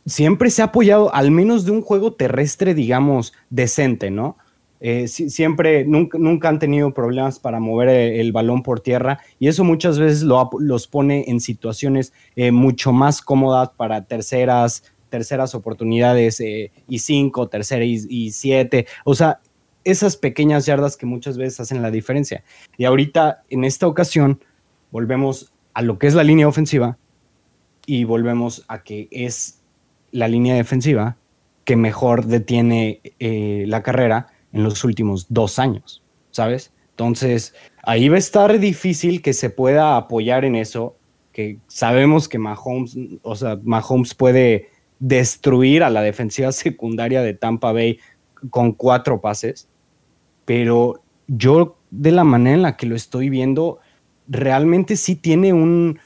siempre 0.05 0.49
se 0.49 0.61
ha 0.61 0.65
apoyado 0.65 1.13
al 1.13 1.31
menos 1.31 1.65
de 1.65 1.71
un 1.71 1.81
juego 1.81 2.13
terrestre, 2.13 2.73
digamos, 2.73 3.33
decente, 3.49 4.11
¿no? 4.11 4.37
Eh, 4.85 5.07
siempre, 5.07 5.85
nunca, 5.85 6.49
han 6.49 6.59
tenido 6.59 6.93
problemas 6.93 7.39
para 7.39 7.61
mover 7.61 7.87
eh, 7.87 8.19
el, 8.19 8.33
balón 8.33 8.63
por 8.63 8.81
tierra 8.81 9.17
y 9.39 9.47
eso 9.47 9.63
muchas 9.63 9.97
veces 9.97 10.23
los 10.23 10.87
pone 10.87 11.23
en 11.29 11.39
situaciones 11.39 12.11
eh, 12.35 12.51
mucho 12.51 12.91
más 12.91 13.21
cómodas 13.21 13.69
para 13.77 14.03
terceras, 14.03 14.83
terceras 15.07 15.55
oportunidades 15.55 16.41
y 16.41 16.99
cinco, 16.99 17.47
tercera 17.47 17.85
y, 17.85 18.31
siete. 18.31 18.85
O 19.05 19.15
sea, 19.15 19.39
esas 19.85 20.17
pequeñas 20.17 20.65
yardas 20.65 20.97
que 20.97 21.05
muchas 21.05 21.37
veces 21.37 21.61
hacen 21.61 21.81
la 21.81 21.89
diferencia. 21.89 22.43
Y 22.77 22.83
ahorita, 22.83 23.41
en 23.49 23.63
esta 23.63 23.87
ocasión, 23.87 24.41
volvemos 24.91 25.53
a 25.73 25.81
lo 25.81 25.97
que 25.97 26.07
es 26.07 26.13
la 26.13 26.25
línea 26.25 26.49
ofensiva 26.49 26.97
y 27.85 28.03
volvemos 28.03 28.65
a 28.67 28.83
que 28.83 29.07
es 29.11 29.61
la 30.11 30.27
línea 30.27 30.55
defensiva 30.55 31.15
que 31.63 31.77
mejor 31.77 32.25
detiene 32.25 32.99
la 33.19 33.81
carrera 33.81 34.32
en 34.53 34.63
los 34.63 34.83
últimos 34.83 35.25
dos 35.29 35.59
años, 35.59 36.01
¿sabes? 36.31 36.71
Entonces, 36.91 37.53
ahí 37.81 38.07
va 38.07 38.15
a 38.15 38.19
estar 38.19 38.59
difícil 38.59 39.21
que 39.21 39.33
se 39.33 39.49
pueda 39.49 39.97
apoyar 39.97 40.45
en 40.45 40.55
eso, 40.55 40.95
que 41.31 41.57
sabemos 41.67 42.29
que 42.29 42.37
Mahomes, 42.37 42.95
o 43.23 43.35
sea, 43.35 43.59
Mahomes 43.63 44.13
puede 44.13 44.69
destruir 44.99 45.83
a 45.83 45.89
la 45.89 46.01
defensiva 46.01 46.51
secundaria 46.53 47.21
de 47.21 47.33
Tampa 47.33 47.71
Bay 47.71 47.99
con 48.49 48.73
cuatro 48.73 49.19
pases, 49.21 49.67
pero 50.45 51.01
yo 51.27 51.77
de 51.89 52.11
la 52.11 52.23
manera 52.23 52.55
en 52.55 52.61
la 52.61 52.77
que 52.77 52.85
lo 52.85 52.95
estoy 52.95 53.29
viendo, 53.29 53.79
realmente 54.27 54.95
sí 54.95 55.15
tiene 55.15 55.53
un, 55.53 55.99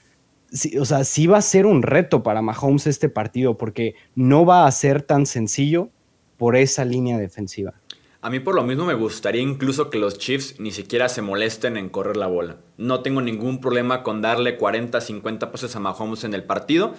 o 0.80 0.86
sea, 0.86 1.04
sí 1.04 1.28
va 1.28 1.38
a 1.38 1.42
ser 1.42 1.66
un 1.66 1.84
reto 1.84 2.24
para 2.24 2.42
Mahomes 2.42 2.88
este 2.88 3.10
partido, 3.10 3.58
porque 3.58 3.96
no 4.16 4.46
va 4.46 4.68
a 4.68 4.72
ser 4.72 5.02
tan 5.02 5.26
sencillo 5.26 5.90
por 6.38 6.56
esa 6.56 6.86
línea 6.86 7.18
defensiva. 7.18 7.74
A 8.20 8.32
mí 8.32 8.40
por 8.40 8.56
lo 8.56 8.64
mismo 8.64 8.86
me 8.86 8.96
gustaría 8.96 9.42
incluso 9.42 9.92
que 9.92 10.00
los 10.00 10.18
Chiefs 10.18 10.60
ni 10.60 10.72
siquiera 10.72 11.08
se 11.08 11.22
molesten 11.22 11.78
en 11.78 11.90
correr 11.90 12.18
la 12.18 12.26
bola. 12.26 12.58
No 12.78 13.02
tengo 13.02 13.22
ningún 13.22 13.62
problema 13.62 14.02
con 14.02 14.22
darle 14.22 14.58
40, 14.58 15.00
50 15.00 15.52
pases 15.52 15.76
a 15.76 15.80
Mahomes 15.80 16.24
en 16.24 16.34
el 16.34 16.44
partido 16.44 16.96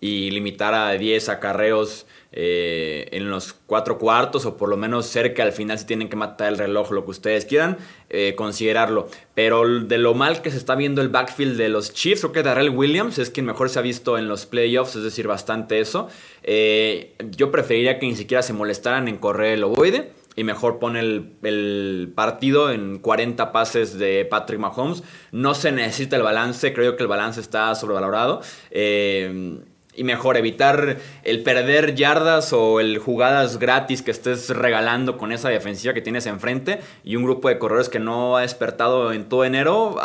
y 0.00 0.30
limitar 0.30 0.72
a 0.72 0.92
10 0.92 1.28
acarreos 1.28 2.06
eh, 2.32 3.08
en 3.10 3.28
los 3.28 3.52
cuatro 3.52 3.98
cuartos 3.98 4.46
o 4.46 4.56
por 4.56 4.68
lo 4.68 4.76
menos 4.76 5.06
cerca 5.06 5.42
al 5.42 5.52
final 5.52 5.78
si 5.78 5.86
tienen 5.86 6.08
que 6.08 6.14
matar 6.14 6.52
el 6.52 6.58
reloj, 6.58 6.92
lo 6.92 7.04
que 7.04 7.10
ustedes 7.10 7.44
quieran, 7.46 7.76
eh, 8.08 8.34
considerarlo. 8.36 9.08
Pero 9.34 9.66
de 9.80 9.98
lo 9.98 10.14
mal 10.14 10.40
que 10.40 10.52
se 10.52 10.56
está 10.56 10.76
viendo 10.76 11.02
el 11.02 11.08
backfield 11.08 11.56
de 11.56 11.68
los 11.68 11.92
Chiefs, 11.92 12.20
creo 12.20 12.32
que 12.32 12.42
Darrell 12.44 12.70
Williams 12.70 13.18
es 13.18 13.30
quien 13.30 13.44
mejor 13.44 13.70
se 13.70 13.80
ha 13.80 13.82
visto 13.82 14.16
en 14.16 14.28
los 14.28 14.46
playoffs, 14.46 14.94
es 14.94 15.02
decir, 15.02 15.26
bastante 15.26 15.80
eso. 15.80 16.08
Eh, 16.44 17.16
yo 17.36 17.50
preferiría 17.50 17.98
que 17.98 18.06
ni 18.06 18.14
siquiera 18.14 18.42
se 18.42 18.52
molestaran 18.52 19.08
en 19.08 19.18
correr 19.18 19.54
el 19.54 19.64
ovoide 19.64 20.19
y 20.36 20.44
mejor 20.44 20.78
pone 20.78 21.00
el, 21.00 22.12
partido 22.14 22.70
en 22.70 22.98
40 22.98 23.52
pases 23.52 23.98
de 23.98 24.24
Patrick 24.24 24.60
Mahomes. 24.60 25.02
No 25.32 25.54
se 25.54 25.72
necesita 25.72 26.16
el 26.16 26.22
balance, 26.22 26.72
creo 26.72 26.96
que 26.96 27.02
el 27.02 27.08
balance 27.08 27.40
está 27.40 27.74
sobrevalorado. 27.74 28.40
Eh, 28.70 29.60
y 29.94 30.04
mejor 30.04 30.36
evitar 30.36 30.96
el 31.24 31.42
perder 31.42 31.94
yardas 31.94 32.52
o 32.52 32.80
el 32.80 32.98
jugadas 32.98 33.58
gratis 33.58 34.02
que 34.02 34.10
estés 34.10 34.48
regalando 34.50 35.18
con 35.18 35.32
esa 35.32 35.48
defensiva 35.48 35.94
que 35.94 36.00
tienes 36.00 36.26
enfrente 36.26 36.80
y 37.02 37.16
un 37.16 37.24
grupo 37.24 37.48
de 37.48 37.58
corredores 37.58 37.88
que 37.88 37.98
no 37.98 38.36
ha 38.36 38.42
despertado 38.42 39.12
en 39.12 39.28
todo 39.28 39.44
enero 39.44 39.96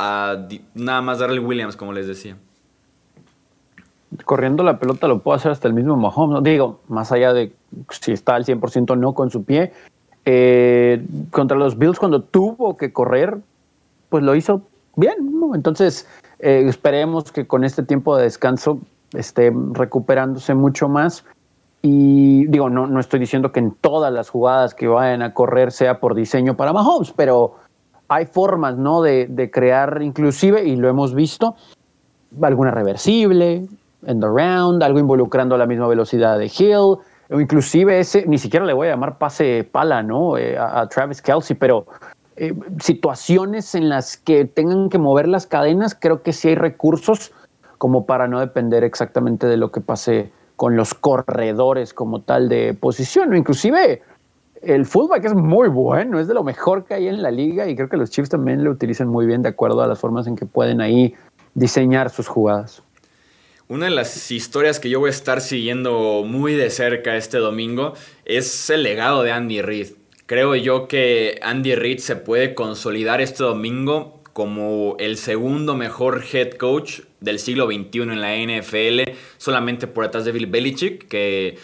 nada 0.74 1.02
más 1.02 1.20
darle 1.20 1.40
Williams, 1.40 1.76
como 1.76 1.94
les 1.94 2.08
decía. 2.08 2.38
Corriendo 4.24 4.64
la 4.64 4.80
pelota 4.80 5.08
lo 5.08 5.20
puede 5.20 5.38
hacer 5.38 5.52
hasta 5.52 5.68
el 5.68 5.74
mismo 5.74 5.96
Mahomes. 5.98 6.44
Digo, 6.44 6.82
más 6.88 7.12
allá 7.12 7.34
de 7.34 7.54
si 7.90 8.12
está 8.12 8.36
al 8.36 8.46
100% 8.46 8.98
no 8.98 9.14
con 9.14 9.30
su 9.30 9.44
pie, 9.44 9.72
eh, 10.26 11.06
contra 11.32 11.58
los 11.58 11.78
Bills 11.78 12.00
cuando 12.00 12.22
tuvo 12.22 12.78
que 12.78 12.92
correr, 12.92 13.38
pues 14.10 14.24
lo 14.24 14.36
hizo 14.36 14.62
bien. 14.96 15.16
Entonces, 15.54 16.08
eh, 16.40 16.64
esperemos 16.68 17.32
que 17.32 17.46
con 17.46 17.64
este 17.64 17.84
tiempo 17.84 18.18
de 18.18 18.24
descanso 18.24 18.80
esté 19.14 19.52
recuperándose 19.74 20.54
mucho 20.56 20.90
más. 20.90 21.24
Y 21.82 22.48
digo, 22.48 22.70
no, 22.70 22.88
no 22.88 23.00
estoy 23.00 23.20
diciendo 23.20 23.52
que 23.52 23.60
en 23.60 23.72
todas 23.72 24.12
las 24.12 24.30
jugadas 24.30 24.74
que 24.74 24.88
vayan 24.88 25.22
a 25.22 25.34
correr 25.34 25.72
sea 25.72 26.00
por 26.00 26.16
diseño 26.16 26.56
para 26.58 26.74
Mahomes, 26.74 27.14
pero 27.16 27.56
hay 28.08 28.26
formas, 28.26 28.76
¿no? 28.78 29.04
De, 29.04 29.28
de 29.28 29.52
crear 29.52 30.02
inclusive, 30.02 30.66
y 30.66 30.76
lo 30.76 30.90
hemos 30.90 31.14
visto, 31.14 31.56
alguna 32.42 32.72
reversible, 32.72 33.68
end 34.06 34.24
around, 34.24 34.82
algo 34.82 35.00
involucrando 35.00 35.58
la 35.58 35.68
misma 35.68 35.88
velocidad 35.88 36.40
de 36.40 36.46
Hill, 36.46 36.98
o 37.30 37.40
inclusive 37.40 38.00
ese, 38.00 38.26
ni 38.28 38.38
siquiera 38.38 38.66
le 38.66 38.74
voy 38.74 38.88
a 38.88 38.92
llamar 38.92 39.18
pase 39.18 39.68
pala, 39.70 40.04
¿no? 40.04 40.38
Eh, 40.38 40.58
a, 40.58 40.88
Travis 40.88 41.22
Kelsey, 41.22 41.56
pero 41.56 41.86
eh, 42.36 42.54
situaciones 42.80 43.76
en 43.76 43.90
las 43.90 44.18
que 44.18 44.46
tengan 44.46 44.90
que 44.90 44.98
mover 44.98 45.28
las 45.28 45.48
cadenas, 45.48 45.96
creo 45.96 46.22
que 46.22 46.34
sí 46.34 46.50
hay 46.50 46.56
recursos 46.56 47.32
como 47.78 48.06
para 48.06 48.28
no 48.28 48.40
depender 48.40 48.84
exactamente 48.84 49.48
de 49.48 49.58
lo 49.58 49.72
que 49.72 49.82
pase 49.82 50.32
con 50.56 50.76
los 50.76 50.94
corredores 50.94 51.94
como 51.94 52.22
tal 52.22 52.48
de 52.48 52.74
posición, 52.74 53.34
o 53.34 53.36
inclusive 53.36 54.02
el 54.62 54.86
fullback 54.86 55.26
es 55.26 55.36
muy 55.36 55.68
bueno, 55.70 56.20
es 56.20 56.28
de 56.28 56.34
lo 56.34 56.44
mejor 56.44 56.86
que 56.86 56.96
hay 56.96 57.08
en 57.08 57.22
la 57.22 57.32
liga 57.32 57.68
y 57.68 57.76
creo 57.76 57.90
que 57.90 57.98
los 57.98 58.10
Chiefs 58.10 58.30
también 58.30 58.64
lo 58.64 58.72
utilizan 58.72 59.08
muy 59.08 59.26
bien 59.26 59.42
de 59.42 59.50
acuerdo 59.50 59.82
a 59.82 59.88
las 59.88 60.00
formas 60.00 60.28
en 60.28 60.36
que 60.36 60.46
pueden 60.46 60.82
ahí 60.82 61.14
diseñar 61.54 62.10
sus 62.10 62.28
jugadas. 62.28 62.82
Una 63.68 63.86
de 63.86 63.92
las 63.92 64.30
historias 64.30 64.80
que 64.80 64.92
yo 64.92 65.00
voy 65.00 65.08
a 65.08 65.10
estar 65.10 65.42
siguiendo 65.42 66.24
muy 66.24 66.54
de 66.54 66.70
cerca 66.70 67.18
este 67.18 67.40
domingo 67.40 67.96
es 68.24 68.70
el 68.70 68.84
legado 68.84 69.24
de 69.24 69.32
Andy 69.32 69.64
Reid. 69.64 69.88
Creo 70.28 70.56
yo 70.56 70.88
que 70.88 71.40
Andy 71.42 71.74
Reid 71.74 71.98
se 71.98 72.16
puede 72.16 72.54
consolidar 72.54 73.22
este 73.22 73.44
domingo 73.44 74.22
como 74.34 74.98
el 75.00 75.18
segundo 75.18 75.74
mejor 75.74 76.24
head 76.32 76.52
coach 76.52 77.00
del 77.22 77.40
siglo 77.40 77.66
XXI 77.66 78.02
en 78.02 78.22
la 78.22 78.36
NFL, 78.36 79.12
solamente 79.38 79.88
por 79.88 80.04
detrás 80.04 80.26
de 80.26 80.32
Bill 80.32 80.46
Belichick, 80.46 81.08
que 81.08 81.58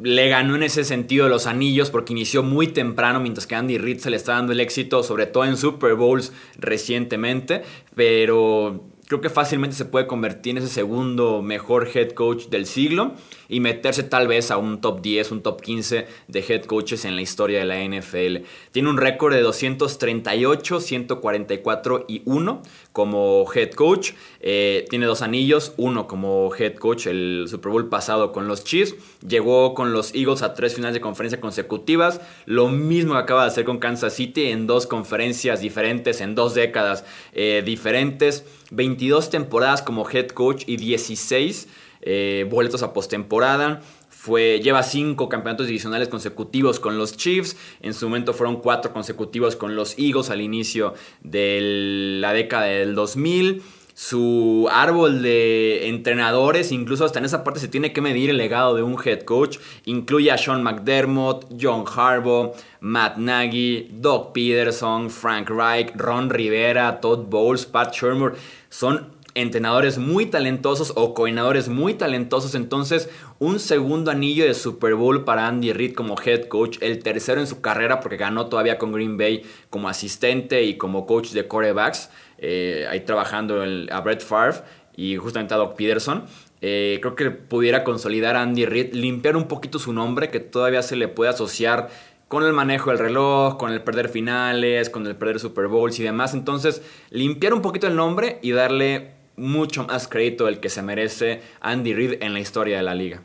le 0.00 0.28
ganó 0.28 0.54
en 0.54 0.62
ese 0.62 0.84
sentido 0.84 1.28
los 1.28 1.48
anillos 1.48 1.90
porque 1.90 2.12
inició 2.12 2.44
muy 2.44 2.68
temprano, 2.68 3.18
mientras 3.18 3.48
que 3.48 3.56
Andy 3.56 3.78
Reid 3.78 3.98
se 3.98 4.10
le 4.10 4.16
está 4.16 4.34
dando 4.34 4.52
el 4.52 4.60
éxito, 4.60 5.02
sobre 5.02 5.26
todo 5.26 5.46
en 5.46 5.56
Super 5.56 5.94
Bowls 5.94 6.32
recientemente, 6.58 7.62
pero 7.96 8.93
creo 9.06 9.20
que 9.20 9.30
fácilmente 9.30 9.76
se 9.76 9.84
puede 9.84 10.06
convertir 10.06 10.52
en 10.52 10.58
ese 10.58 10.72
segundo 10.72 11.42
mejor 11.42 11.88
head 11.94 12.12
coach 12.12 12.46
del 12.46 12.66
siglo 12.66 13.12
y 13.48 13.60
meterse 13.60 14.02
tal 14.02 14.28
vez 14.28 14.50
a 14.50 14.56
un 14.56 14.80
top 14.80 15.02
10, 15.02 15.32
un 15.32 15.42
top 15.42 15.60
15 15.60 16.06
de 16.28 16.44
head 16.48 16.64
coaches 16.64 17.04
en 17.04 17.16
la 17.16 17.22
historia 17.22 17.58
de 17.58 17.64
la 17.66 17.82
NFL. 17.82 18.46
Tiene 18.72 18.88
un 18.88 18.96
récord 18.96 19.34
de 19.34 19.42
238, 19.42 20.80
144 20.80 22.04
y 22.08 22.22
1 22.24 22.62
como 22.92 23.44
head 23.52 23.70
coach. 23.72 24.12
Eh, 24.40 24.84
tiene 24.88 25.06
dos 25.06 25.22
anillos, 25.22 25.74
uno 25.76 26.06
como 26.06 26.50
head 26.54 26.74
coach 26.74 27.06
el 27.06 27.46
Super 27.48 27.72
Bowl 27.72 27.88
pasado 27.88 28.32
con 28.32 28.48
los 28.48 28.64
Chiefs. 28.64 28.94
Llegó 29.26 29.74
con 29.74 29.92
los 29.92 30.14
Eagles 30.14 30.42
a 30.42 30.54
tres 30.54 30.74
finales 30.74 30.94
de 30.94 31.00
conferencia 31.00 31.40
consecutivas. 31.40 32.20
Lo 32.46 32.68
mismo 32.68 33.14
que 33.14 33.20
acaba 33.20 33.42
de 33.42 33.48
hacer 33.48 33.64
con 33.64 33.78
Kansas 33.78 34.14
City 34.14 34.46
en 34.46 34.66
dos 34.66 34.86
conferencias 34.86 35.60
diferentes, 35.60 36.20
en 36.20 36.34
dos 36.34 36.54
décadas 36.54 37.04
eh, 37.32 37.62
diferentes. 37.64 38.44
22 38.74 39.30
temporadas 39.30 39.82
como 39.82 40.08
head 40.08 40.28
coach 40.28 40.64
y 40.66 40.76
16 40.76 41.68
eh, 42.06 42.46
boletos 42.50 42.82
a 42.82 42.92
postemporada. 42.92 43.80
Fue, 44.08 44.60
lleva 44.62 44.82
cinco 44.82 45.28
campeonatos 45.28 45.66
divisionales 45.66 46.08
consecutivos 46.08 46.80
con 46.80 46.98
los 46.98 47.16
Chiefs. 47.16 47.56
En 47.80 47.94
su 47.94 48.06
momento 48.06 48.32
fueron 48.32 48.56
cuatro 48.56 48.92
consecutivos 48.92 49.56
con 49.56 49.76
los 49.76 49.98
Eagles 49.98 50.30
al 50.30 50.40
inicio 50.40 50.94
de 51.22 52.18
la 52.20 52.32
década 52.32 52.64
del 52.64 52.94
2000. 52.94 53.62
Su 53.96 54.68
árbol 54.72 55.22
de 55.22 55.88
entrenadores, 55.88 56.72
incluso 56.72 57.04
hasta 57.04 57.20
en 57.20 57.26
esa 57.26 57.44
parte 57.44 57.60
se 57.60 57.68
tiene 57.68 57.92
que 57.92 58.00
medir 58.00 58.28
el 58.28 58.36
legado 58.36 58.74
de 58.74 58.82
un 58.82 58.98
head 59.02 59.22
coach. 59.22 59.58
Incluye 59.84 60.32
a 60.32 60.36
Sean 60.36 60.64
McDermott, 60.64 61.46
John 61.60 61.84
Harbaugh, 61.86 62.54
Matt 62.80 63.18
Nagy, 63.18 63.90
Doug 63.92 64.32
Peterson, 64.32 65.10
Frank 65.10 65.48
Reich, 65.48 65.92
Ron 65.94 66.28
Rivera, 66.28 67.00
Todd 67.00 67.26
Bowles, 67.28 67.66
Pat 67.66 67.94
Shermer. 67.94 68.32
Son 68.68 69.14
entrenadores 69.34 69.98
muy 69.98 70.26
talentosos 70.26 70.92
o 70.96 71.14
coordinadores 71.14 71.68
muy 71.68 71.94
talentosos. 71.94 72.54
Entonces, 72.54 73.08
un 73.38 73.58
segundo 73.58 74.10
anillo 74.10 74.44
de 74.44 74.54
Super 74.54 74.94
Bowl 74.94 75.24
para 75.24 75.46
Andy 75.46 75.72
Reid 75.72 75.94
como 75.94 76.16
head 76.20 76.46
coach, 76.46 76.78
el 76.80 77.02
tercero 77.02 77.40
en 77.40 77.46
su 77.46 77.60
carrera 77.60 78.00
porque 78.00 78.16
ganó 78.16 78.46
todavía 78.46 78.78
con 78.78 78.92
Green 78.92 79.16
Bay 79.16 79.42
como 79.70 79.88
asistente 79.88 80.64
y 80.64 80.76
como 80.76 81.06
coach 81.06 81.30
de 81.30 81.46
corebacks, 81.46 82.10
eh, 82.38 82.86
ahí 82.90 83.00
trabajando 83.00 83.62
a 83.90 84.00
Brett 84.00 84.22
Favre 84.22 84.58
y 84.96 85.16
justamente 85.16 85.54
a 85.54 85.56
Doc 85.56 85.76
Peterson. 85.76 86.24
Eh, 86.60 86.98
creo 87.02 87.14
que 87.14 87.30
pudiera 87.30 87.84
consolidar 87.84 88.36
a 88.36 88.42
Andy 88.42 88.64
Reid, 88.64 88.94
limpiar 88.94 89.36
un 89.36 89.48
poquito 89.48 89.78
su 89.78 89.92
nombre 89.92 90.30
que 90.30 90.40
todavía 90.40 90.82
se 90.82 90.96
le 90.96 91.08
puede 91.08 91.30
asociar 91.30 91.90
con 92.28 92.42
el 92.42 92.52
manejo 92.52 92.90
del 92.90 92.98
reloj, 92.98 93.58
con 93.58 93.70
el 93.70 93.82
perder 93.82 94.08
finales, 94.08 94.88
con 94.88 95.06
el 95.06 95.14
perder 95.14 95.40
Super 95.40 95.66
Bowls 95.66 95.98
y 96.00 96.02
demás. 96.02 96.32
Entonces, 96.32 96.82
limpiar 97.10 97.52
un 97.52 97.60
poquito 97.60 97.86
el 97.86 97.96
nombre 97.96 98.38
y 98.42 98.52
darle 98.52 99.12
mucho 99.36 99.84
más 99.84 100.08
crédito 100.08 100.46
del 100.46 100.60
que 100.60 100.68
se 100.68 100.82
merece 100.82 101.42
Andy 101.60 101.92
Reid 101.92 102.22
en 102.22 102.32
la 102.32 102.40
historia 102.40 102.76
de 102.76 102.82
la 102.82 102.94
liga. 102.94 103.22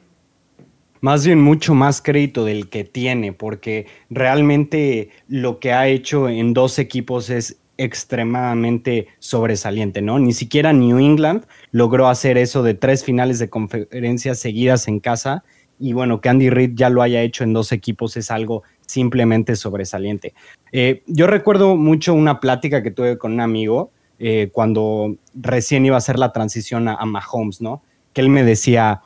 Más 1.01 1.25
bien 1.25 1.39
mucho 1.39 1.73
más 1.73 2.01
crédito 2.01 2.43
del 2.43 2.67
que 2.67 2.83
tiene, 2.83 3.31
porque 3.31 3.87
realmente 4.09 5.11
lo 5.29 5.59
que 5.59 5.71
ha 5.71 5.87
hecho 5.87 6.27
en 6.27 6.53
dos 6.53 6.77
equipos 6.77 7.29
es 7.29 7.57
extremadamente 7.79 9.07
sobresaliente, 9.19 10.01
¿no? 10.01 10.19
Ni 10.19 10.33
siquiera 10.33 10.73
New 10.73 10.99
England 10.99 11.45
logró 11.71 12.09
hacer 12.09 12.37
eso 12.37 12.61
de 12.61 12.73
tres 12.73 13.05
finales 13.05 13.39
de 13.39 13.49
conferencia 13.49 14.35
seguidas 14.35 14.87
en 14.89 14.99
casa 14.99 15.43
y 15.79 15.93
bueno, 15.93 16.19
que 16.19 16.27
Andy 16.27 16.49
Reid 16.49 16.71
ya 16.75 16.89
lo 16.89 17.01
haya 17.01 17.21
hecho 17.21 17.45
en 17.45 17.53
dos 17.53 17.71
equipos 17.71 18.17
es 18.17 18.31
algo 18.31 18.63
simplemente 18.85 19.55
sobresaliente. 19.55 20.33
Eh, 20.73 21.03
yo 21.07 21.25
recuerdo 21.25 21.77
mucho 21.77 22.13
una 22.13 22.41
plática 22.41 22.83
que 22.83 22.91
tuve 22.91 23.17
con 23.17 23.31
un 23.33 23.39
amigo 23.39 23.91
eh, 24.19 24.49
cuando 24.51 25.15
recién 25.33 25.85
iba 25.85 25.95
a 25.95 25.99
hacer 25.99 26.19
la 26.19 26.33
transición 26.33 26.89
a, 26.89 27.05
Mahomes, 27.05 27.61
¿no? 27.61 27.81
Que 28.11 28.19
él 28.19 28.27
me 28.27 28.43
decía, 28.43 29.01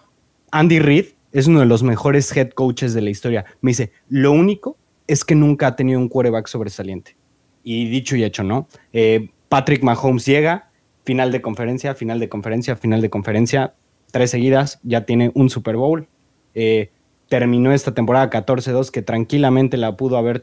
Andy 0.49 0.79
Reid 0.79 1.05
es 1.31 1.45
uno 1.45 1.59
de 1.59 1.67
los 1.67 1.83
mejores 1.83 2.35
head 2.35 2.49
coaches 2.49 2.95
de 2.95 3.01
la 3.01 3.11
historia. 3.11 3.45
Me 3.61 3.69
dice, 3.69 3.91
lo 4.09 4.31
único 4.31 4.75
es 5.05 5.23
que 5.23 5.35
nunca 5.35 5.67
ha 5.67 5.75
tenido 5.75 5.99
un 5.99 6.09
quarterback 6.09 6.47
sobresaliente. 6.47 7.15
Y 7.63 7.87
dicho 7.89 8.15
y 8.15 8.23
hecho, 8.23 8.43
¿no? 8.43 8.67
Eh, 8.91 9.29
Patrick 9.49 9.83
Mahomes 9.83 10.25
llega, 10.25 10.69
final 11.03 11.31
de 11.31 11.41
conferencia, 11.41 11.95
final 11.95 12.19
de 12.19 12.29
conferencia, 12.29 12.75
final 12.75 13.01
de 13.01 13.09
conferencia, 13.09 13.73
tres 14.11 14.31
seguidas, 14.31 14.79
ya 14.83 15.05
tiene 15.05 15.31
un 15.33 15.49
Super 15.49 15.75
Bowl. 15.75 16.07
Eh, 16.55 16.91
terminó 17.29 17.71
esta 17.71 17.93
temporada 17.93 18.29
14-2, 18.29 18.91
que 18.91 19.01
tranquilamente 19.01 19.77
la 19.77 19.95
pudo 19.95 20.17
haber 20.17 20.41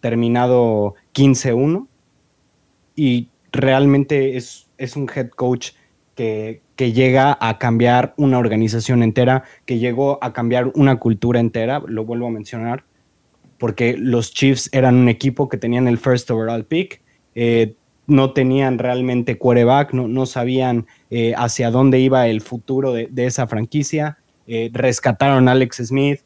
terminado 0.00 0.94
15-1. 1.14 1.86
Y 2.96 3.28
realmente 3.52 4.36
es, 4.36 4.68
es 4.78 4.96
un 4.96 5.10
head 5.14 5.30
coach 5.30 5.70
que, 6.14 6.62
que, 6.76 6.92
llega 6.92 7.36
a 7.40 7.58
cambiar 7.58 8.14
una 8.16 8.38
organización 8.38 9.02
entera, 9.02 9.44
que 9.64 9.78
llegó 9.78 10.18
a 10.22 10.32
cambiar 10.32 10.70
una 10.74 10.96
cultura 10.96 11.40
entera, 11.40 11.82
lo 11.86 12.04
vuelvo 12.04 12.26
a 12.26 12.30
mencionar, 12.30 12.84
porque 13.60 13.94
los 13.96 14.32
Chiefs 14.32 14.70
eran 14.72 14.96
un 14.96 15.08
equipo 15.08 15.48
que 15.48 15.58
tenían 15.58 15.86
el 15.86 15.98
first 15.98 16.30
overall 16.30 16.64
pick, 16.64 17.02
eh, 17.34 17.74
no 18.06 18.32
tenían 18.32 18.78
realmente 18.78 19.38
quarterback, 19.38 19.92
no, 19.92 20.08
no 20.08 20.26
sabían 20.26 20.86
eh, 21.10 21.34
hacia 21.36 21.70
dónde 21.70 22.00
iba 22.00 22.26
el 22.26 22.40
futuro 22.40 22.92
de, 22.92 23.06
de 23.10 23.26
esa 23.26 23.46
franquicia, 23.46 24.18
eh, 24.46 24.70
rescataron 24.72 25.46
a 25.46 25.52
Alex 25.52 25.76
Smith, 25.84 26.20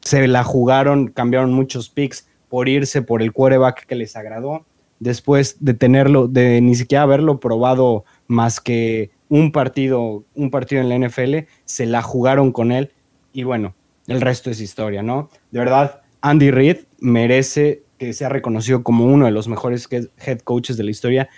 se 0.00 0.28
la 0.28 0.44
jugaron, 0.44 1.08
cambiaron 1.08 1.52
muchos 1.52 1.88
picks 1.88 2.28
por 2.48 2.68
irse 2.68 3.02
por 3.02 3.22
el 3.22 3.32
quarterback 3.32 3.86
que 3.86 3.94
les 3.94 4.14
agradó 4.16 4.66
después 4.98 5.56
de 5.60 5.74
tenerlo, 5.74 6.28
de 6.28 6.60
ni 6.60 6.74
siquiera 6.74 7.02
haberlo 7.02 7.40
probado 7.40 8.04
más 8.26 8.60
que 8.60 9.10
un 9.28 9.52
partido, 9.52 10.24
un 10.34 10.50
partido 10.50 10.82
en 10.82 10.88
la 10.88 11.08
NFL, 11.08 11.48
se 11.64 11.86
la 11.86 12.02
jugaron 12.02 12.52
con 12.52 12.72
él 12.72 12.92
y 13.32 13.44
bueno, 13.44 13.74
el 14.06 14.20
resto 14.20 14.50
es 14.50 14.60
historia, 14.60 15.02
¿no? 15.02 15.30
De 15.50 15.58
verdad, 15.58 16.02
Andy 16.26 16.50
Reid 16.50 16.78
merece 16.98 17.84
que 17.98 18.12
sea 18.12 18.28
reconocido 18.28 18.82
como 18.82 19.04
uno 19.04 19.26
de 19.26 19.30
los 19.30 19.46
mejores 19.46 19.88
head 19.92 20.40
coaches 20.40 20.76
de 20.76 20.82
la 20.82 20.90
historia. 20.90 21.28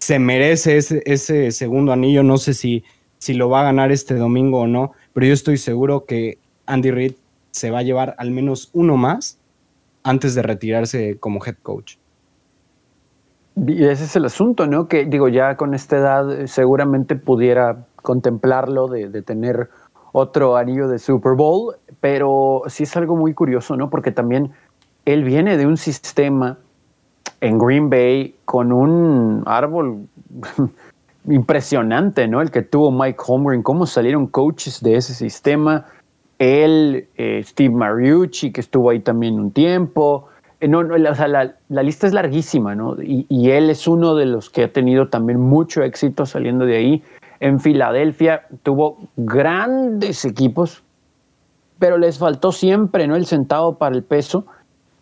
Se 0.00 0.18
merece 0.18 0.76
ese, 0.76 1.50
segundo 1.50 1.92
anillo, 1.92 2.22
no 2.22 2.36
sé 2.36 2.52
si, 2.52 2.84
si 3.16 3.32
lo 3.32 3.48
va 3.48 3.62
a 3.62 3.64
ganar 3.64 3.90
este 3.90 4.16
domingo 4.16 4.60
o 4.60 4.66
no, 4.66 4.92
pero 5.14 5.26
yo 5.26 5.32
estoy 5.32 5.56
seguro 5.56 6.04
que 6.04 6.36
Andy 6.66 6.90
Reid 6.90 7.14
se 7.52 7.70
va 7.70 7.78
a 7.78 7.82
llevar 7.84 8.16
al 8.18 8.32
menos 8.32 8.68
uno 8.74 8.98
más 8.98 9.38
antes 10.02 10.34
de 10.34 10.42
retirarse 10.42 11.16
como 11.18 11.42
head 11.42 11.56
coach. 11.62 11.96
Y 13.56 13.84
ese 13.84 14.04
es 14.04 14.14
el 14.14 14.26
asunto, 14.26 14.66
¿no? 14.66 14.88
Que 14.88 15.06
digo, 15.06 15.28
ya 15.28 15.56
con 15.56 15.72
esta 15.72 15.96
edad 15.96 16.40
eh, 16.40 16.48
seguramente 16.48 17.16
pudiera 17.16 17.86
contemplarlo 18.04 18.88
de, 18.88 19.22
tener 19.22 19.70
otro 20.16 20.56
anillo 20.56 20.86
de 20.86 21.00
Super 21.00 21.32
Bowl, 21.34 21.74
pero 22.00 22.62
sí 22.68 22.84
es 22.84 22.96
algo 22.96 23.16
muy 23.16 23.34
curioso, 23.34 23.76
¿no? 23.76 23.90
Porque 23.90 24.12
también 24.12 24.52
él 25.04 25.24
viene 25.24 25.56
de 25.56 25.66
un 25.66 25.76
sistema 25.76 26.56
en 27.40 27.58
Green 27.58 27.90
Bay 27.90 28.36
con 28.44 28.72
un 28.72 29.42
árbol 29.44 30.06
impresionante, 31.28 32.28
¿no? 32.28 32.40
El 32.40 32.52
que 32.52 32.62
tuvo 32.62 32.92
Mike 32.92 33.18
Homer, 33.26 33.60
cómo 33.64 33.86
salieron 33.86 34.28
coaches 34.28 34.80
de 34.80 34.94
ese 34.94 35.14
sistema. 35.14 35.86
Él, 36.38 37.08
eh, 37.16 37.42
Steve 37.44 37.74
Mariucci, 37.74 38.52
que 38.52 38.60
estuvo 38.60 38.90
ahí 38.90 39.00
también 39.00 39.40
un 39.40 39.50
tiempo, 39.50 40.28
eh, 40.60 40.68
no, 40.68 40.82
no 40.82 40.94
o 40.94 40.98
la, 40.98 41.82
lista 41.82 42.06
es 42.06 42.12
larguísima, 42.12 42.74
¿no? 42.74 42.96
Y, 43.02 43.50
él 43.50 43.68
es 43.68 43.86
uno 43.86 44.14
de 44.14 44.26
los 44.26 44.48
que 44.48 44.64
ha 44.64 44.72
tenido 44.72 45.08
también 45.08 45.40
mucho 45.40 45.82
éxito 45.82 46.24
saliendo 46.24 46.64
de 46.64 46.76
ahí. 46.76 47.02
En 47.44 47.60
Filadelfia 47.60 48.46
tuvo 48.62 48.96
grandes 49.18 50.24
equipos, 50.24 50.82
pero 51.78 51.98
les 51.98 52.16
faltó 52.16 52.52
siempre, 52.52 53.06
¿no? 53.06 53.16
El 53.16 53.26
centavo 53.26 53.76
para 53.76 53.94
el 53.94 54.02
peso. 54.02 54.46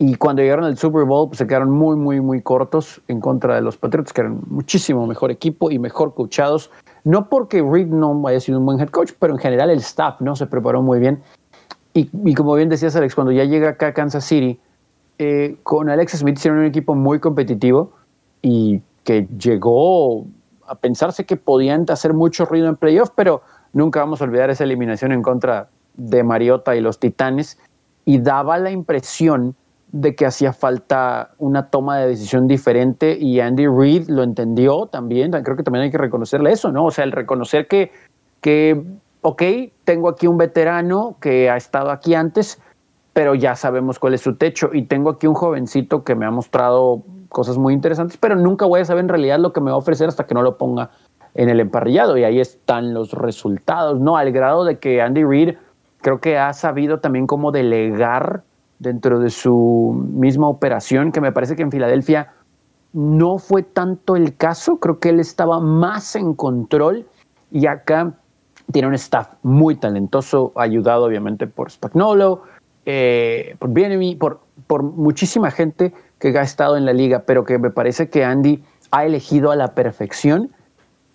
Y 0.01 0.17
cuando 0.17 0.43
llegaron 0.43 0.65
al 0.65 0.77
Super 0.77 1.05
Bowl, 1.05 1.29
pues 1.29 1.39
se 1.39 1.47
quedaron 1.47 1.71
muy, 1.71 1.95
muy, 1.95 2.21
muy 2.21 2.43
cortos 2.43 3.01
en 3.07 3.21
contra 3.21 3.55
de 3.55 3.61
los 3.61 3.77
Patriots, 3.77 4.13
que 4.13 4.23
eran 4.23 4.41
muchísimo 4.49 5.07
mejor 5.07 5.31
equipo 5.31 5.71
y 5.71 5.79
mejor 5.79 6.15
coachados. 6.15 6.73
No 7.05 7.29
porque 7.29 7.63
Reed 7.63 7.87
no 7.87 8.27
haya 8.27 8.41
sido 8.41 8.59
un 8.59 8.67
buen 8.67 8.81
head 8.81 8.89
coach, 8.89 9.13
pero 9.21 9.35
en 9.35 9.39
general 9.39 9.71
el 9.71 9.79
staff, 9.79 10.21
¿no? 10.21 10.35
Se 10.35 10.47
preparó 10.47 10.83
muy 10.83 10.99
bien. 10.99 11.23
Y, 11.95 12.35
como 12.35 12.57
bien 12.57 12.69
decías, 12.69 12.97
Alex, 12.97 13.15
cuando 13.15 13.31
ya 13.31 13.45
llega 13.45 13.69
acá 13.69 13.87
a 13.87 13.95
Kansas 13.95 14.25
City, 14.25 14.59
eh, 15.21 15.59
con 15.63 15.89
Alex 15.89 16.19
Smith 16.19 16.39
hicieron 16.39 16.59
un 16.59 16.67
equipo 16.67 16.97
muy 16.97 17.21
competitivo 17.21 17.93
y 18.43 18.83
que 19.05 19.29
llegó 19.39 20.27
a 20.67 20.75
pensarse 20.75 21.25
que 21.25 21.37
podían 21.37 21.85
hacer 21.89 22.15
mucho 22.15 22.45
ruido 22.45 22.69
en 22.69 22.77
playoff, 22.77 23.11
pero 23.15 23.43
nunca 23.73 24.01
vamos 24.01 24.21
a 24.21 24.25
olvidar 24.25 24.51
esa 24.51 24.65
eliminación 24.65 25.13
en 25.13 25.23
contra 25.23 25.69
de 25.95 26.23
Mariota 26.23 26.77
y 26.77 26.81
los 26.81 26.99
Titanes 26.99 27.59
y 28.05 28.19
daba 28.19 28.59
la 28.59 28.71
impresión 28.71 29.55
de 29.93 30.15
que 30.15 30.25
hacía 30.25 30.53
falta 30.53 31.33
una 31.39 31.69
toma 31.69 31.99
de 31.99 32.09
decisión 32.09 32.49
diferente 32.49 33.17
y 33.19 33.41
Andy 33.41 33.67
Reid 33.67 34.09
lo 34.09 34.23
entendió 34.23 34.87
también, 34.87 35.33
creo 35.33 35.57
que 35.57 35.63
también 35.63 35.85
hay 35.85 35.91
que 35.91 35.99
reconocerle 35.99 36.51
eso, 36.51 36.73
¿no? 36.73 36.87
O 36.87 36.91
sea, 36.91 37.05
el 37.05 37.13
reconocer 37.13 37.69
que, 37.69 37.93
que 38.41 38.83
ok, 39.21 39.43
tengo 39.85 40.09
aquí 40.09 40.27
un 40.27 40.37
veterano 40.37 41.17
que 41.21 41.51
ha 41.51 41.57
estado 41.57 41.91
aquí 41.91 42.15
antes, 42.15 42.61
pero 43.13 43.35
ya 43.35 43.55
sabemos 43.55 43.99
cuál 43.99 44.15
es 44.15 44.21
su 44.21 44.37
techo. 44.37 44.71
Y 44.73 44.83
tengo 44.83 45.11
aquí 45.11 45.27
un 45.27 45.35
jovencito 45.35 46.05
que 46.05 46.15
me 46.15 46.27
ha 46.27 46.31
mostrado 46.31 47.03
cosas 47.33 47.59
muy 47.59 47.75
interesantes, 47.75 48.17
pero 48.17 48.37
nunca 48.37 48.67
voy 48.67 48.81
a 48.81 48.85
saber 48.85 49.03
en 49.03 49.09
realidad 49.09 49.39
lo 49.39 49.53
que 49.53 49.61
me 49.61 49.71
va 49.71 49.77
a 49.77 49.79
ofrecer 49.79 50.09
hasta 50.09 50.27
que 50.27 50.35
no 50.35 50.43
lo 50.43 50.57
ponga 50.59 50.91
en 51.35 51.49
el 51.49 51.61
emparrillado 51.61 52.17
y 52.17 52.25
ahí 52.25 52.41
están 52.41 52.95
los 52.95 53.13
resultados, 53.13 54.01
¿no? 54.01 54.17
Al 54.17 54.33
grado 54.33 54.65
de 54.65 54.79
que 54.79 55.01
Andy 55.01 55.25
Reid 55.25 55.55
creo 56.03 56.21
que 56.21 56.39
ha 56.39 56.53
sabido 56.53 57.01
también 57.01 57.27
cómo 57.27 57.51
delegar 57.53 58.43
dentro 58.79 59.19
de 59.19 59.31
su 59.31 59.95
misma 60.13 60.49
operación, 60.49 61.13
que 61.13 61.21
me 61.21 61.33
parece 61.33 61.57
que 61.57 61.63
en 61.63 61.71
Filadelfia 61.71 62.33
no 62.93 63.39
fue 63.39 63.63
tanto 63.63 64.17
el 64.17 64.37
caso, 64.37 64.79
creo 64.79 64.99
que 64.99 65.09
él 65.09 65.21
estaba 65.21 65.61
más 65.61 66.15
en 66.17 66.35
control 66.35 67.07
y 67.51 67.67
acá 67.67 68.13
tiene 68.71 68.89
un 68.89 68.95
staff 68.95 69.29
muy 69.43 69.77
talentoso, 69.77 70.53
ayudado 70.57 71.05
obviamente 71.05 71.47
por 71.47 71.71
Spagnolo, 71.71 72.43
eh, 72.85 73.55
por 73.59 73.71
Bienemy, 73.71 74.17
por, 74.17 74.41
por 74.67 74.83
muchísima 74.83 75.51
gente 75.51 75.95
que 76.31 76.39
ha 76.39 76.43
estado 76.43 76.77
en 76.77 76.85
la 76.85 76.93
liga, 76.93 77.25
pero 77.27 77.45
que 77.45 77.59
me 77.59 77.71
parece 77.71 78.09
que 78.09 78.25
Andy 78.25 78.63
ha 78.93 79.05
elegido 79.05 79.51
a 79.51 79.57
la 79.57 79.75
perfección 79.75 80.51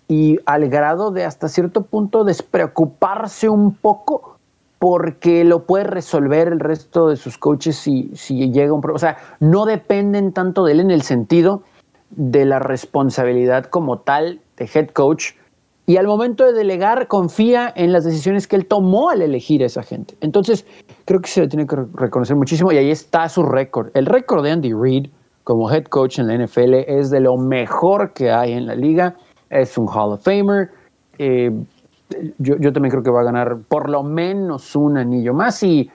y 0.08 0.38
al 0.44 0.68
grado 0.68 1.10
de 1.10 1.24
hasta 1.24 1.48
cierto 1.48 1.82
punto 1.82 2.24
despreocuparse 2.24 3.48
un 3.48 3.74
poco 3.74 4.38
porque 4.78 5.44
lo 5.44 5.64
puede 5.64 5.84
resolver 5.84 6.48
el 6.48 6.60
resto 6.60 7.08
de 7.08 7.16
sus 7.16 7.38
coaches 7.38 7.76
si, 7.76 8.10
si 8.14 8.50
llega 8.50 8.72
un 8.72 8.80
problema. 8.80 8.96
O 8.96 9.00
sea, 9.00 9.16
no 9.40 9.64
dependen 9.64 10.32
tanto 10.32 10.64
de 10.64 10.72
él 10.72 10.80
en 10.80 10.90
el 10.90 11.02
sentido 11.02 11.62
de 12.10 12.44
la 12.44 12.58
responsabilidad 12.58 13.64
como 13.64 13.98
tal 13.98 14.40
de 14.56 14.70
head 14.72 14.88
coach. 14.88 15.32
Y 15.88 15.96
al 15.96 16.06
momento 16.06 16.44
de 16.44 16.52
delegar, 16.52 17.08
confía 17.08 17.72
en 17.74 17.94
las 17.94 18.04
decisiones 18.04 18.46
que 18.46 18.56
él 18.56 18.66
tomó 18.66 19.08
al 19.08 19.22
elegir 19.22 19.62
a 19.62 19.66
esa 19.66 19.82
gente. 19.82 20.18
Entonces, 20.20 20.66
creo 21.06 21.18
que 21.22 21.30
se 21.30 21.40
le 21.40 21.48
tiene 21.48 21.66
que 21.66 21.76
reconocer 21.94 22.36
muchísimo. 22.36 22.70
Y 22.70 22.76
ahí 22.76 22.90
está 22.90 23.26
su 23.30 23.42
récord. 23.42 23.88
El 23.94 24.04
récord 24.04 24.44
de 24.44 24.50
Andy 24.50 24.74
Reid 24.74 25.06
como 25.44 25.70
head 25.72 25.84
coach 25.84 26.18
en 26.18 26.26
la 26.26 26.36
NFL 26.36 26.74
es 26.86 27.08
de 27.08 27.20
lo 27.20 27.38
mejor 27.38 28.12
que 28.12 28.30
hay 28.30 28.52
en 28.52 28.66
la 28.66 28.74
liga. 28.74 29.16
Es 29.48 29.78
un 29.78 29.86
Hall 29.86 30.12
of 30.12 30.22
Famer. 30.22 30.68
Eh, 31.18 31.50
yo, 32.36 32.56
yo, 32.60 32.70
también 32.70 32.90
creo 32.90 33.02
que 33.02 33.10
va 33.10 33.22
a 33.22 33.24
ganar 33.24 33.56
por 33.66 33.88
lo 33.88 34.02
menos 34.02 34.76
un 34.76 34.98
anillo 34.98 35.32
más 35.32 35.62
y 35.62 35.90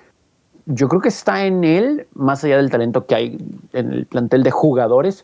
yo 0.66 0.88
creo 0.88 1.02
que 1.02 1.10
está 1.10 1.46
en 1.46 1.64
él, 1.64 2.08
más 2.16 2.44
allá 2.44 2.58
del 2.58 2.72
talento 2.72 3.06
que 3.06 3.14
hay 3.14 3.38
en 3.74 3.94
el 3.94 4.08
plantel 4.08 4.42
de 4.42 4.50
jugadores, 4.50 5.24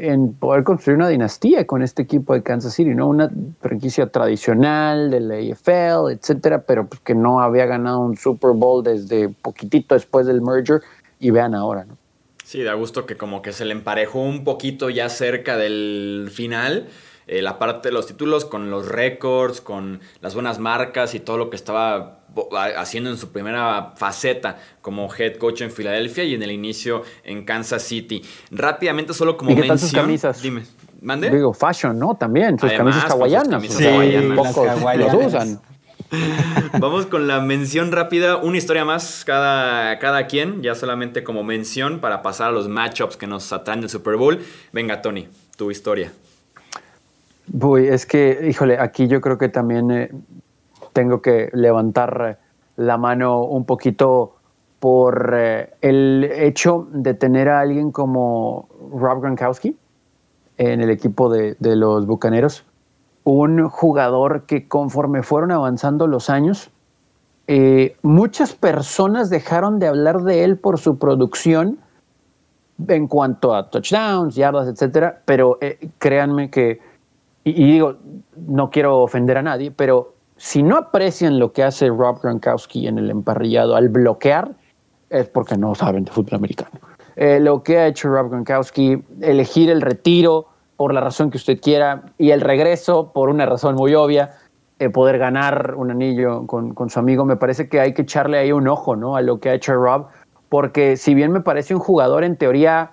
en 0.00 0.34
poder 0.34 0.64
construir 0.64 0.96
una 0.96 1.08
dinastía 1.08 1.66
con 1.66 1.82
este 1.82 2.02
equipo 2.02 2.34
de 2.34 2.42
Kansas 2.42 2.74
City, 2.74 2.94
¿no? 2.94 3.08
Una 3.08 3.30
franquicia 3.60 4.06
tradicional 4.06 5.10
de 5.10 5.20
la 5.20 5.34
AFL, 5.34 6.12
etcétera, 6.12 6.62
pero 6.62 6.86
pues 6.86 7.00
que 7.00 7.14
no 7.14 7.40
había 7.40 7.66
ganado 7.66 8.00
un 8.00 8.16
Super 8.16 8.52
Bowl 8.52 8.82
desde 8.82 9.28
poquitito 9.28 9.94
después 9.94 10.26
del 10.26 10.42
merger 10.42 10.82
y 11.18 11.30
vean 11.30 11.54
ahora, 11.54 11.84
¿no? 11.84 11.96
Sí, 12.44 12.62
da 12.62 12.74
gusto 12.74 13.06
que 13.06 13.16
como 13.16 13.40
que 13.40 13.52
se 13.52 13.64
le 13.64 13.72
emparejó 13.72 14.20
un 14.20 14.44
poquito 14.44 14.90
ya 14.90 15.08
cerca 15.08 15.56
del 15.56 16.28
final 16.30 16.88
eh, 17.26 17.40
la 17.40 17.58
parte 17.58 17.88
de 17.88 17.92
los 17.92 18.06
títulos 18.06 18.44
con 18.44 18.70
los 18.70 18.88
récords, 18.88 19.60
con 19.60 20.00
las 20.20 20.34
buenas 20.34 20.58
marcas 20.58 21.14
y 21.14 21.20
todo 21.20 21.38
lo 21.38 21.48
que 21.48 21.56
estaba 21.56 22.23
haciendo 22.76 23.10
en 23.10 23.16
su 23.18 23.30
primera 23.32 23.92
faceta 23.96 24.58
como 24.80 25.08
head 25.14 25.36
coach 25.36 25.60
en 25.62 25.70
Filadelfia 25.70 26.24
y 26.24 26.34
en 26.34 26.42
el 26.42 26.50
inicio 26.52 27.02
en 27.24 27.44
Kansas 27.44 27.82
City. 27.82 28.22
Rápidamente, 28.50 29.14
solo 29.14 29.36
como 29.36 29.50
¿Y 29.50 29.54
qué 29.54 29.60
mención. 29.60 29.78
sus 29.78 29.92
camisas? 29.92 30.42
Dime. 30.42 30.62
¿Mande? 31.00 31.30
Digo, 31.30 31.52
fashion, 31.52 31.98
¿no? 31.98 32.14
También, 32.16 32.58
sus 32.58 32.70
Además, 32.70 32.94
camisas 32.94 33.02
sus 33.02 33.12
hawaianas. 33.12 33.48
camisas 33.50 33.76
Sí, 33.78 33.86
hawaianas. 33.86 34.36
pocos 34.38 34.66
Las 34.66 34.80
hawaianas. 34.80 35.12
los 35.14 35.26
usan. 35.26 35.60
Vamos 36.80 37.06
con 37.06 37.26
la 37.26 37.40
mención 37.40 37.90
rápida, 37.92 38.36
una 38.36 38.56
historia 38.56 38.84
más 38.84 39.24
cada, 39.24 39.98
cada 39.98 40.26
quien, 40.26 40.62
ya 40.62 40.74
solamente 40.74 41.24
como 41.24 41.42
mención 41.44 42.00
para 42.00 42.22
pasar 42.22 42.48
a 42.48 42.52
los 42.52 42.68
matchups 42.68 43.16
que 43.16 43.26
nos 43.26 43.52
atraen 43.52 43.80
del 43.80 43.90
Super 43.90 44.16
Bowl. 44.16 44.38
Venga, 44.72 45.02
Tony, 45.02 45.28
tu 45.56 45.70
historia. 45.70 46.12
Uy, 47.52 47.86
es 47.88 48.06
que, 48.06 48.46
híjole, 48.48 48.78
aquí 48.78 49.06
yo 49.06 49.20
creo 49.20 49.36
que 49.38 49.48
también 49.48 49.90
eh, 49.90 50.10
tengo 50.94 51.20
que 51.20 51.50
levantar 51.52 52.38
eh, 52.40 52.44
la 52.76 52.96
mano 52.96 53.42
un 53.42 53.66
poquito 53.66 54.36
por 54.80 55.34
eh, 55.34 55.74
el 55.82 56.24
hecho 56.24 56.88
de 56.90 57.12
tener 57.12 57.50
a 57.50 57.60
alguien 57.60 57.92
como 57.92 58.68
Rob 58.92 59.20
Gronkowski 59.20 59.76
en 60.56 60.80
el 60.80 60.88
equipo 60.88 61.28
de, 61.28 61.56
de 61.58 61.76
los 61.76 62.06
Bucaneros. 62.06 62.64
Un 63.24 63.68
jugador 63.68 64.44
que 64.46 64.68
conforme 64.68 65.22
fueron 65.22 65.50
avanzando 65.50 66.06
los 66.06 66.30
años, 66.30 66.70
eh, 67.46 67.96
muchas 68.02 68.54
personas 68.54 69.28
dejaron 69.28 69.78
de 69.78 69.88
hablar 69.88 70.22
de 70.22 70.44
él 70.44 70.58
por 70.58 70.78
su 70.78 70.98
producción 70.98 71.78
en 72.88 73.06
cuanto 73.06 73.54
a 73.54 73.70
touchdowns, 73.70 74.34
yardas, 74.34 74.68
etcétera, 74.68 75.22
pero 75.24 75.58
créanme 75.98 76.50
que 76.50 76.80
y 77.44 77.52
digo, 77.52 77.96
no 78.46 78.70
quiero 78.70 79.00
ofender 79.00 79.36
a 79.36 79.42
nadie, 79.42 79.70
pero 79.70 80.13
si 80.36 80.62
no 80.62 80.76
aprecian 80.76 81.38
lo 81.38 81.52
que 81.52 81.62
hace 81.62 81.88
Rob 81.88 82.20
Gronkowski 82.22 82.86
en 82.86 82.98
el 82.98 83.10
emparrillado 83.10 83.76
al 83.76 83.88
bloquear, 83.88 84.52
es 85.10 85.28
porque 85.28 85.56
no 85.56 85.74
saben 85.74 86.04
de 86.04 86.10
fútbol 86.10 86.34
americano. 86.36 86.72
Eh, 87.16 87.38
lo 87.40 87.62
que 87.62 87.78
ha 87.78 87.86
hecho 87.86 88.08
Rob 88.08 88.30
Gronkowski, 88.30 89.02
elegir 89.20 89.70
el 89.70 89.80
retiro 89.80 90.46
por 90.76 90.92
la 90.92 91.00
razón 91.00 91.30
que 91.30 91.36
usted 91.36 91.60
quiera 91.60 92.02
y 92.18 92.30
el 92.30 92.40
regreso 92.40 93.12
por 93.12 93.28
una 93.28 93.46
razón 93.46 93.76
muy 93.76 93.94
obvia, 93.94 94.32
eh, 94.80 94.90
poder 94.90 95.18
ganar 95.18 95.74
un 95.76 95.92
anillo 95.92 96.46
con, 96.48 96.74
con, 96.74 96.90
su 96.90 96.98
amigo, 96.98 97.24
me 97.24 97.36
parece 97.36 97.68
que 97.68 97.78
hay 97.78 97.94
que 97.94 98.02
echarle 98.02 98.38
ahí 98.38 98.50
un 98.50 98.66
ojo 98.66 98.96
¿no? 98.96 99.14
a 99.14 99.22
lo 99.22 99.38
que 99.38 99.50
ha 99.50 99.54
hecho 99.54 99.74
Rob, 99.74 100.06
porque 100.48 100.96
si 100.96 101.14
bien 101.14 101.30
me 101.30 101.40
parece 101.40 101.74
un 101.74 101.80
jugador 101.80 102.24
en 102.24 102.36
teoría 102.36 102.90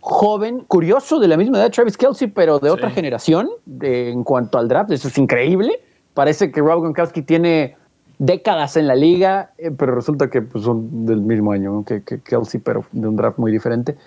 joven, 0.00 0.60
curioso, 0.68 1.18
de 1.18 1.26
la 1.26 1.36
misma 1.36 1.58
edad 1.58 1.72
Travis 1.72 1.96
Kelsey, 1.96 2.28
pero 2.28 2.60
de 2.60 2.68
Sí. 2.68 2.74
otra 2.74 2.90
generación 2.90 3.48
de- 3.64 4.10
en 4.10 4.22
cuanto 4.22 4.58
al 4.58 4.68
draft. 4.68 4.92
Eso 4.92 5.08
es 5.08 5.18
increíble. 5.18 5.80
Parece 6.16 6.50
que 6.50 6.62
Rob 6.62 6.80
Gronkowski 6.80 7.20
tiene 7.20 7.76
décadas 8.18 8.78
en 8.78 8.86
la 8.86 8.94
liga, 8.94 9.50
eh, 9.58 9.70
pero 9.70 9.94
resulta 9.94 10.30
que 10.30 10.40
pues, 10.40 10.64
son 10.64 11.04
del 11.04 11.20
mismo 11.20 11.52
año 11.52 11.70
¿no? 11.72 11.84
que, 11.84 12.02
Kelsey, 12.02 12.58
pero 12.58 12.86
de 12.92 13.06
un 13.06 13.16
draft 13.16 13.38
muy 13.38 13.52
diferente. 13.52 13.98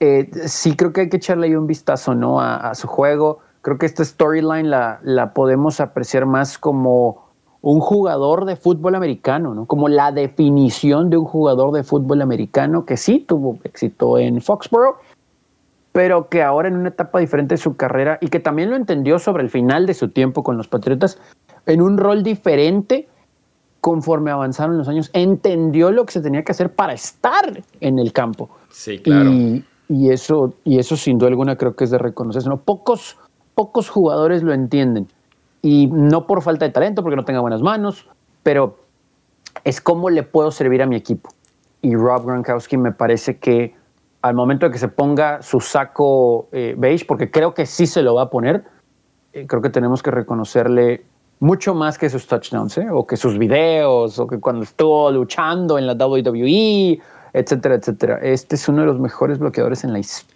Eh, 0.00 0.30
sí 0.46 0.74
creo 0.74 0.94
que 0.94 1.02
hay 1.02 1.10
que 1.10 1.18
echarle 1.18 1.54
un 1.58 1.66
vistazo 1.66 2.14
¿no? 2.14 2.40
a, 2.40 2.74
su 2.74 2.88
juego. 2.88 3.40
Creo 3.60 3.76
que 3.76 3.84
esta 3.84 4.02
storyline 4.02 4.70
la, 4.70 5.00
la 5.02 5.34
podemos 5.34 5.80
apreciar 5.80 6.24
más 6.24 6.56
como 6.56 7.26
un 7.60 7.80
jugador 7.80 8.46
de 8.46 8.56
fútbol 8.56 8.94
americano, 8.94 9.54
¿no? 9.54 9.66
como 9.66 9.88
la 9.88 10.12
definición 10.12 11.10
de 11.10 11.18
un 11.18 11.26
jugador 11.26 11.74
de 11.74 11.84
fútbol 11.84 12.22
americano 12.22 12.86
que 12.86 12.96
sí 12.96 13.20
tuvo 13.20 13.58
éxito 13.64 14.16
en 14.16 14.40
Foxborough, 14.40 14.96
pero 15.94 16.28
que 16.28 16.42
ahora 16.42 16.66
en 16.66 16.74
una 16.76 16.88
etapa 16.88 17.20
diferente 17.20 17.54
de 17.54 17.58
su 17.58 17.76
carrera 17.76 18.18
y 18.20 18.26
que 18.26 18.40
también 18.40 18.68
lo 18.68 18.74
entendió 18.74 19.20
sobre 19.20 19.44
el 19.44 19.48
final 19.48 19.86
de 19.86 19.94
su 19.94 20.08
tiempo 20.08 20.42
con 20.42 20.56
los 20.56 20.66
Patriotas, 20.66 21.20
en 21.66 21.80
un 21.80 21.98
rol 21.98 22.24
diferente 22.24 23.06
conforme 23.80 24.32
avanzaron 24.32 24.76
los 24.76 24.88
años, 24.88 25.08
entendió 25.12 25.92
lo 25.92 26.04
que 26.04 26.14
se 26.14 26.20
tenía 26.20 26.42
que 26.42 26.50
hacer 26.50 26.74
para 26.74 26.94
estar 26.94 27.62
en 27.80 28.00
el 28.00 28.12
campo. 28.12 28.50
Sí, 28.70 28.98
claro. 28.98 29.30
Y, 29.30 29.64
y 29.88 30.10
eso, 30.10 30.54
y 30.64 30.80
eso 30.80 30.96
sin 30.96 31.16
duda 31.16 31.28
alguna 31.28 31.54
creo 31.54 31.76
que 31.76 31.84
es 31.84 31.90
de 31.90 31.98
reconocerse. 31.98 32.48
¿no? 32.48 32.56
Pocos, 32.56 33.16
pocos 33.54 33.88
jugadores 33.88 34.42
lo 34.42 34.52
entienden. 34.52 35.06
Y 35.62 35.86
no 35.86 36.26
por 36.26 36.42
falta 36.42 36.64
de 36.64 36.72
talento, 36.72 37.04
porque 37.04 37.14
no 37.14 37.24
tenga 37.24 37.40
buenas 37.40 37.62
manos, 37.62 38.08
pero 38.42 38.78
es 39.62 39.80
cómo 39.80 40.10
le 40.10 40.24
puedo 40.24 40.50
servir 40.50 40.82
a 40.82 40.86
mi 40.86 40.96
equipo. 40.96 41.30
Y 41.82 41.94
Rob 41.94 42.26
Gronkowski 42.26 42.78
me 42.78 42.90
parece 42.90 43.38
que 43.38 43.76
al 44.24 44.34
momento 44.34 44.64
de 44.64 44.72
que 44.72 44.78
se 44.78 44.88
ponga 44.88 45.42
su 45.42 45.60
saco 45.60 46.48
eh, 46.50 46.74
beige, 46.78 47.04
porque 47.04 47.30
creo 47.30 47.52
que 47.52 47.66
sí 47.66 47.86
se 47.86 48.02
lo 48.02 48.14
va 48.14 48.22
a 48.22 48.30
poner, 48.30 48.64
eh, 49.34 49.46
creo 49.46 49.60
que 49.60 49.68
tenemos 49.68 50.02
que 50.02 50.10
reconocerle 50.10 51.04
mucho 51.40 51.74
más 51.74 51.98
que 51.98 52.08
sus 52.08 52.26
touchdowns, 52.26 52.78
¿eh? 52.78 52.86
o 52.90 53.06
que 53.06 53.18
sus 53.18 53.36
videos, 53.36 54.18
o 54.18 54.26
que 54.26 54.40
cuando 54.40 54.62
estuvo 54.62 55.12
luchando 55.12 55.78
en 55.78 55.86
la 55.86 55.92
WWE, 55.92 56.98
etcétera, 57.34 57.74
etcétera. 57.74 58.18
Este 58.22 58.54
es 58.56 58.66
uno 58.66 58.80
de 58.80 58.86
los 58.86 58.98
mejores 58.98 59.38
bloqueadores 59.38 59.84
en 59.84 59.92
la 59.92 59.98
historia 59.98 60.34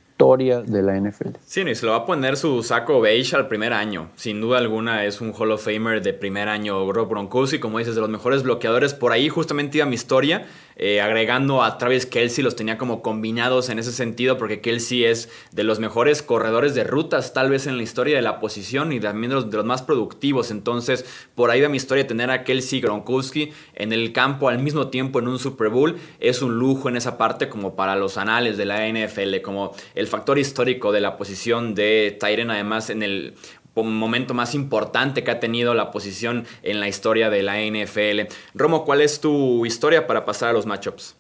de 0.63 0.83
la 0.83 1.01
NFL. 1.01 1.39
Sí, 1.47 1.63
no, 1.63 1.71
y 1.71 1.75
se 1.77 1.87
lo 1.87 1.93
va 1.93 1.99
a 1.99 2.05
poner 2.05 2.37
su 2.37 2.63
saco 2.65 3.01
beige 3.01 3.37
al 3.37 3.47
primer 3.47 3.73
año. 3.73 4.11
Sin 4.17 4.41
duda 4.41 4.59
alguna 4.59 5.05
es 5.05 5.21
un 5.21 5.33
Hall 5.33 5.53
of 5.53 5.65
Famer 5.65 6.03
de 6.03 6.13
primer 6.13 6.49
año, 6.49 6.93
Rob 6.93 7.09
Gronkowski, 7.09 7.61
como 7.61 7.79
dices, 7.79 7.95
de 7.95 8.01
los 8.01 8.11
mejores 8.11 8.43
bloqueadores. 8.43 8.95
Por 8.95 9.13
ahí 9.13 9.29
justamente 9.29 9.79
iba 9.79 9.87
mi 9.87 9.95
historia, 9.95 10.47
eh, 10.79 11.01
agregando 11.01 11.63
a 11.63 11.77
Travis 11.77 12.07
Kelsey, 12.07 12.43
los 12.43 12.57
tenía 12.57 12.79
como 12.79 13.03
combinados 13.03 13.69
en 13.69 13.79
ese 13.79 13.93
sentido, 13.93 14.39
porque 14.39 14.61
Kelsey 14.61 15.05
es 15.05 15.29
de 15.53 15.65
los 15.65 15.81
mejores 15.81 16.23
corredores 16.23 16.75
de 16.75 16.85
rutas, 16.85 17.33
tal 17.35 17.51
vez 17.51 17.67
en 17.67 17.77
la 17.77 17.83
historia 17.83 18.17
de 18.17 18.23
la 18.23 18.41
posición 18.41 18.93
y 18.93 19.01
también 19.01 19.31
de 19.31 19.35
los, 19.37 19.51
de 19.51 19.63
más 19.63 19.83
productivos. 19.83 20.51
Entonces, 20.51 21.05
por 21.35 21.51
ahí 21.51 21.61
va 21.61 21.69
mi 21.69 21.77
historia, 21.77 22.07
tener 22.07 22.31
a 22.31 22.45
Kelsey 22.45 22.81
Gronkowski 22.81 23.53
en 23.75 23.93
el 23.93 24.13
campo 24.13 24.49
al 24.49 24.59
mismo 24.59 24.89
tiempo 24.89 25.19
en 25.19 25.29
un 25.29 25.39
Super 25.39 25.69
Bowl 25.69 25.97
es 26.21 26.43
un 26.43 26.59
lujo 26.59 26.89
en 26.89 26.97
esa 26.97 27.19
parte 27.19 27.49
como 27.49 27.75
para 27.75 27.97
los 27.97 28.19
anales 28.19 28.57
de 28.57 28.65
la 28.65 28.87
NFL, 28.89 29.41
como 29.43 29.75
el 29.95 30.07
factor 30.07 30.39
histórico 30.39 30.93
de 30.93 31.01
la 31.01 31.17
posición 31.17 31.75
de 31.75 32.17
Tyren, 32.19 32.51
además 32.51 32.91
en 32.91 33.03
el 33.03 33.35
momento 33.85 34.35
más 34.35 34.55
importante 34.55 35.25
que 35.25 35.31
ha 35.31 35.41
tenido 35.41 35.75
la 35.75 35.91
posición 35.91 36.45
en 36.63 36.81
la 36.81 36.89
historia 36.89 37.31
de 37.31 37.43
la 37.43 37.57
NFL. 37.61 38.33
Romo, 38.55 38.85
¿cuál 38.85 39.01
es 39.01 39.21
tu 39.21 39.65
historia 39.67 40.07
para 40.07 40.25
pasar 40.25 40.51
a 40.51 40.53
los 40.53 40.67
matchups? 40.67 41.17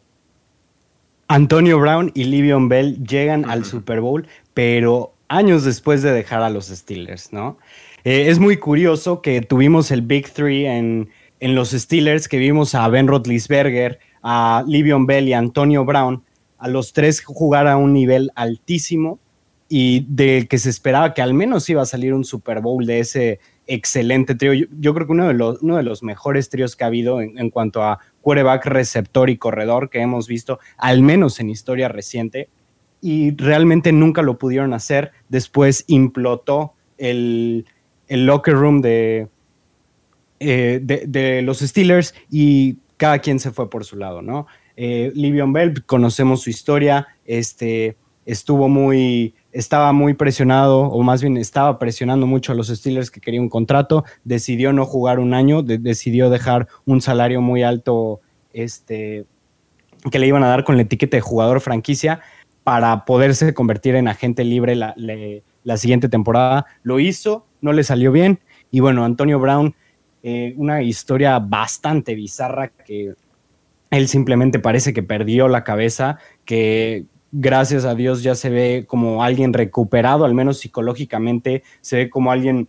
Antonio 1.28 1.78
Brown 1.78 2.10
y 2.14 2.24
Livion 2.24 2.68
Bell 2.68 3.04
llegan 3.04 3.48
al 3.50 3.64
Super 3.64 4.00
Bowl, 4.00 4.26
pero 4.54 5.14
años 5.28 5.64
después 5.64 6.02
de 6.02 6.12
dejar 6.12 6.42
a 6.42 6.48
los 6.48 6.68
Steelers, 6.68 7.32
¿no? 7.32 7.58
Eh, 8.04 8.28
es 8.28 8.38
muy 8.38 8.56
curioso 8.56 9.20
que 9.20 9.42
tuvimos 9.42 9.90
el 9.90 10.00
Big 10.02 10.30
Three 10.32 10.66
en, 10.66 11.10
en 11.40 11.54
los 11.54 11.70
Steelers, 11.70 12.28
que 12.28 12.38
vimos 12.38 12.74
a 12.74 12.88
Ben 12.88 13.08
Roethlisberger, 13.08 13.98
a 14.22 14.64
Livion 14.66 15.06
Bell 15.06 15.28
y 15.28 15.34
a 15.34 15.38
Antonio 15.38 15.84
Brown, 15.84 16.22
a 16.56 16.68
los 16.68 16.92
tres 16.92 17.22
jugar 17.22 17.66
a 17.66 17.76
un 17.76 17.92
nivel 17.92 18.30
altísimo 18.34 19.18
y 19.68 20.06
de 20.08 20.46
que 20.48 20.58
se 20.58 20.70
esperaba 20.70 21.12
que 21.12 21.22
al 21.22 21.34
menos 21.34 21.68
iba 21.68 21.82
a 21.82 21.86
salir 21.86 22.14
un 22.14 22.24
Super 22.24 22.60
Bowl 22.60 22.86
de 22.86 23.00
ese 23.00 23.40
excelente 23.66 24.34
trío. 24.34 24.66
Yo, 24.78 24.94
creo 24.94 25.06
que 25.06 25.12
uno 25.12 25.28
de, 25.28 25.34
los, 25.34 25.62
uno 25.62 25.76
de 25.76 25.82
los 25.82 26.02
mejores 26.02 26.48
tríos 26.48 26.74
que 26.74 26.84
ha 26.84 26.86
habido 26.86 27.20
en, 27.20 27.50
cuanto 27.50 27.82
a 27.82 28.00
quarterback, 28.22 28.64
receptor 28.66 29.28
y 29.30 29.36
corredor 29.36 29.90
que 29.90 30.00
hemos 30.00 30.26
visto, 30.26 30.58
al 30.78 31.02
menos 31.02 31.38
en 31.38 31.50
historia 31.50 31.88
reciente, 31.88 32.48
y 33.00 33.36
realmente 33.36 33.92
nunca 33.92 34.22
lo 34.22 34.38
pudieron 34.38 34.72
hacer. 34.72 35.12
Después 35.28 35.84
implotó 35.86 36.72
el, 36.96 37.66
locker 38.08 38.54
room 38.54 38.80
de, 38.80 39.28
eh, 40.40 40.80
de, 40.82 41.42
los 41.42 41.58
Steelers 41.58 42.14
y 42.30 42.78
cada 42.96 43.18
quien 43.18 43.38
se 43.38 43.52
fue 43.52 43.68
por 43.68 43.84
su 43.84 43.96
lado, 43.96 44.22
¿no? 44.22 44.46
Eh, 44.76 45.12
Livion 45.14 45.52
Bell, 45.52 45.84
conocemos 45.84 46.40
su 46.42 46.50
historia, 46.50 47.08
este, 47.24 47.96
estuvo 48.24 48.68
muy 48.68 49.34
estaba 49.58 49.92
muy 49.92 50.14
presionado, 50.14 50.82
o 50.82 51.02
más 51.02 51.20
bien 51.20 51.36
estaba 51.36 51.80
presionando 51.80 52.28
mucho 52.28 52.52
a 52.52 52.54
los 52.54 52.68
Steelers 52.68 53.10
que 53.10 53.20
quería 53.20 53.40
un 53.40 53.48
contrato, 53.48 54.04
decidió 54.22 54.72
no 54.72 54.84
jugar 54.84 55.18
un 55.18 55.34
año, 55.34 55.62
decidió 55.62 56.30
dejar 56.30 56.68
un 56.84 57.00
salario 57.00 57.40
muy 57.40 57.64
alto 57.64 58.20
este, 58.52 59.26
que 60.12 60.20
le 60.20 60.28
iban 60.28 60.44
a 60.44 60.48
dar 60.48 60.62
con 60.62 60.76
la 60.76 60.82
etiqueta 60.82 61.16
de 61.16 61.22
jugador 61.22 61.60
franquicia 61.60 62.20
para 62.62 63.04
poderse 63.04 63.52
convertir 63.52 63.96
en 63.96 64.06
agente 64.06 64.44
libre 64.44 64.76
la, 64.76 64.94
la 65.64 65.76
siguiente 65.76 66.08
temporada. 66.08 66.66
Lo 66.84 67.00
hizo, 67.00 67.44
no 67.60 67.72
le 67.72 67.82
salió 67.82 68.12
bien, 68.12 68.38
y 68.70 68.78
bueno, 68.78 69.04
Antonio 69.04 69.40
Brown, 69.40 69.74
eh, 70.22 70.54
una 70.56 70.82
historia 70.82 71.40
bastante 71.40 72.14
bizarra 72.14 72.68
que 72.68 73.14
él 73.90 74.06
simplemente 74.06 74.60
parece 74.60 74.92
que 74.92 75.02
perdió 75.02 75.48
la 75.48 75.64
cabeza, 75.64 76.18
que 76.44 77.06
gracias 77.32 77.84
a 77.84 77.94
Dios 77.94 78.22
ya 78.22 78.34
se 78.34 78.50
ve 78.50 78.84
como 78.86 79.22
alguien 79.22 79.52
recuperado, 79.52 80.24
al 80.24 80.34
menos 80.34 80.58
psicológicamente, 80.58 81.62
se 81.80 81.96
ve 81.96 82.10
como 82.10 82.30
alguien 82.30 82.68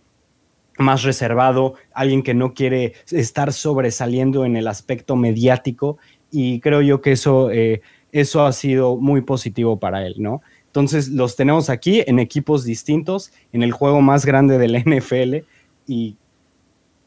más 0.78 1.02
reservado, 1.02 1.74
alguien 1.92 2.22
que 2.22 2.34
no 2.34 2.54
quiere 2.54 2.94
estar 3.10 3.52
sobresaliendo 3.52 4.44
en 4.44 4.56
el 4.56 4.66
aspecto 4.66 5.16
mediático 5.16 5.98
y 6.30 6.60
creo 6.60 6.80
yo 6.80 7.00
que 7.00 7.12
eso, 7.12 7.50
eh, 7.50 7.82
eso 8.12 8.44
ha 8.44 8.52
sido 8.52 8.96
muy 8.96 9.20
positivo 9.20 9.78
para 9.78 10.06
él, 10.06 10.14
¿no? 10.18 10.42
Entonces 10.66 11.08
los 11.08 11.36
tenemos 11.36 11.68
aquí 11.68 12.02
en 12.06 12.18
equipos 12.18 12.64
distintos, 12.64 13.32
en 13.52 13.62
el 13.62 13.72
juego 13.72 14.00
más 14.00 14.24
grande 14.24 14.56
de 14.56 14.68
la 14.68 14.78
NFL 14.86 15.44
y 15.86 16.16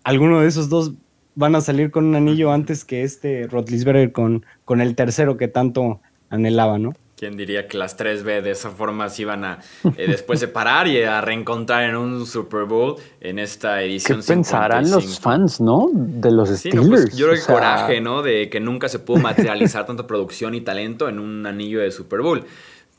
alguno 0.04 0.42
de 0.42 0.48
esos 0.48 0.70
dos 0.70 0.94
van 1.36 1.56
a 1.56 1.62
salir 1.62 1.90
con 1.90 2.06
un 2.06 2.16
anillo 2.16 2.52
antes 2.52 2.86
que 2.86 3.04
este 3.04 3.48
Rotlisberger 3.48 4.12
con, 4.12 4.46
con 4.66 4.82
el 4.82 4.96
tercero 4.96 5.38
que 5.38 5.48
tanto 5.48 6.02
anhelaba, 6.30 6.78
¿no? 6.78 6.94
¿Quién 7.24 7.38
diría 7.38 7.68
que 7.68 7.78
las 7.78 7.98
3B 7.98 8.42
de 8.42 8.52
esa 8.52 8.70
forma 8.70 9.08
se 9.08 9.22
iban 9.22 9.46
a 9.46 9.60
eh, 9.96 10.08
después 10.10 10.42
separar 10.42 10.90
y 10.90 11.02
a 11.04 11.22
reencontrar 11.22 11.90
en 11.90 11.96
un 11.96 12.26
Super 12.26 12.66
Bowl 12.66 12.96
en 13.22 13.40
esta 13.40 13.82
edición? 13.82 14.20
¿Qué 14.20 14.28
pensarán 14.28 14.92
los 14.92 15.22
fans, 15.22 15.62
no? 15.62 15.88
De 15.94 16.30
los 16.30 16.50
pues, 16.50 16.60
Steelers. 16.60 17.16
yo 17.16 17.28
creo 17.28 17.38
el 17.40 17.46
coraje, 17.46 18.02
¿no? 18.02 18.24
De 18.24 18.50
que 18.50 18.60
nunca 18.60 18.90
se 18.90 19.00
pudo 19.00 19.22
materializar 19.22 19.86
tanta 19.86 20.06
producción 20.06 20.54
y 20.54 20.60
talento 20.60 21.08
en 21.08 21.18
un 21.18 21.48
anillo 21.48 21.80
de 21.80 21.92
Super 21.92 22.20
Bowl. 22.20 22.44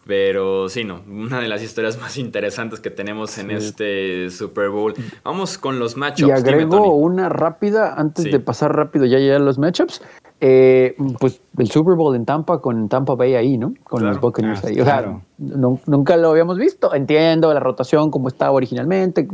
Pero 0.06 0.70
sí, 0.70 0.84
no, 0.84 1.02
una 1.06 1.40
de 1.40 1.48
las 1.48 1.62
historias 1.62 2.00
más 2.00 2.16
interesantes 2.16 2.80
que 2.80 2.88
tenemos 2.88 3.36
en 3.36 3.50
este 3.50 4.30
Super 4.30 4.70
Bowl. 4.70 4.94
Vamos 5.22 5.58
con 5.58 5.78
los 5.78 5.98
matchups. 5.98 6.28
Y 6.28 6.30
agrego 6.30 6.94
una 6.94 7.28
rápida, 7.28 7.92
antes 7.94 8.24
de 8.24 8.40
pasar 8.40 8.72
rápido 8.72 9.04
ya 9.04 9.18
ya 9.18 9.38
los 9.38 9.58
matchups. 9.58 10.00
Eh, 10.40 10.94
pues 11.20 11.40
el 11.56 11.70
Super 11.70 11.94
Bowl 11.96 12.14
en 12.16 12.24
Tampa 12.24 12.58
con 12.58 12.88
Tampa 12.88 13.14
Bay 13.14 13.34
ahí, 13.34 13.56
¿no? 13.56 13.72
Con 13.84 14.04
los 14.04 14.20
Buccaneers 14.20 14.64
ah, 14.64 14.68
ahí. 14.68 14.74
claro. 14.74 15.22
nunca 15.38 16.16
lo 16.16 16.30
habíamos 16.30 16.58
visto. 16.58 16.92
Entiendo 16.92 17.52
la 17.54 17.60
rotación 17.60 18.10
como 18.10 18.28
estaba 18.28 18.52
originalmente, 18.52 19.26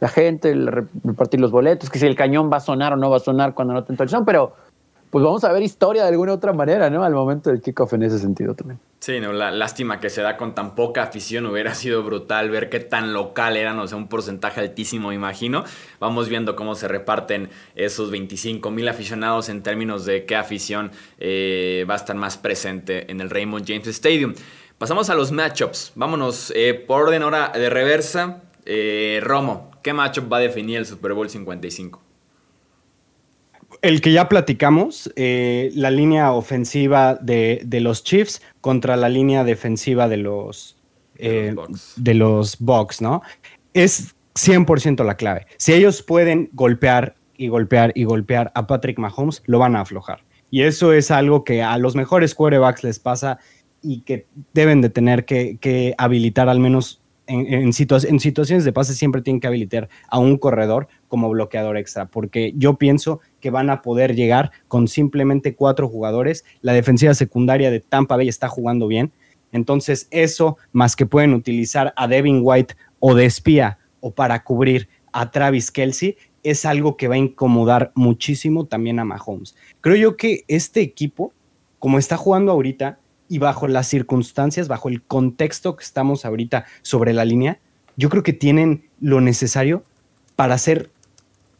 la 0.00 0.08
gente, 0.08 0.54
repartir 1.04 1.40
los 1.40 1.52
boletos, 1.52 1.90
que 1.90 1.98
si 1.98 2.06
el 2.06 2.16
cañón 2.16 2.50
va 2.52 2.56
a 2.56 2.60
sonar 2.60 2.94
o 2.94 2.96
no 2.96 3.10
va 3.10 3.16
a 3.16 3.20
sonar 3.20 3.54
cuando 3.54 3.74
no 3.74 3.84
te 3.84 4.08
son, 4.08 4.24
pero 4.24 4.54
pues 5.16 5.24
vamos 5.24 5.44
a 5.44 5.52
ver 5.54 5.62
historia 5.62 6.02
de 6.02 6.10
alguna 6.10 6.34
otra 6.34 6.52
manera, 6.52 6.90
¿no? 6.90 7.02
Al 7.02 7.14
momento 7.14 7.48
del 7.48 7.62
kickoff 7.62 7.94
en 7.94 8.02
ese 8.02 8.18
sentido 8.18 8.54
también. 8.54 8.78
Sí, 9.00 9.18
no, 9.18 9.32
la 9.32 9.50
lástima 9.50 9.98
que 9.98 10.10
se 10.10 10.20
da 10.20 10.36
con 10.36 10.54
tan 10.54 10.74
poca 10.74 11.04
afición, 11.04 11.46
hubiera 11.46 11.74
sido 11.74 12.02
brutal 12.02 12.50
ver 12.50 12.68
qué 12.68 12.80
tan 12.80 13.14
local 13.14 13.56
eran, 13.56 13.78
o 13.78 13.88
sea, 13.88 13.96
un 13.96 14.08
porcentaje 14.08 14.60
altísimo, 14.60 15.14
imagino. 15.14 15.64
Vamos 16.00 16.28
viendo 16.28 16.54
cómo 16.54 16.74
se 16.74 16.86
reparten 16.86 17.48
esos 17.76 18.10
25 18.10 18.70
mil 18.70 18.86
aficionados 18.88 19.48
en 19.48 19.62
términos 19.62 20.04
de 20.04 20.26
qué 20.26 20.36
afición 20.36 20.90
eh, 21.16 21.86
va 21.88 21.94
a 21.94 21.96
estar 21.96 22.14
más 22.14 22.36
presente 22.36 23.10
en 23.10 23.22
el 23.22 23.30
Raymond 23.30 23.64
James 23.66 23.86
Stadium. 23.86 24.34
Pasamos 24.76 25.08
a 25.08 25.14
los 25.14 25.32
matchups. 25.32 25.92
Vámonos 25.94 26.52
eh, 26.54 26.74
por 26.74 27.04
orden 27.04 27.22
ahora 27.22 27.52
de 27.54 27.70
reversa. 27.70 28.42
Eh, 28.66 29.20
Romo, 29.22 29.70
¿qué 29.82 29.94
matchup 29.94 30.30
va 30.30 30.36
a 30.36 30.40
definir 30.40 30.76
el 30.76 30.84
Super 30.84 31.14
Bowl 31.14 31.30
55? 31.30 32.05
El 33.82 34.00
que 34.00 34.12
ya 34.12 34.28
platicamos, 34.28 35.12
eh, 35.16 35.70
la 35.74 35.90
línea 35.90 36.32
ofensiva 36.32 37.14
de, 37.14 37.66
los 37.80 38.04
Chiefs 38.04 38.42
contra 38.60 38.96
la 38.96 39.08
línea 39.08 39.44
defensiva 39.44 40.08
de 40.08 40.16
los, 40.18 40.76
eh, 41.16 41.54
de 41.96 42.14
los 42.14 42.58
Bucks, 42.58 43.00
¿no? 43.00 43.22
Es 43.74 44.14
100% 44.34 45.04
la 45.04 45.16
clave. 45.16 45.46
Si 45.56 45.72
ellos 45.72 46.02
pueden 46.02 46.50
golpear 46.52 47.16
y 47.36 47.48
golpear 47.48 47.92
y 47.94 48.04
golpear 48.04 48.52
a 48.54 48.66
Patrick 48.66 48.98
Mahomes, 48.98 49.42
lo 49.46 49.58
van 49.58 49.76
a 49.76 49.80
aflojar. 49.80 50.24
Y 50.50 50.62
eso 50.62 50.92
es 50.92 51.10
algo 51.10 51.44
que 51.44 51.62
a 51.62 51.76
los 51.78 51.96
mejores 51.96 52.34
quarterbacks 52.34 52.84
les 52.84 52.98
pasa 52.98 53.38
y 53.82 54.00
que 54.00 54.26
deben 54.54 54.80
de 54.80 54.90
tener 54.90 55.24
que, 55.24 55.58
que 55.58 55.94
habilitar 55.98 56.48
al 56.48 56.60
menos 56.60 57.00
en, 57.26 57.72
situaciones 57.72 58.64
de 58.64 58.72
pase 58.72 58.94
siempre 58.94 59.22
tienen 59.22 59.40
que 59.40 59.46
habilitar 59.46 59.88
a 60.08 60.18
un 60.18 60.36
corredor 60.38 60.88
como 61.08 61.28
bloqueador 61.28 61.76
extra, 61.76 62.06
porque 62.06 62.52
yo 62.56 62.76
pienso 62.78 63.20
que 63.40 63.50
van 63.50 63.70
a 63.70 63.82
poder 63.82 64.14
llegar 64.14 64.52
con 64.68 64.88
simplemente 64.88 65.54
cuatro 65.54 65.88
jugadores. 65.88 66.44
La 66.60 66.72
defensiva 66.72 67.14
secundaria 67.14 67.70
de 67.70 67.80
Tampa 67.80 68.16
Bay 68.16 68.28
está 68.28 68.48
jugando 68.48 68.86
bien. 68.86 69.12
Entonces, 69.52 70.08
eso, 70.10 70.56
más 70.72 70.96
que 70.96 71.06
pueden 71.06 71.34
utilizar 71.34 71.92
a 71.96 72.08
Devin 72.08 72.40
White 72.42 72.74
o 73.00 73.14
de 73.14 73.24
espía 73.24 73.78
o 74.00 74.12
para 74.12 74.42
cubrir 74.42 74.88
a 75.12 75.30
Travis 75.30 75.70
Kelsey, 75.70 76.16
es 76.42 76.64
algo 76.64 76.96
que 76.96 77.08
va 77.08 77.14
a 77.16 77.18
incomodar 77.18 77.90
muchísimo 77.94 78.66
también 78.66 78.98
a 79.00 79.04
Mahomes. 79.04 79.56
Creo 79.80 79.96
yo 79.96 80.16
que 80.16 80.44
este 80.46 80.80
equipo, 80.80 81.32
como 81.78 81.98
está 81.98 82.16
jugando 82.16 82.52
ahorita, 82.52 83.00
y 83.28 83.38
bajo 83.38 83.68
las 83.68 83.88
circunstancias, 83.88 84.68
bajo 84.68 84.88
el 84.88 85.02
contexto 85.02 85.76
que 85.76 85.84
estamos 85.84 86.24
ahorita 86.24 86.64
sobre 86.82 87.12
la 87.12 87.24
línea, 87.24 87.58
yo 87.96 88.08
creo 88.08 88.22
que 88.22 88.32
tienen 88.32 88.84
lo 89.00 89.20
necesario 89.20 89.82
para 90.36 90.58
ser 90.58 90.90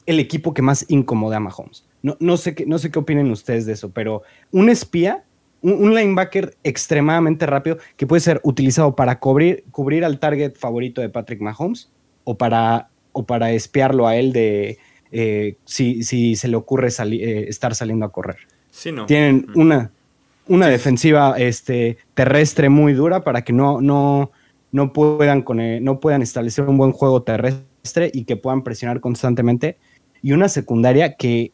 el 0.07 0.21
equipo 0.21 0.55
que 0.55 0.63
más 0.63 0.87
incomoda 0.89 1.39
a 1.39 1.41
Mahomes. 1.41 1.85
No, 2.03 2.17
no, 2.21 2.37
sé, 2.37 2.55
qué, 2.55 2.67
no 2.67 2.79
sé 2.79 2.91
qué 2.91 2.99
opinen 2.99 3.31
ustedes 3.31 3.67
de 3.67 3.73
eso, 3.73 3.91
pero 3.91 4.23
un 4.53 4.69
espía, 4.69 5.25
un, 5.63 5.95
linebacker 5.95 6.57
extremadamente 6.63 7.47
rápido 7.47 7.79
que 7.97 8.07
puede 8.07 8.21
ser 8.21 8.41
utilizado 8.45 8.95
para 8.95 9.19
cubrir, 9.19 9.65
cubrir 9.73 10.05
al 10.05 10.21
target 10.21 10.55
favorito 10.55 11.01
de 11.01 11.09
Patrick 11.09 11.41
Mahomes 11.41 11.91
o 12.25 12.37
para, 12.37 12.91
o 13.13 13.25
para 13.25 13.51
espiarlo 13.53 14.07
a 14.07 14.17
él 14.17 14.33
de 14.33 14.79
eh, 15.11 15.57
si, 15.65 16.05
si, 16.05 16.37
se 16.37 16.49
le 16.49 16.57
ocurre 16.57 16.89
eh, 16.89 17.47
estar 17.49 17.75
saliendo 17.75 18.07
a 18.07 18.13
correr. 18.13 18.37
Sí, 18.71 18.93
no. 18.93 19.07
Tienen 19.07 19.47
una, 19.55 19.91
una 20.49 20.69
defensiva 20.69 21.35
este, 21.39 21.99
terrestre 22.15 22.69
muy 22.69 22.93
dura 22.93 23.25
para 23.25 23.43
que 23.43 23.53
no, 23.53 23.81
no, 23.81 24.31
no, 24.73 24.93
puedan 24.93 25.43
con, 25.43 25.61
no 25.83 26.01
puedan 26.01 26.23
establecer 26.23 26.65
un 26.65 26.79
buen 26.79 26.93
juego 26.93 27.23
terrestre 27.23 28.11
y 28.13 28.25
que 28.25 28.37
puedan 28.37 28.63
presionar 28.63 29.01
constantemente. 29.01 29.79
Y 30.23 30.33
una 30.33 30.49
secundaria 30.49 31.15
que, 31.15 31.53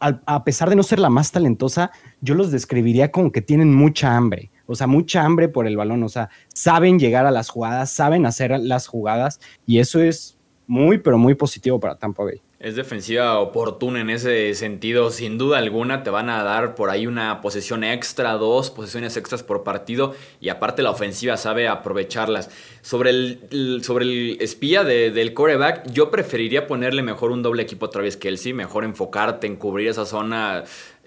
a, 0.00 0.44
pesar 0.44 0.70
de 0.70 0.76
no 0.76 0.82
ser 0.82 0.98
la 0.98 1.10
más 1.10 1.32
talentosa, 1.32 1.90
yo 2.20 2.34
los 2.34 2.50
describiría 2.50 3.10
como 3.10 3.32
que 3.32 3.42
tienen 3.42 3.74
mucha 3.74 4.16
hambre. 4.16 4.50
O 4.66 4.74
sea, 4.74 4.86
mucha 4.86 5.24
hambre 5.24 5.48
por 5.48 5.66
el 5.66 5.76
balón. 5.76 6.02
O 6.02 6.08
sea, 6.08 6.28
saben 6.52 6.98
llegar 6.98 7.26
a 7.26 7.30
las 7.30 7.48
jugadas, 7.48 7.90
saben 7.90 8.26
hacer 8.26 8.58
las 8.60 8.86
jugadas. 8.86 9.40
Y 9.66 9.78
eso 9.78 10.00
es 10.00 10.36
muy, 10.66 10.98
pero 10.98 11.18
muy 11.18 11.34
positivo 11.34 11.80
para 11.80 11.96
Tampa 11.96 12.24
Bay. 12.24 12.40
Es 12.60 12.74
defensiva 12.74 13.38
oportuna 13.38 14.00
en 14.00 14.10
ese 14.10 14.52
sentido, 14.54 15.12
sin 15.12 15.38
duda 15.38 15.58
alguna 15.58 16.02
te 16.02 16.10
van 16.10 16.28
a 16.28 16.42
dar 16.42 16.74
por 16.74 16.90
ahí 16.90 17.06
una 17.06 17.40
posesión 17.40 17.84
extra, 17.84 18.32
dos 18.32 18.72
posesiones 18.72 19.16
extras 19.16 19.44
por 19.44 19.62
partido 19.62 20.16
y 20.40 20.48
aparte 20.48 20.82
la 20.82 20.90
ofensiva 20.90 21.36
sabe 21.36 21.68
aprovecharlas. 21.68 22.50
Sobre 22.82 23.10
el, 23.10 23.80
sobre 23.84 24.06
el 24.06 24.38
espía 24.40 24.82
del 24.82 25.34
coreback, 25.34 25.92
yo 25.92 26.10
preferiría 26.10 26.66
ponerle 26.66 27.02
mejor 27.02 27.30
un 27.30 27.44
doble 27.44 27.62
equipo 27.62 27.90
que 27.90 28.26
él 28.26 28.38
sí, 28.38 28.52
mejor 28.52 28.82
enfocarte 28.82 29.46
en 29.46 29.54
cubrir 29.54 29.86
esa 29.86 30.04
zona 30.04 30.64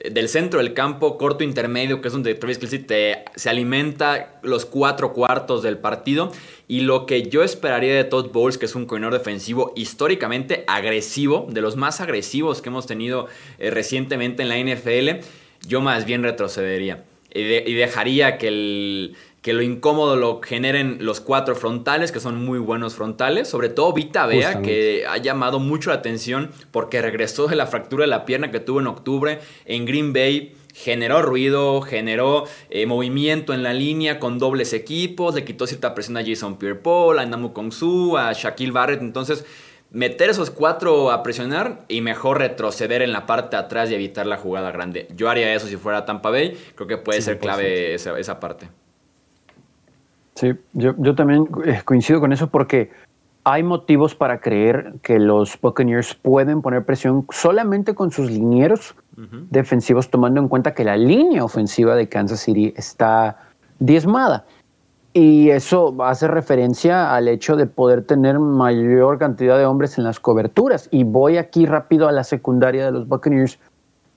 del 0.09 0.29
centro 0.29 0.59
del 0.59 0.73
campo, 0.73 1.17
corto 1.17 1.43
intermedio, 1.43 2.01
que 2.01 2.07
es 2.07 2.13
donde 2.13 2.33
Travis 2.35 2.57
Kelsey 2.57 2.79
te, 2.79 3.23
se 3.35 3.49
alimenta 3.49 4.39
los 4.41 4.65
cuatro 4.65 5.13
cuartos 5.13 5.63
del 5.63 5.77
partido. 5.77 6.31
Y 6.67 6.81
lo 6.81 7.05
que 7.05 7.23
yo 7.23 7.43
esperaría 7.43 7.95
de 7.95 8.03
Todd 8.03 8.31
Bowles, 8.31 8.57
que 8.57 8.65
es 8.65 8.75
un 8.75 8.85
corredor 8.85 9.13
defensivo 9.13 9.73
históricamente 9.75 10.63
agresivo, 10.67 11.47
de 11.49 11.61
los 11.61 11.75
más 11.75 12.01
agresivos 12.01 12.61
que 12.61 12.69
hemos 12.69 12.87
tenido 12.87 13.27
eh, 13.59 13.69
recientemente 13.69 14.43
en 14.43 14.49
la 14.49 14.57
NFL, 14.57 15.25
yo 15.67 15.81
más 15.81 16.05
bien 16.05 16.23
retrocedería. 16.23 17.03
y 17.33 17.73
dejaría 17.73 18.37
que 18.37 18.47
el 18.49 19.15
que 19.41 19.53
lo 19.53 19.63
incómodo 19.63 20.15
lo 20.15 20.39
generen 20.41 20.99
los 21.01 21.19
cuatro 21.19 21.55
frontales, 21.55 22.11
que 22.11 22.19
son 22.19 22.43
muy 22.43 22.59
buenos 22.59 22.95
frontales. 22.95 23.47
Sobre 23.47 23.69
todo 23.69 23.91
Vita 23.91 24.27
Bea, 24.27 24.61
que 24.61 25.05
ha 25.09 25.17
llamado 25.17 25.59
mucho 25.59 25.89
la 25.89 25.97
atención 25.97 26.51
porque 26.69 27.01
regresó 27.01 27.47
de 27.47 27.55
la 27.55 27.65
fractura 27.65 28.03
de 28.03 28.09
la 28.09 28.25
pierna 28.25 28.51
que 28.51 28.59
tuvo 28.59 28.79
en 28.79 28.87
octubre 28.87 29.39
en 29.65 29.85
Green 29.85 30.13
Bay. 30.13 30.55
Generó 30.73 31.21
ruido, 31.21 31.81
generó 31.81 32.45
eh, 32.69 32.85
movimiento 32.85 33.53
en 33.53 33.61
la 33.61 33.73
línea 33.73 34.19
con 34.19 34.39
dobles 34.39 34.71
equipos, 34.73 35.35
le 35.35 35.43
quitó 35.43 35.67
cierta 35.67 35.93
presión 35.93 36.15
a 36.17 36.25
Jason 36.25 36.57
Pierre-Paul, 36.57 37.19
a 37.19 37.25
Namu 37.25 37.51
Kongsu, 37.51 38.17
a 38.17 38.31
Shaquille 38.31 38.71
Barrett. 38.71 39.01
Entonces, 39.01 39.43
meter 39.89 40.29
esos 40.29 40.49
cuatro 40.49 41.11
a 41.11 41.23
presionar 41.23 41.83
y 41.89 41.99
mejor 41.99 42.37
retroceder 42.37 43.01
en 43.01 43.11
la 43.11 43.25
parte 43.25 43.57
de 43.57 43.63
atrás 43.63 43.89
y 43.89 43.95
evitar 43.95 44.27
la 44.27 44.37
jugada 44.37 44.71
grande. 44.71 45.07
Yo 45.15 45.29
haría 45.29 45.53
eso 45.53 45.67
si 45.67 45.75
fuera 45.77 46.05
Tampa 46.05 46.29
Bay. 46.29 46.57
Creo 46.75 46.87
que 46.87 46.97
puede 46.97 47.21
ser 47.21 47.39
clave 47.39 47.95
esa 47.95 48.39
parte. 48.39 48.69
Sí, 50.35 50.53
yo, 50.73 50.93
yo 50.97 51.15
también 51.15 51.47
eh, 51.65 51.81
coincido 51.83 52.19
con 52.19 52.31
eso 52.31 52.47
porque 52.47 52.89
hay 53.43 53.63
motivos 53.63 54.15
para 54.15 54.39
creer 54.39 54.93
que 55.01 55.19
los 55.19 55.59
Buccaneers 55.59 56.15
pueden 56.15 56.61
poner 56.61 56.85
presión 56.85 57.25
solamente 57.31 57.95
con 57.95 58.11
sus 58.11 58.29
linieros 58.29 58.95
defensivos, 59.49 60.09
tomando 60.09 60.39
en 60.39 60.47
cuenta 60.47 60.73
que 60.73 60.83
la 60.83 60.97
línea 60.97 61.43
ofensiva 61.43 61.95
de 61.95 62.09
Kansas 62.09 62.39
City 62.39 62.73
está 62.75 63.37
diezmada. 63.79 64.45
Y 65.13 65.49
eso 65.49 65.95
hace 66.03 66.27
referencia 66.27 67.13
al 67.13 67.27
hecho 67.27 67.55
de 67.55 67.67
poder 67.67 68.03
tener 68.03 68.39
mayor 68.39 69.19
cantidad 69.19 69.57
de 69.57 69.65
hombres 69.65 69.97
en 69.97 70.05
las 70.05 70.19
coberturas. 70.19 70.87
Y 70.91 71.03
voy 71.03 71.37
aquí 71.37 71.65
rápido 71.65 72.07
a 72.07 72.11
la 72.11 72.23
secundaria 72.23 72.85
de 72.85 72.91
los 72.91 73.07
Buccaneers, 73.07 73.59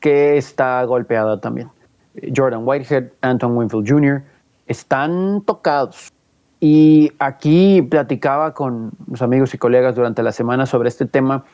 que 0.00 0.38
está 0.38 0.82
golpeada 0.84 1.40
también. 1.40 1.68
Jordan 2.34 2.62
Whitehead, 2.64 3.10
Anton 3.22 3.56
Winfield 3.56 3.88
Jr., 3.88 4.22
están 4.66 5.42
tocados. 5.42 6.12
Y 6.60 7.12
aquí 7.18 7.82
platicaba 7.82 8.54
con 8.54 8.92
los 9.10 9.20
amigos 9.22 9.52
y 9.54 9.58
colegas 9.58 9.94
durante 9.94 10.22
la 10.22 10.32
semana 10.32 10.66
sobre 10.66 10.88
este 10.88 11.04
tema 11.06 11.44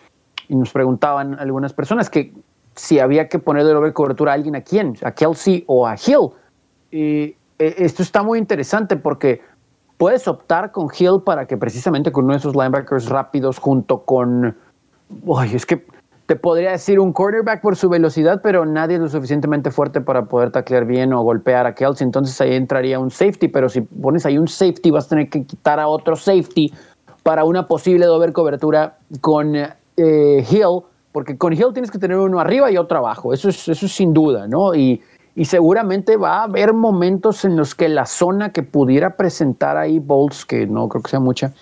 y 0.49 0.55
nos 0.55 0.71
preguntaban 0.73 1.39
algunas 1.39 1.73
personas 1.73 2.11
que 2.11 2.33
si 2.77 2.99
había 2.99 3.29
que 3.29 3.39
poner 3.39 3.65
de 3.65 3.93
cobertura 3.93 4.33
a 4.33 4.35
alguien 4.35 4.57
a 4.57 4.61
quién, 4.61 4.97
a 5.03 5.13
Kelsey 5.13 5.65
o 5.67 5.87
a 5.87 5.95
Hill. 5.95 6.31
Y 6.91 7.37
e, 7.59 7.75
esto 7.79 8.03
está 8.03 8.23
muy 8.23 8.39
interesante 8.39 8.97
porque 8.97 9.43
puedes 9.97 10.27
optar 10.29 10.71
con 10.73 10.89
Hill 10.97 11.23
para 11.25 11.47
que 11.47 11.57
precisamente 11.57 12.11
con 12.13 12.25
uno 12.25 12.35
de 12.35 12.39
esos 12.39 12.55
linebackers 12.55 13.09
rápidos 13.09 13.59
junto 13.59 14.03
con... 14.05 14.57
Uy, 15.25 15.55
es 15.55 15.67
que 15.67 15.85
te 16.31 16.37
podría 16.37 16.71
decir 16.71 17.01
un 17.01 17.13
cornerback 17.13 17.61
por 17.61 17.75
su 17.75 17.89
velocidad, 17.89 18.41
pero 18.41 18.65
nadie 18.65 18.95
es 18.95 19.03
lo 19.03 19.09
suficientemente 19.09 19.73
fuerte 19.73 20.01
para 20.01 20.27
poder 20.27 20.53
taclear 20.53 20.87
bien 20.87 21.13
o 21.13 21.21
golpear 21.25 21.67
a 21.67 21.75
Kelsey. 21.75 22.05
Entonces 22.05 22.41
ahí 22.41 22.55
entraría 22.55 23.01
un 23.01 23.11
safety, 23.11 23.49
pero 23.49 23.69
si 23.69 23.81
pones 23.81 24.25
ahí 24.27 24.39
un 24.39 24.47
safety, 24.47 24.93
vas 24.93 25.07
a 25.07 25.09
tener 25.09 25.29
que 25.29 25.45
quitar 25.45 25.81
a 25.81 25.89
otro 25.89 26.15
safety 26.15 26.73
para 27.25 27.43
una 27.43 27.67
posible 27.67 28.07
doble 28.07 28.33
cobertura 28.33 28.97
con 29.21 29.57
eh, 29.57 29.67
Hill, 29.97 30.85
porque 31.11 31.37
con 31.37 31.53
Hill 31.53 31.73
tienes 31.73 31.91
que 31.91 31.99
tener 31.99 32.17
uno 32.17 32.39
arriba 32.39 32.71
y 32.71 32.77
otro 32.77 32.99
abajo. 32.99 33.33
Eso 33.33 33.49
es, 33.49 33.67
eso 33.67 33.87
es 33.87 33.93
sin 33.93 34.13
duda, 34.13 34.47
¿no? 34.47 34.73
Y, 34.73 35.03
y 35.35 35.47
seguramente 35.47 36.17
va 36.17 36.43
a 36.43 36.43
haber 36.45 36.75
momentos 36.75 37.45
en 37.45 37.57
los 37.57 37.75
que 37.75 37.89
la 37.89 38.07
zona 38.07 38.51
que 38.51 38.63
pudiera 38.63 39.17
presentar 39.17 39.77
ahí 39.77 39.99
Bolts, 39.99 40.47
que 40.47 40.69
no 40.69 40.87
creo 40.89 41.03
que 41.03 41.11
sea 41.11 41.19
mucha, 41.19 41.53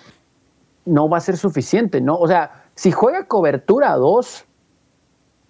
no 0.85 1.09
va 1.09 1.17
a 1.17 1.21
ser 1.21 1.37
suficiente, 1.37 2.01
¿no? 2.01 2.17
O 2.17 2.27
sea, 2.27 2.51
si 2.75 2.91
juega 2.91 3.25
cobertura 3.25 3.95
2, 3.95 4.45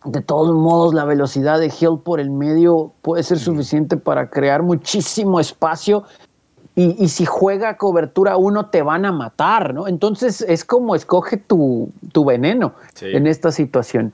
de 0.05 0.21
todos 0.21 0.53
modos, 0.53 0.93
la 0.93 1.05
velocidad 1.05 1.59
de 1.59 1.67
Hill 1.67 1.99
por 2.03 2.19
el 2.19 2.31
medio 2.31 2.93
puede 3.01 3.23
ser 3.23 3.39
suficiente 3.39 3.97
para 3.97 4.29
crear 4.29 4.63
muchísimo 4.63 5.39
espacio. 5.39 6.03
Y, 6.75 7.09
si 7.09 7.25
juega 7.25 7.75
cobertura 7.75 8.37
uno, 8.37 8.67
te 8.67 8.81
van 8.81 9.03
a 9.03 9.11
matar, 9.11 9.73
¿no? 9.73 9.89
Entonces 9.89 10.39
es 10.47 10.63
como 10.63 10.95
escoge 10.95 11.35
tu, 11.35 11.91
veneno 12.25 12.73
en 13.01 13.27
esta 13.27 13.51
situación. 13.51 14.13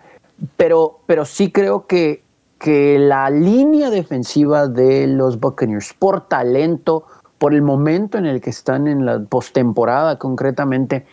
Pero, 0.57 0.99
pero 1.05 1.25
sí 1.25 1.51
creo 1.51 1.85
que, 1.85 2.23
que 2.57 2.97
la 2.97 3.29
línea 3.29 3.91
defensiva 3.91 4.67
de 4.67 5.05
los 5.05 5.39
Buccaneers, 5.39 5.93
por 5.93 6.27
talento, 6.27 7.05
por 7.37 7.53
el 7.53 7.61
momento 7.61 8.17
en 8.17 8.25
el 8.25 8.41
que 8.41 8.49
están 8.49 8.87
en 8.87 9.05
la 9.05 9.19
postemporada 9.19 10.17
concretamente, 10.17 11.05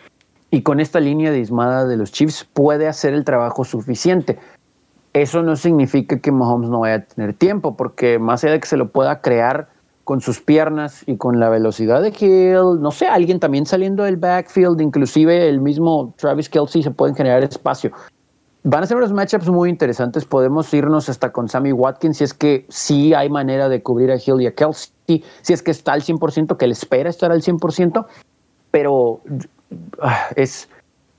y 0.52 0.62
con 0.62 0.80
esta 0.80 1.00
línea 1.00 1.32
dismada 1.32 1.86
de 1.86 1.96
los 1.96 2.12
Chiefs, 2.12 2.46
puede 2.52 2.86
hacer 2.86 3.14
el 3.14 3.24
trabajo 3.24 3.64
suficiente. 3.64 4.38
Eso 5.12 5.42
no 5.42 5.56
significa 5.56 6.18
que 6.18 6.32
Mahomes 6.32 6.70
no 6.70 6.80
vaya 6.80 6.94
a 6.96 7.00
tener 7.02 7.34
tiempo, 7.34 7.76
porque 7.76 8.18
más 8.18 8.42
allá 8.44 8.54
de 8.54 8.60
que 8.60 8.66
se 8.66 8.78
lo 8.78 8.90
pueda 8.90 9.20
crear 9.20 9.68
con 10.04 10.20
sus 10.20 10.40
piernas 10.40 11.04
y 11.06 11.16
con 11.16 11.38
la 11.38 11.48
velocidad 11.48 12.02
de 12.02 12.08
Hill, 12.08 12.80
no 12.80 12.90
sé, 12.90 13.06
alguien 13.06 13.38
también 13.38 13.66
saliendo 13.66 14.04
del 14.04 14.16
backfield, 14.16 14.80
inclusive 14.80 15.48
el 15.48 15.60
mismo 15.60 16.14
Travis 16.16 16.48
Kelsey 16.48 16.82
se 16.82 16.90
pueden 16.90 17.14
generar 17.14 17.44
espacio. 17.44 17.92
Van 18.64 18.82
a 18.82 18.86
ser 18.86 18.96
unos 18.96 19.12
matchups 19.12 19.48
muy 19.48 19.68
interesantes. 19.68 20.24
Podemos 20.24 20.72
irnos 20.72 21.08
hasta 21.08 21.32
con 21.32 21.48
Sammy 21.48 21.72
Watkins 21.72 22.18
si 22.18 22.24
es 22.24 22.32
que 22.32 22.64
sí 22.68 23.12
hay 23.12 23.28
manera 23.28 23.68
de 23.68 23.82
cubrir 23.82 24.10
a 24.10 24.16
Hill 24.16 24.40
y 24.40 24.46
a 24.46 24.54
Kelsey, 24.54 25.24
si 25.42 25.52
es 25.52 25.62
que 25.62 25.72
está 25.72 25.92
al 25.92 26.02
100%, 26.02 26.56
que 26.56 26.64
él 26.64 26.72
espera 26.72 27.10
estar 27.10 27.32
al 27.32 27.42
100%, 27.42 28.06
pero 28.70 29.20
ah, 30.00 30.28
es, 30.36 30.68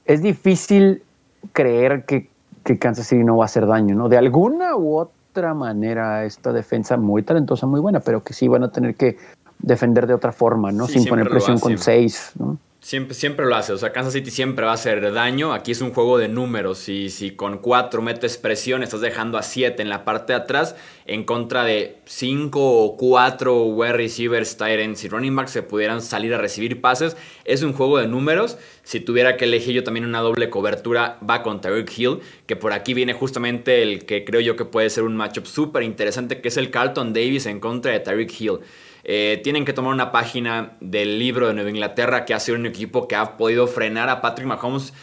es 0.05 0.21
difícil 0.21 1.03
creer 1.51 2.05
que 2.05 2.32
que 2.63 2.79
Kansas 2.79 3.07
City 3.07 3.23
no 3.23 3.37
va 3.37 3.43
a 3.43 3.47
hacer 3.47 3.67
daño, 3.67 3.95
¿no? 3.95 4.09
De 4.09 4.17
alguna 4.17 4.75
u 4.75 4.97
otra 4.97 5.53
manera, 5.53 6.25
esta 6.25 6.53
defensa 6.53 6.97
muy 6.97 7.23
talentosa, 7.23 7.67
muy 7.67 7.79
buena, 7.79 7.99
pero 7.99 8.23
que 8.23 8.33
sí 8.33 8.47
van 8.47 8.63
a 8.63 8.71
tener 8.71 8.95
que 8.95 9.17
defender 9.59 10.07
de 10.07 10.13
otra 10.13 10.31
forma, 10.31 10.71
¿no? 10.71 10.87
Sin 10.87 11.05
poner 11.05 11.29
presión 11.29 11.59
con 11.59 11.77
seis, 11.77 12.31
¿no? 12.37 12.57
Siempre, 12.83 13.15
siempre 13.15 13.45
lo 13.45 13.55
hace. 13.55 13.71
O 13.71 13.77
sea, 13.77 13.93
Kansas 13.93 14.11
City 14.11 14.29
siempre 14.29 14.65
va 14.65 14.71
a 14.71 14.73
hacer 14.73 15.13
daño. 15.13 15.53
Aquí 15.53 15.71
es 15.71 15.79
un 15.79 15.93
juego 15.93 16.17
de 16.17 16.27
números. 16.27 16.89
Y 16.89 17.09
si 17.09 17.31
con 17.31 17.59
4 17.59 18.01
metes 18.01 18.35
presión, 18.35 18.83
estás 18.83 18.99
dejando 18.99 19.37
a 19.37 19.41
7 19.41 19.81
en 19.81 19.87
la 19.87 20.03
parte 20.03 20.33
de 20.33 20.39
atrás 20.39 20.75
en 21.05 21.23
contra 21.23 21.63
de 21.63 21.99
5 22.03 22.59
o 22.59 22.97
4 22.97 23.63
wide 23.63 23.93
receivers, 23.93 24.57
Tyrants 24.57 25.01
y 25.05 25.07
running 25.07 25.33
backs 25.33 25.51
se 25.51 25.63
pudieran 25.63 26.01
salir 26.01 26.33
a 26.33 26.37
recibir 26.37 26.81
pases. 26.81 27.15
Es 27.45 27.63
un 27.63 27.71
juego 27.71 27.99
de 27.99 28.07
números. 28.07 28.57
Si 28.83 28.99
tuviera 28.99 29.37
que 29.37 29.45
elegir 29.45 29.73
yo 29.73 29.85
también 29.85 30.05
una 30.05 30.19
doble 30.19 30.49
cobertura, 30.49 31.17
va 31.27 31.41
con 31.41 31.61
Tyreek 31.61 31.97
Hill, 31.97 32.19
que 32.47 32.57
por 32.57 32.73
aquí 32.73 32.93
viene 32.93 33.13
justamente 33.13 33.81
el 33.81 34.05
que 34.05 34.25
creo 34.25 34.41
yo 34.41 34.57
que 34.57 34.65
puede 34.65 34.89
ser 34.89 35.05
un 35.05 35.15
matchup 35.15 35.45
súper 35.45 35.83
interesante, 35.83 36.41
que 36.41 36.49
es 36.49 36.57
el 36.57 36.69
Carlton 36.69 37.13
Davis 37.13 37.45
en 37.45 37.61
contra 37.61 37.93
de 37.93 38.01
Tyreek 38.01 38.41
Hill. 38.41 38.59
Eh, 39.03 39.41
tienen 39.43 39.65
que 39.65 39.73
tomar 39.73 39.93
una 39.93 40.11
página 40.11 40.77
del 40.79 41.19
libro 41.19 41.47
de 41.47 41.53
Nueva 41.53 41.69
Inglaterra 41.69 42.25
que 42.25 42.33
ha 42.33 42.39
sido 42.39 42.57
un 42.57 42.65
equipo 42.65 43.07
que 43.07 43.15
ha 43.15 43.35
podido 43.35 43.67
frenar 43.67 44.09
a 44.09 44.21
Patrick 44.21 44.47
Mahomes 44.47 44.93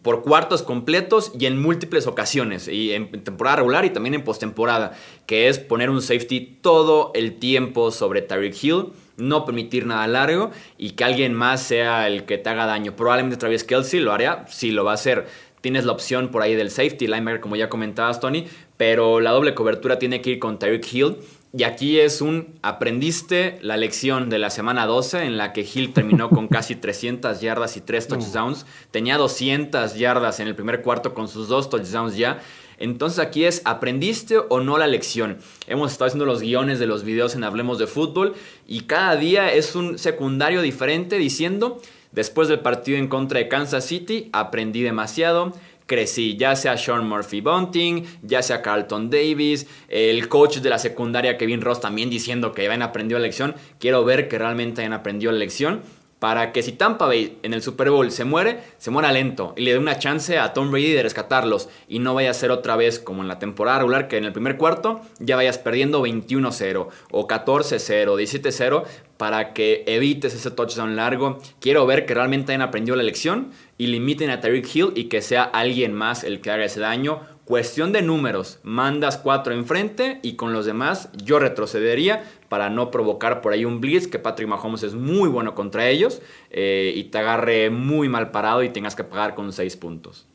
por 0.00 0.22
cuartos 0.22 0.62
completos 0.62 1.32
y 1.38 1.46
en 1.46 1.60
múltiples 1.60 2.06
ocasiones, 2.06 2.66
y 2.66 2.92
en 2.92 3.10
temporada 3.24 3.56
regular 3.56 3.84
y 3.84 3.90
también 3.90 4.14
en 4.14 4.24
postemporada, 4.24 4.92
que 5.26 5.48
es 5.48 5.58
poner 5.58 5.90
un 5.90 6.00
safety 6.00 6.58
todo 6.62 7.10
el 7.14 7.38
tiempo 7.38 7.90
sobre 7.90 8.22
Tyreek 8.22 8.64
Hill, 8.64 8.86
no 9.18 9.44
permitir 9.44 9.86
nada 9.86 10.06
largo 10.06 10.50
y 10.78 10.92
que 10.92 11.04
alguien 11.04 11.34
más 11.34 11.62
sea 11.62 12.06
el 12.06 12.24
que 12.24 12.38
te 12.38 12.48
haga 12.48 12.64
daño. 12.64 12.96
Probablemente 12.96 13.36
Travis 13.36 13.64
Kelsey 13.64 14.00
lo 14.00 14.12
haría, 14.12 14.46
sí 14.48 14.70
lo 14.70 14.84
va 14.84 14.92
a 14.92 14.94
hacer. 14.94 15.26
Tienes 15.60 15.84
la 15.84 15.92
opción 15.92 16.30
por 16.30 16.42
ahí 16.42 16.54
del 16.54 16.70
safety 16.70 17.06
linebacker, 17.06 17.40
como 17.40 17.54
ya 17.54 17.68
comentabas, 17.68 18.18
Tony, 18.18 18.46
pero 18.76 19.20
la 19.20 19.30
doble 19.30 19.54
cobertura 19.54 19.98
tiene 19.98 20.20
que 20.22 20.30
ir 20.30 20.38
con 20.38 20.58
Tyreek 20.58 20.92
Hill 20.92 21.16
y 21.54 21.64
aquí 21.64 22.00
es 22.00 22.22
un 22.22 22.58
aprendiste 22.62 23.58
la 23.60 23.76
lección 23.76 24.30
de 24.30 24.38
la 24.38 24.48
semana 24.48 24.86
12 24.86 25.24
en 25.24 25.36
la 25.36 25.52
que 25.52 25.60
Hill 25.60 25.92
terminó 25.92 26.30
con 26.30 26.48
casi 26.48 26.76
300 26.76 27.42
yardas 27.42 27.76
y 27.76 27.82
3 27.82 28.08
touchdowns. 28.08 28.64
Tenía 28.90 29.18
200 29.18 29.94
yardas 29.94 30.40
en 30.40 30.48
el 30.48 30.54
primer 30.54 30.80
cuarto 30.80 31.12
con 31.12 31.28
sus 31.28 31.48
dos 31.48 31.68
touchdowns 31.68 32.16
ya. 32.16 32.40
Entonces 32.78 33.18
aquí 33.18 33.44
es, 33.44 33.60
¿aprendiste 33.66 34.38
o 34.38 34.60
no 34.60 34.78
la 34.78 34.86
lección? 34.86 35.38
Hemos 35.66 35.92
estado 35.92 36.06
haciendo 36.06 36.24
los 36.24 36.40
guiones 36.40 36.78
de 36.78 36.86
los 36.86 37.04
videos 37.04 37.34
en 37.34 37.44
Hablemos 37.44 37.78
de 37.78 37.86
Fútbol 37.86 38.34
y 38.66 38.82
cada 38.82 39.14
día 39.16 39.52
es 39.52 39.76
un 39.76 39.98
secundario 39.98 40.62
diferente 40.62 41.18
diciendo, 41.18 41.82
después 42.12 42.48
del 42.48 42.60
partido 42.60 42.96
en 42.96 43.08
contra 43.08 43.40
de 43.40 43.48
Kansas 43.48 43.84
City, 43.84 44.30
aprendí 44.32 44.80
demasiado 44.82 45.52
crecí, 45.92 46.38
ya 46.38 46.56
sea 46.56 46.78
Sean 46.78 47.06
Murphy 47.06 47.42
Bunting, 47.42 48.06
ya 48.22 48.40
sea 48.40 48.62
Carlton 48.62 49.10
Davis, 49.10 49.66
el 49.88 50.26
coach 50.26 50.56
de 50.56 50.70
la 50.70 50.78
secundaria 50.78 51.36
Kevin 51.36 51.60
Ross 51.60 51.82
también 51.82 52.08
diciendo 52.08 52.52
que 52.52 52.64
habían 52.64 52.80
aprendido 52.80 53.18
la 53.18 53.26
lección. 53.26 53.54
Quiero 53.78 54.02
ver 54.02 54.26
que 54.26 54.38
realmente 54.38 54.80
hayan 54.80 54.94
aprendido 54.94 55.32
la 55.32 55.38
lección. 55.38 55.82
Para 56.22 56.52
que 56.52 56.62
si 56.62 56.70
Tampa 56.70 57.06
Bay 57.06 57.40
en 57.42 57.52
el 57.52 57.62
Super 57.62 57.90
Bowl 57.90 58.12
se 58.12 58.24
muere, 58.24 58.60
se 58.78 58.92
muera 58.92 59.10
lento 59.10 59.54
y 59.56 59.62
le 59.62 59.72
dé 59.72 59.78
una 59.78 59.98
chance 59.98 60.38
a 60.38 60.52
Tom 60.52 60.70
Brady 60.70 60.92
de 60.92 61.02
rescatarlos 61.02 61.68
y 61.88 61.98
no 61.98 62.14
vaya 62.14 62.30
a 62.30 62.34
ser 62.34 62.52
otra 62.52 62.76
vez 62.76 63.00
como 63.00 63.22
en 63.22 63.28
la 63.28 63.40
temporada 63.40 63.80
regular 63.80 64.06
que 64.06 64.18
en 64.18 64.24
el 64.26 64.32
primer 64.32 64.56
cuarto 64.56 65.00
ya 65.18 65.34
vayas 65.34 65.58
perdiendo 65.58 66.00
21-0 66.00 66.86
o 67.10 67.26
14-0, 67.26 68.40
17-0 68.40 68.84
para 69.16 69.52
que 69.52 69.82
evites 69.88 70.32
ese 70.32 70.52
touchdown 70.52 70.94
largo. 70.94 71.40
Quiero 71.60 71.86
ver 71.86 72.06
que 72.06 72.14
realmente 72.14 72.52
hayan 72.52 72.62
aprendido 72.62 72.96
la 72.96 73.02
lección 73.02 73.50
y 73.76 73.88
limiten 73.88 74.30
a 74.30 74.40
Tyreek 74.40 74.76
Hill 74.76 74.92
y 74.94 75.04
que 75.04 75.22
sea 75.22 75.42
alguien 75.42 75.92
más 75.92 76.22
el 76.22 76.40
que 76.40 76.52
haga 76.52 76.64
ese 76.64 76.78
daño. 76.78 77.20
Cuestión 77.52 77.92
de 77.92 78.00
números, 78.00 78.60
mandas 78.62 79.18
cuatro 79.18 79.52
enfrente 79.52 80.20
y 80.22 80.36
con 80.36 80.54
los 80.54 80.64
demás 80.64 81.10
yo 81.22 81.38
retrocedería 81.38 82.24
para 82.48 82.70
no 82.70 82.90
provocar 82.90 83.42
por 83.42 83.52
ahí 83.52 83.66
un 83.66 83.78
blitz, 83.78 84.06
que 84.06 84.18
Patrick 84.18 84.48
Mahomes 84.48 84.82
es 84.84 84.94
muy 84.94 85.28
bueno 85.28 85.54
contra 85.54 85.86
ellos 85.86 86.22
eh, 86.48 86.94
y 86.96 87.04
te 87.04 87.18
agarre 87.18 87.68
muy 87.68 88.08
mal 88.08 88.30
parado 88.30 88.62
y 88.62 88.70
tengas 88.70 88.96
que 88.96 89.04
pagar 89.04 89.34
con 89.34 89.52
seis 89.52 89.76
puntos. 89.76 90.26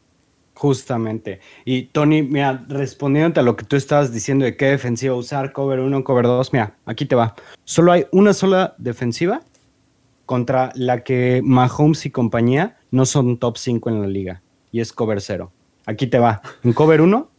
Justamente. 0.53 1.39
Y 1.65 1.85
Tony, 1.85 2.21
mira, 2.21 2.63
respondiéndote 2.67 3.39
a 3.39 3.43
lo 3.43 3.55
que 3.55 3.65
tú 3.65 3.75
estabas 3.75 4.13
diciendo 4.13 4.45
de 4.45 4.55
qué 4.55 4.67
defensiva 4.67 5.15
usar, 5.15 5.53
cover 5.53 5.79
1, 5.79 6.03
cover 6.03 6.25
2, 6.25 6.53
mira, 6.53 6.77
aquí 6.85 7.05
te 7.07 7.15
va. 7.15 7.33
Solo 7.63 7.93
hay 7.93 8.05
una 8.11 8.33
sola 8.33 8.75
defensiva 8.77 9.41
contra 10.27 10.71
la 10.75 11.03
que 11.03 11.41
Mahomes 11.43 12.05
y 12.05 12.11
compañía 12.11 12.77
no 12.91 13.07
son 13.07 13.39
top 13.39 13.57
5 13.57 13.89
en 13.89 14.01
la 14.01 14.07
liga 14.07 14.43
y 14.71 14.81
es 14.81 14.93
cover 14.93 15.19
0. 15.19 15.51
Aquí 15.87 16.05
te 16.05 16.19
va. 16.19 16.43
En 16.63 16.73
cover 16.73 17.01
1 17.01 17.29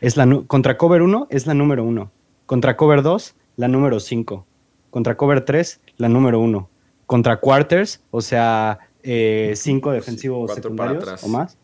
es 0.00 0.16
la 0.16 0.26
contra 0.46 0.78
cover 0.78 1.02
1 1.02 1.26
es 1.28 1.46
la 1.46 1.52
número 1.52 1.84
1. 1.84 2.10
Contra 2.46 2.78
cover 2.78 3.02
2 3.02 3.34
la 3.60 3.68
número 3.68 4.00
5. 4.00 4.46
Contra 4.90 5.16
cover 5.16 5.44
3, 5.44 5.80
la 5.98 6.08
número 6.08 6.40
1. 6.40 6.68
Contra 7.06 7.38
quarters, 7.38 8.02
o 8.10 8.20
sea, 8.22 8.78
5 9.02 9.04
eh, 9.04 9.94
defensivos 9.94 10.54
secundarios 10.54 11.22
o 11.22 11.28
más. 11.28 11.58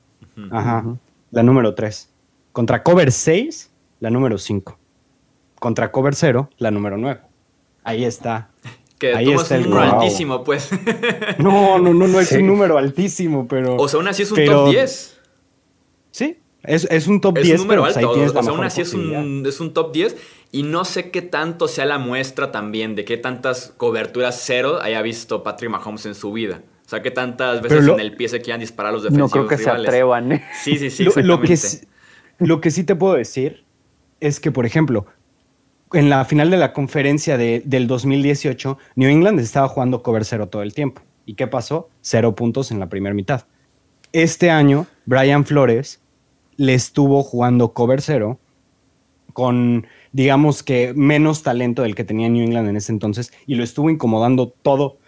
Ajá, 0.51 0.85
la 1.31 1.43
número 1.43 1.74
3. 1.74 2.12
Contra 2.53 2.83
cover 2.83 3.11
6, 3.11 3.72
la 4.01 4.11
número 4.11 4.37
5. 4.37 4.79
Contra 5.59 5.91
cover 5.91 6.14
0, 6.14 6.51
la 6.59 6.70
número 6.70 6.99
9. 6.99 7.20
Ahí 7.83 8.05
está. 8.05 8.51
Que 8.99 9.14
Ahí 9.14 9.31
está 9.31 9.57
un 9.57 9.64
número 9.64 9.83
altísimo, 9.83 10.43
pues. 10.43 10.70
No, 11.39 11.79
no, 11.79 11.93
no, 11.93 12.09
no 12.09 12.18
es 12.18 12.33
un 12.33 12.47
número 12.47 12.79
altísimo, 12.79 13.47
pero. 13.47 13.77
O 13.77 13.89
sea, 13.89 13.99
aún 13.99 14.09
así 14.09 14.22
es 14.22 14.33
un 14.33 14.43
top 14.43 14.70
10. 14.70 15.15
Sí, 16.16 16.38
es, 16.62 17.08
un 17.08 17.20
top 17.20 17.34
10. 17.34 17.46
Es 17.46 17.60
un 17.60 17.66
número 17.66 17.84
alto. 17.84 18.10
o 18.10 18.28
sea, 18.30 18.40
aún 18.50 18.64
así 18.64 18.80
es 18.80 18.94
un, 18.94 19.44
es 19.46 19.60
un 19.60 19.74
top 19.74 19.92
10. 19.92 20.16
Y 20.50 20.62
no 20.62 20.86
sé 20.86 21.10
qué 21.10 21.20
tanto 21.20 21.68
sea 21.68 21.84
la 21.84 21.98
muestra 21.98 22.50
también 22.50 22.94
de 22.94 23.04
qué 23.04 23.18
tantas 23.18 23.74
coberturas 23.76 24.40
cero 24.42 24.78
haya 24.80 25.02
visto 25.02 25.42
Patrick 25.42 25.70
Mahomes 25.70 26.06
en 26.06 26.14
su 26.14 26.32
vida. 26.32 26.62
O 26.86 26.88
sea, 26.88 27.02
qué 27.02 27.10
tantas 27.10 27.60
veces 27.60 27.86
en 27.86 28.00
el 28.00 28.16
pie 28.16 28.30
se 28.30 28.40
quieran 28.40 28.60
disparar 28.60 28.94
los 28.94 29.02
defensivos 29.02 29.30
No 29.30 29.46
creo 29.46 29.46
que 29.46 29.62
se 29.62 29.68
atrevan. 29.68 30.32
¿eh? 30.32 30.44
Sí, 30.64 30.78
sí, 30.78 30.88
sí, 30.88 31.04
lo, 31.04 31.42
que, 31.42 31.58
lo 32.38 32.62
que 32.62 32.70
sí 32.70 32.84
te 32.84 32.96
puedo 32.96 33.12
decir 33.12 33.64
es 34.20 34.40
que, 34.40 34.50
por 34.50 34.64
ejemplo, 34.64 35.04
en 35.92 36.08
la 36.08 36.24
final 36.24 36.50
de 36.50 36.56
la 36.56 36.72
conferencia 36.72 37.36
de, 37.36 37.60
del 37.66 37.88
2018, 37.88 38.78
New 38.94 39.10
England 39.10 39.38
estaba 39.38 39.68
jugando 39.68 40.02
cover 40.02 40.24
cero 40.24 40.48
todo 40.48 40.62
el 40.62 40.72
tiempo. 40.72 41.02
¿Y 41.26 41.34
qué 41.34 41.46
pasó? 41.46 41.90
Cero 42.00 42.34
puntos 42.34 42.70
en 42.70 42.80
la 42.80 42.88
primera 42.88 43.14
mitad. 43.14 43.44
Este 44.12 44.50
año, 44.50 44.86
Brian 45.04 45.44
Flores 45.44 46.00
le 46.57 46.74
estuvo 46.74 47.22
jugando 47.22 47.72
cover 47.72 48.00
cero 48.00 48.38
con 49.32 49.86
digamos 50.12 50.62
que 50.62 50.94
menos 50.94 51.42
talento 51.42 51.82
del 51.82 51.94
que 51.94 52.04
tenía 52.04 52.28
New 52.28 52.42
England 52.42 52.68
en 52.68 52.76
ese 52.76 52.90
entonces 52.90 53.32
y 53.46 53.54
lo 53.54 53.64
estuvo 53.64 53.90
incomodando 53.90 54.48
todo 54.48 54.98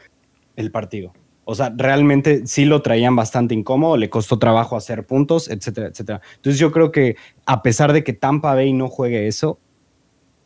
el 0.57 0.71
partido. 0.71 1.13
O 1.45 1.55
sea, 1.55 1.73
realmente 1.75 2.47
sí 2.47 2.67
lo 2.67 2.83
traían 2.83 3.17
bastante 3.17 3.55
incómodo, 3.55 3.97
le 3.97 4.11
costó 4.11 4.39
trabajo 4.39 4.77
hacer 4.77 5.07
puntos, 5.07 5.49
etcétera, 5.49 5.87
etcétera. 5.87 6.21
Entonces 6.37 6.61
yo 6.61 6.73
creo 6.73 6.93
que 6.93 7.17
a 7.47 7.63
pesar 7.63 7.95
de 7.95 8.05
que 8.05 8.13
Tampa 8.13 8.55
Bay 8.55 8.75
no 8.75 8.89
juegue 8.89 9.29
eso, 9.29 9.59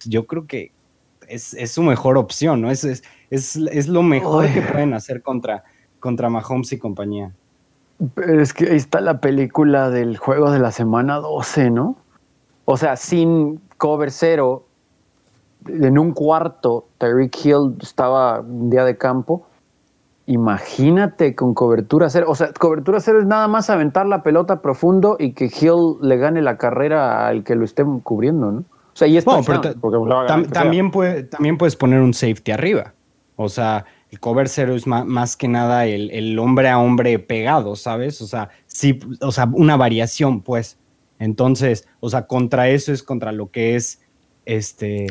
yo 0.05 0.28
creo 0.28 0.46
que 0.46 0.70
es, 1.26 1.57
su 1.72 1.82
mejor 1.82 2.18
opción, 2.18 2.61
¿no? 2.61 2.70
Es, 2.70 2.84
es, 2.84 3.03
es, 3.30 3.88
lo 3.88 4.05
mejor 4.05 4.53
que 4.53 4.62
pueden 4.62 4.94
hacer 4.94 5.22
contra, 5.22 5.64
contra 5.98 6.28
Mahomes 6.28 6.72
y 6.72 6.78
compañía. 6.78 7.34
Pero 8.14 8.42
es 8.42 8.53
que 8.53 8.70
ahí 8.70 8.76
está 8.76 9.00
la 9.00 9.20
película 9.20 9.90
del 9.90 10.16
juego 10.16 10.50
de 10.50 10.59
la 10.59 10.72
semana 10.72 11.16
12, 11.16 11.70
¿no? 11.70 11.96
O 12.64 12.76
sea, 12.76 12.96
sin 12.96 13.61
cover 13.76 14.11
cero, 14.11 14.64
en 15.66 15.98
un 15.98 16.12
cuarto, 16.12 16.86
Tyreek 16.98 17.44
Hill 17.44 17.76
estaba 17.80 18.40
un 18.40 18.70
día 18.70 18.84
de 18.84 18.96
campo. 18.96 19.46
Imagínate 20.26 21.34
con 21.34 21.55
cobertura 21.55 22.09
cero. 22.09 22.26
O 22.28 22.34
sea, 22.34 22.53
cobertura 22.53 23.00
cero 23.00 23.20
es 23.20 23.26
nada 23.26 23.48
más 23.48 23.70
aventar 23.70 24.07
la 24.07 24.22
pelota 24.22 24.62
profundo 24.62 25.16
y 25.18 25.32
que 25.32 25.46
Hill 25.46 25.98
le 26.00 26.16
gane 26.16 26.42
la 26.42 26.57
carrera 26.57 27.26
al 27.26 27.44
que 27.44 27.55
lo 27.55 27.64
esté 27.64 27.84
cubriendo, 28.03 28.50
¿no? 28.50 28.59
O 28.61 28.96
sea, 28.96 29.09
y 29.09 29.16
es 29.16 29.24
también, 30.53 30.90
puede, 30.90 31.22
también 31.24 31.57
puedes 31.57 31.76
poner 31.76 32.00
un 32.00 32.12
safety 32.12 32.53
arriba. 32.53 32.92
O 33.36 33.48
sea, 33.48 33.86
el 34.12 34.20
cover 34.20 34.50
cero 34.50 34.76
es 34.76 34.86
más, 34.86 35.36
que 35.36 35.48
nada 35.48 35.86
el, 35.86 36.10
el, 36.10 36.38
hombre 36.38 36.68
a 36.68 36.78
hombre 36.78 37.18
pegado, 37.18 37.76
¿sabes? 37.76 38.20
O 38.20 38.26
sea, 38.26 38.50
sí, 38.66 39.00
o 39.22 39.32
sea, 39.32 39.48
una 39.54 39.78
variación, 39.78 40.42
pues. 40.42 40.76
Entonces, 41.18 41.88
o 41.98 42.10
sea, 42.10 42.26
contra 42.26 42.68
eso 42.68 42.92
es 42.92 43.02
contra 43.02 43.32
lo 43.32 43.50
que 43.50 43.74
es 43.74 44.02
este 44.44 45.06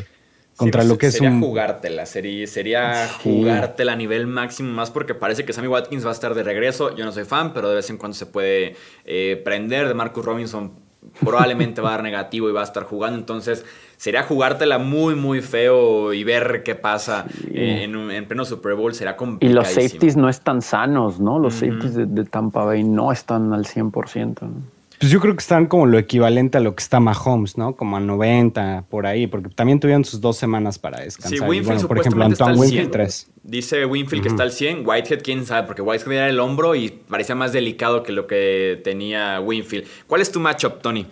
contra 0.56 0.84
lo 0.84 0.98
que 0.98 1.10
sería 1.10 1.30
es 1.30 1.34
un... 1.34 1.40
jugártela, 1.40 2.06
sería, 2.06 2.46
sería 2.46 3.08
jugártela 3.24 3.94
a 3.94 3.96
nivel 3.96 4.28
máximo, 4.28 4.70
más 4.72 4.92
porque 4.92 5.14
parece 5.14 5.44
que 5.44 5.52
Sammy 5.52 5.66
Watkins 5.66 6.04
va 6.04 6.10
a 6.10 6.12
estar 6.12 6.34
de 6.34 6.44
regreso. 6.44 6.94
Yo 6.94 7.04
no 7.04 7.10
soy 7.10 7.24
fan, 7.24 7.52
pero 7.52 7.70
de 7.70 7.76
vez 7.76 7.90
en 7.90 7.96
cuando 7.96 8.14
se 8.14 8.26
puede 8.26 8.76
eh, 9.04 9.40
prender. 9.44 9.88
De 9.88 9.94
Marcus 9.94 10.24
Robinson 10.24 10.74
probablemente 11.20 11.80
va 11.80 11.90
a 11.90 11.92
dar 11.92 12.02
negativo 12.02 12.48
y 12.48 12.52
va 12.52 12.60
a 12.60 12.64
estar 12.64 12.84
jugando. 12.84 13.18
Entonces, 13.18 13.64
sería 13.96 14.22
jugártela 14.22 14.78
muy, 14.78 15.14
muy 15.14 15.40
feo 15.40 16.12
y 16.12 16.24
ver 16.24 16.62
qué 16.64 16.74
pasa 16.74 17.26
eh, 17.50 17.84
en, 17.84 18.26
pleno 18.26 18.44
Super 18.44 18.74
Bowl. 18.74 18.94
Será 18.94 19.16
complicado. 19.16 19.50
Y 19.50 19.54
los 19.54 19.68
safeties 19.68 20.16
no 20.16 20.28
están 20.28 20.62
sanos, 20.62 21.20
¿no? 21.20 21.38
Los 21.38 21.54
safeties 21.54 21.94
de, 21.94 22.06
de, 22.06 22.24
Tampa 22.24 22.64
Bay 22.64 22.84
no 22.84 23.12
están 23.12 23.52
al 23.52 23.64
100%. 23.64 24.40
¿no? 24.42 24.81
Pues 25.02 25.10
yo 25.10 25.18
creo 25.18 25.34
que 25.34 25.40
están 25.40 25.66
como 25.66 25.86
lo 25.86 25.98
equivalente 25.98 26.58
a 26.58 26.60
lo 26.60 26.76
que 26.76 26.80
está 26.80 27.00
Mahomes, 27.00 27.58
¿no? 27.58 27.74
Como 27.74 27.96
a 27.96 28.00
90 28.00 28.84
por 28.88 29.04
ahí, 29.04 29.26
porque 29.26 29.48
también 29.48 29.80
tuvieron 29.80 30.04
sus 30.04 30.20
dos 30.20 30.36
semanas 30.36 30.78
para 30.78 31.00
descansar. 31.00 31.40
Sí, 31.40 31.44
Winfield 31.44 31.88
por 31.88 31.98
ejemplo, 31.98 32.24
Antoine 32.24 32.56
Winfield 32.56 32.92
3. 32.92 33.30
Dice 33.42 33.84
Winfield 33.84 34.22
que 34.22 34.28
está 34.28 34.44
al 34.44 34.52
100, 34.52 34.86
Whitehead 34.86 35.22
quién 35.24 35.44
sabe, 35.44 35.66
porque 35.66 35.82
Whitehead 35.82 36.12
era 36.12 36.28
el 36.28 36.38
hombro 36.38 36.76
y 36.76 36.90
parecía 36.90 37.34
más 37.34 37.52
delicado 37.52 38.04
que 38.04 38.12
lo 38.12 38.28
que 38.28 38.80
tenía 38.84 39.40
Winfield. 39.40 39.88
¿Cuál 40.06 40.20
es 40.20 40.30
tu 40.30 40.38
matchup, 40.38 40.80
Tony? 40.80 41.04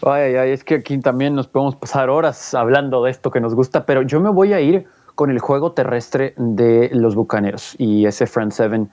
Ay, 0.00 0.36
ay, 0.36 0.52
es 0.52 0.64
que 0.64 0.76
aquí 0.76 0.96
también 0.96 1.34
nos 1.34 1.46
podemos 1.46 1.76
pasar 1.76 2.08
horas 2.08 2.54
hablando 2.54 3.04
de 3.04 3.10
esto 3.10 3.30
que 3.30 3.40
nos 3.40 3.54
gusta, 3.54 3.84
pero 3.84 4.00
yo 4.00 4.18
me 4.18 4.30
voy 4.30 4.54
a 4.54 4.62
ir 4.62 4.86
con 5.14 5.30
el 5.30 5.40
juego 5.40 5.72
terrestre 5.72 6.32
de 6.38 6.88
los 6.94 7.14
Bucaneros 7.14 7.74
y 7.76 8.06
ese 8.06 8.26
front 8.26 8.52
seven 8.52 8.88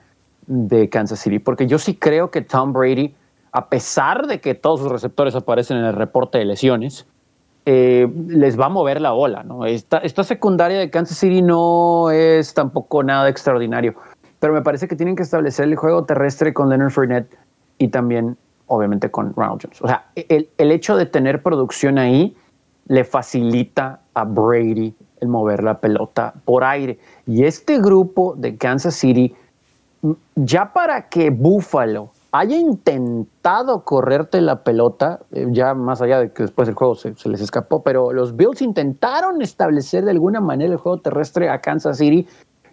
de 0.46 0.90
Kansas 0.90 1.20
City, 1.20 1.38
porque 1.38 1.66
yo 1.66 1.78
sí 1.78 1.94
creo 1.94 2.30
que 2.30 2.42
Tom 2.42 2.74
Brady 2.74 3.14
a 3.52 3.68
pesar 3.68 4.26
de 4.26 4.40
que 4.40 4.54
todos 4.54 4.80
sus 4.80 4.90
receptores 4.90 5.34
aparecen 5.34 5.78
en 5.78 5.84
el 5.84 5.94
reporte 5.94 6.38
de 6.38 6.44
lesiones, 6.44 7.06
eh, 7.66 8.10
les 8.28 8.58
va 8.58 8.66
a 8.66 8.68
mover 8.68 9.00
la 9.00 9.12
ola. 9.12 9.42
¿no? 9.42 9.66
Esta, 9.66 10.00
secundaria 10.24 10.78
de 10.78 10.90
Kansas 10.90 11.18
City 11.18 11.42
no 11.42 12.10
es 12.10 12.54
tampoco 12.54 13.02
nada 13.02 13.28
extraordinario, 13.28 13.94
pero 14.40 14.52
me 14.52 14.62
parece 14.62 14.88
que 14.88 14.96
tienen 14.96 15.16
que 15.16 15.22
establecer 15.22 15.66
el 15.66 15.76
juego 15.76 16.04
terrestre 16.04 16.54
con 16.54 16.68
Leonard 16.68 16.90
Fournette 16.90 17.36
y 17.78 17.88
también, 17.88 18.36
obviamente, 18.66 19.10
con 19.10 19.34
Ronald 19.34 19.60
Jones. 19.62 19.82
O 19.82 19.86
sea, 19.86 20.06
el, 20.14 20.48
el 20.56 20.72
hecho 20.72 20.96
de 20.96 21.06
tener 21.06 21.42
producción 21.42 21.98
ahí 21.98 22.34
le 22.86 23.04
facilita 23.04 24.00
a 24.14 24.24
Brady 24.24 24.94
el 25.20 25.28
mover 25.28 25.62
la 25.62 25.78
pelota 25.78 26.32
por 26.44 26.64
aire. 26.64 26.98
Y 27.26 27.44
este 27.44 27.78
grupo 27.80 28.34
de 28.36 28.56
Kansas 28.56 28.94
City, 28.94 29.34
ya 30.36 30.72
para 30.72 31.08
que 31.08 31.30
Buffalo 31.30 32.10
haya 32.32 32.56
intentado 32.56 33.84
correrte 33.84 34.40
la 34.40 34.62
pelota, 34.62 35.20
eh, 35.32 35.46
ya 35.50 35.74
más 35.74 36.02
allá 36.02 36.20
de 36.20 36.32
que 36.32 36.42
después 36.42 36.68
el 36.68 36.74
juego 36.74 36.94
se, 36.94 37.14
les 37.24 37.40
escapó, 37.40 37.82
pero 37.82 38.12
los 38.12 38.36
Bills 38.36 38.60
intentaron 38.60 39.40
establecer 39.40 40.04
de 40.04 40.10
alguna 40.10 40.40
manera 40.40 40.72
el 40.72 40.78
juego 40.78 40.98
terrestre 40.98 41.48
a 41.48 41.60
Kansas 41.60 41.98
City, 41.98 42.26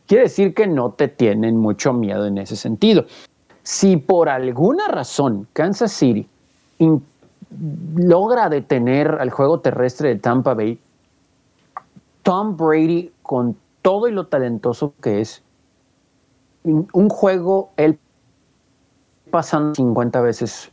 quiere 0.07 0.23
decir 0.23 0.53
que 0.53 0.67
no 0.67 0.91
te 0.91 1.07
tienen 1.07 1.57
mucho 1.57 1.93
miedo 1.93 2.25
en 2.25 2.37
ese 2.37 2.55
sentido. 2.55 3.05
Si 3.63 3.97
por 3.97 4.29
alguna 4.29 4.87
razón 4.87 5.47
Kansas 5.53 5.91
City 5.91 6.27
logra 7.95 8.49
detener 8.49 9.09
al 9.19 9.29
juego 9.29 9.61
terrestre 9.61 10.09
de 10.09 10.15
Tampa 10.17 10.53
Bay, 10.53 10.79
Tom 12.23 12.57
Brady, 12.57 13.11
con 13.21 13.55
todo 13.81 14.07
y 14.07 14.11
lo 14.11 14.27
talentoso 14.27 14.93
que 15.01 15.21
es, 15.21 15.41
un 16.63 17.09
juego 17.09 17.69
él 17.77 17.99
pasando 19.35 19.75
50 19.75 20.21
veces 20.21 20.71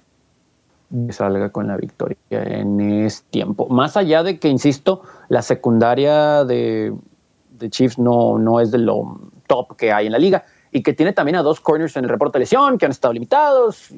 salga 1.11 1.51
con 1.51 1.67
la 1.67 1.77
victoria 1.77 2.17
en 2.31 2.81
este 2.81 3.29
tiempo. 3.31 3.67
Más 3.69 3.97
allá 3.97 4.23
de 4.23 4.39
que, 4.39 4.47
insisto, 4.47 5.03
la 5.29 5.43
secundaria 5.43 6.45
de, 6.45 6.95
de 7.59 7.71
Chiefs 7.71 7.99
no, 7.99 8.39
no 8.39 8.61
es 8.61 8.71
de 8.71 8.79
lo 8.79 9.19
top 9.49 9.75
que 9.75 9.93
hay 9.93 10.07
en 10.07 10.13
la 10.13 10.21
liga. 10.21 10.45
y 10.71 10.81
que 10.85 10.93
tiene 10.93 11.13
también 11.13 11.35
a 11.35 11.43
dos 11.43 11.61
corners 11.61 11.97
en 11.97 12.05
el 12.05 12.11
reporte 12.11 12.39
de 12.39 12.45
lesión 12.45 12.79
que 12.79 12.85
han 12.85 12.93
estado 12.93 13.13
limitados, 13.13 13.93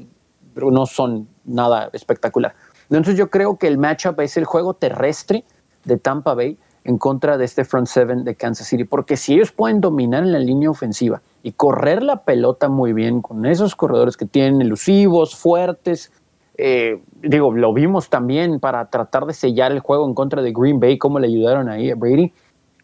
pero 0.54 0.70
no 0.70 0.86
son 0.86 1.28
nada 1.44 1.90
espectacular. 1.92 2.54
Entonces 2.88 3.18
yo 3.18 3.28
creo 3.28 3.58
que 3.58 3.66
el 3.66 3.76
matchup 3.76 4.18
es 4.20 4.38
el 4.38 4.46
juego 4.46 4.72
terrestre 4.72 5.44
de 5.84 5.98
Tampa 5.98 6.32
Bay 6.32 6.58
en 6.84 6.96
contra 6.96 7.36
de 7.36 7.44
este 7.44 7.66
front 7.66 7.86
seven 7.86 8.24
de 8.24 8.34
Kansas 8.34 8.66
City, 8.66 8.84
porque 8.84 9.18
si 9.18 9.34
ellos 9.34 9.52
pueden 9.52 9.82
dominar 9.82 10.22
en 10.22 10.32
la 10.32 10.38
línea 10.38 10.70
ofensiva 10.70 11.20
y 11.44 11.52
correr 11.52 12.02
la 12.02 12.24
pelota 12.24 12.70
muy 12.70 12.94
bien 12.94 13.20
con 13.20 13.44
esos 13.44 13.76
corredores 13.76 14.16
que 14.16 14.24
tienen 14.24 14.62
elusivos, 14.62 15.36
fuertes, 15.36 16.10
eh, 16.56 17.02
digo, 17.20 17.52
lo 17.52 17.74
vimos 17.74 18.08
también 18.08 18.60
para 18.60 18.88
tratar 18.88 19.26
de 19.26 19.34
sellar 19.34 19.70
el 19.70 19.80
juego 19.80 20.06
en 20.08 20.14
contra 20.14 20.40
de 20.40 20.52
Green 20.52 20.80
Bay, 20.80 20.96
cómo 20.96 21.18
le 21.18 21.26
ayudaron 21.26 21.68
ahí 21.68 21.90
a 21.90 21.96
Brady. 21.96 22.32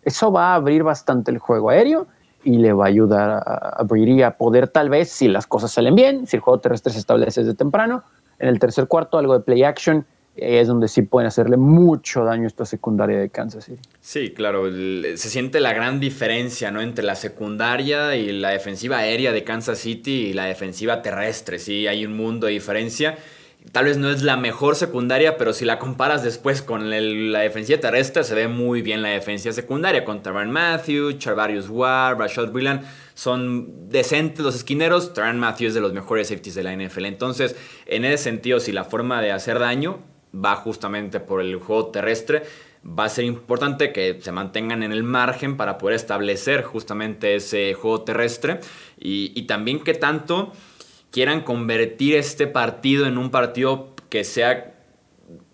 Eso 0.05 0.31
va 0.31 0.53
a 0.53 0.57
abrir 0.57 0.83
bastante 0.83 1.31
el 1.31 1.39
juego 1.39 1.71
aéreo 1.71 2.07
y 2.45 2.59
le 2.59 2.75
va 2.75 2.85
a 2.85 2.89
ayudar 2.89 3.31
a, 3.31 3.41
a 3.79 3.83
Brady 3.85 4.23
a 4.23 4.37
poder 4.37 4.69
tal 4.69 4.91
vez, 4.91 5.09
si 5.09 5.27
las 5.27 5.47
cosas 5.47 5.73
salen 5.73 5.95
bien, 5.95 6.27
si 6.27 6.37
el 6.37 6.43
juego 6.43 6.61
terrestre 6.61 6.93
se 6.93 6.99
establece 6.99 7.41
desde 7.41 7.55
temprano, 7.55 8.03
en 8.39 8.49
el 8.49 8.59
tercer 8.59 8.89
cuarto 8.89 9.17
algo 9.17 9.33
de 9.33 9.41
play 9.41 9.63
action 9.63 10.05
es 10.37 10.69
donde 10.69 10.89
sí 10.89 11.03
pueden 11.03 11.27
hacerle 11.27 11.57
mucho 11.57 12.25
daño 12.25 12.45
a 12.45 12.47
esta 12.47 12.65
secundaria 12.65 13.19
de 13.19 13.29
Kansas 13.29 13.65
City. 13.65 13.83
Sí, 14.01 14.31
claro, 14.31 14.71
se 14.71 15.17
siente 15.17 15.61
la 15.61 15.73
gran 15.73 16.01
diferencia 16.01 16.71
¿no? 16.71 16.81
entre 16.81 17.05
la 17.05 17.15
secundaria 17.15 18.17
y 18.17 18.33
la 18.33 18.51
defensiva 18.51 18.99
aérea 18.99 19.33
de 19.33 19.45
Kansas 19.45 19.79
City 19.79 20.29
y 20.29 20.33
la 20.33 20.47
defensiva 20.47 21.03
terrestre. 21.03 21.59
Sí, 21.59 21.87
hay 21.87 22.07
un 22.07 22.17
mundo 22.17 22.47
de 22.47 22.55
diferencia. 22.55 23.19
Tal 23.73 23.85
vez 23.85 23.99
no 23.99 24.11
es 24.11 24.23
la 24.23 24.39
mejor 24.39 24.75
secundaria, 24.75 25.37
pero 25.37 25.53
si 25.53 25.67
la 25.67 25.79
comparas 25.79 26.25
después 26.25 26.63
con 26.63 26.89
la 26.89 27.41
defensiva 27.41 27.79
terrestre, 27.79 28.25
se 28.25 28.35
ve 28.35 28.49
muy 28.49 28.81
bien 28.81 29.03
la 29.03 29.11
defensa 29.11 29.53
secundaria. 29.53 30.03
Con 30.03 30.23
Taron 30.23 30.51
Matthew, 30.51 31.19
Charvarius 31.19 31.69
Ward, 31.69 32.19
Rashad 32.19 32.55
Willan. 32.55 32.81
Son 33.13 33.91
decentes 33.91 34.41
los 34.41 34.55
esquineros. 34.55 35.13
Taron 35.13 35.39
Matthew 35.39 35.69
es 35.69 35.75
de 35.75 35.83
los 35.83 35.93
mejores 35.93 36.29
safeties 36.29 36.55
de 36.55 36.63
la 36.63 36.75
NFL. 36.75 37.05
Entonces, 37.05 37.55
en 37.85 38.07
ese 38.07 38.25
sentido, 38.25 38.61
si 38.61 38.73
la 38.73 38.85
forma 38.85 39.21
de 39.21 39.31
hacer 39.31 39.59
daño 39.59 40.10
va 40.35 40.57
justamente 40.57 41.21
por 41.21 41.41
el 41.41 41.57
juego 41.57 41.87
terrestre, 41.87 42.43
va 42.87 43.05
a 43.05 43.09
ser 43.09 43.25
importante 43.25 43.93
que 43.93 44.19
se 44.21 44.33
mantengan 44.33 44.83
en 44.83 44.93
el 44.93 45.03
margen 45.03 45.57
para 45.57 45.79
poder 45.79 45.97
establecer 45.97 46.63
justamente 46.63 47.35
ese 47.35 47.75
juego 47.75 48.03
terrestre. 48.03 48.61
Y, 48.99 49.43
también 49.43 49.81
que 49.81 49.95
tanto 49.95 50.53
quieran 51.11 51.43
convertir 51.43 52.17
este 52.17 52.47
partido 52.47 53.07
en 53.07 53.19
un 53.19 53.31
partido 53.31 53.95
que 54.09 54.25
sea 54.25 54.75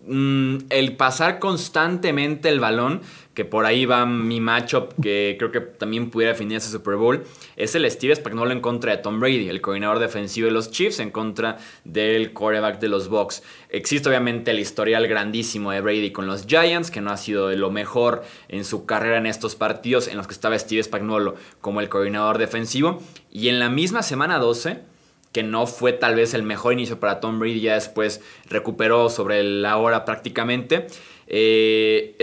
mm, 0.05 0.57
el 0.69 0.95
pasar 0.95 1.39
constantemente 1.39 2.49
el 2.49 2.59
balón, 2.59 3.01
que 3.37 3.45
por 3.45 3.67
ahí 3.67 3.85
va 3.85 4.07
mi 4.07 4.41
matchup, 4.41 4.99
que 4.99 5.35
creo 5.37 5.51
que 5.51 5.59
también 5.61 6.09
pudiera 6.09 6.33
definir 6.33 6.57
ese 6.57 6.71
Super 6.71 6.95
Bowl, 6.95 7.23
es 7.55 7.75
el 7.75 7.87
Steve 7.91 8.15
Spagnuolo 8.15 8.51
en 8.51 8.61
contra 8.61 8.95
de 8.95 8.97
Tom 8.97 9.19
Brady, 9.19 9.47
el 9.47 9.61
coordinador 9.61 9.99
defensivo 9.99 10.47
de 10.47 10.53
los 10.53 10.71
Chiefs 10.71 10.99
en 10.99 11.11
contra 11.11 11.59
del 11.83 12.33
quarterback 12.33 12.79
de 12.79 12.87
los 12.87 13.09
Bucks. 13.09 13.43
Existe 13.69 14.09
obviamente 14.09 14.49
el 14.49 14.59
historial 14.59 15.07
grandísimo 15.07 15.69
de 15.69 15.81
Brady 15.81 16.11
con 16.11 16.25
los 16.25 16.47
Giants, 16.47 16.89
que 16.89 16.99
no 16.99 17.11
ha 17.11 17.17
sido 17.17 17.49
de 17.49 17.57
lo 17.57 17.69
mejor 17.69 18.23
en 18.49 18.65
su 18.65 18.87
carrera 18.87 19.19
en 19.19 19.27
estos 19.27 19.55
partidos 19.55 20.07
en 20.07 20.17
los 20.17 20.25
que 20.25 20.33
estaba 20.33 20.57
Steve 20.57 20.81
Spagnuolo 20.81 21.35
como 21.61 21.79
el 21.79 21.89
coordinador 21.89 22.39
defensivo. 22.39 23.03
Y 23.31 23.49
en 23.49 23.59
la 23.59 23.69
misma 23.69 24.01
semana 24.01 24.39
12 24.39 24.79
que 25.31 25.43
no 25.43 25.67
fue 25.67 25.93
tal 25.93 26.15
vez 26.15 26.33
el 26.33 26.41
mejor 26.41 26.73
inicio 26.73 26.99
para 26.99 27.19
Tom 27.19 27.37
Brady, 27.37 27.61
ya 27.61 27.75
después 27.75 28.21
recuperó 28.49 29.09
sobre 29.09 29.43
la 29.43 29.77
hora 29.77 30.03
prácticamente. 30.03 30.87
Eh, 31.27 32.15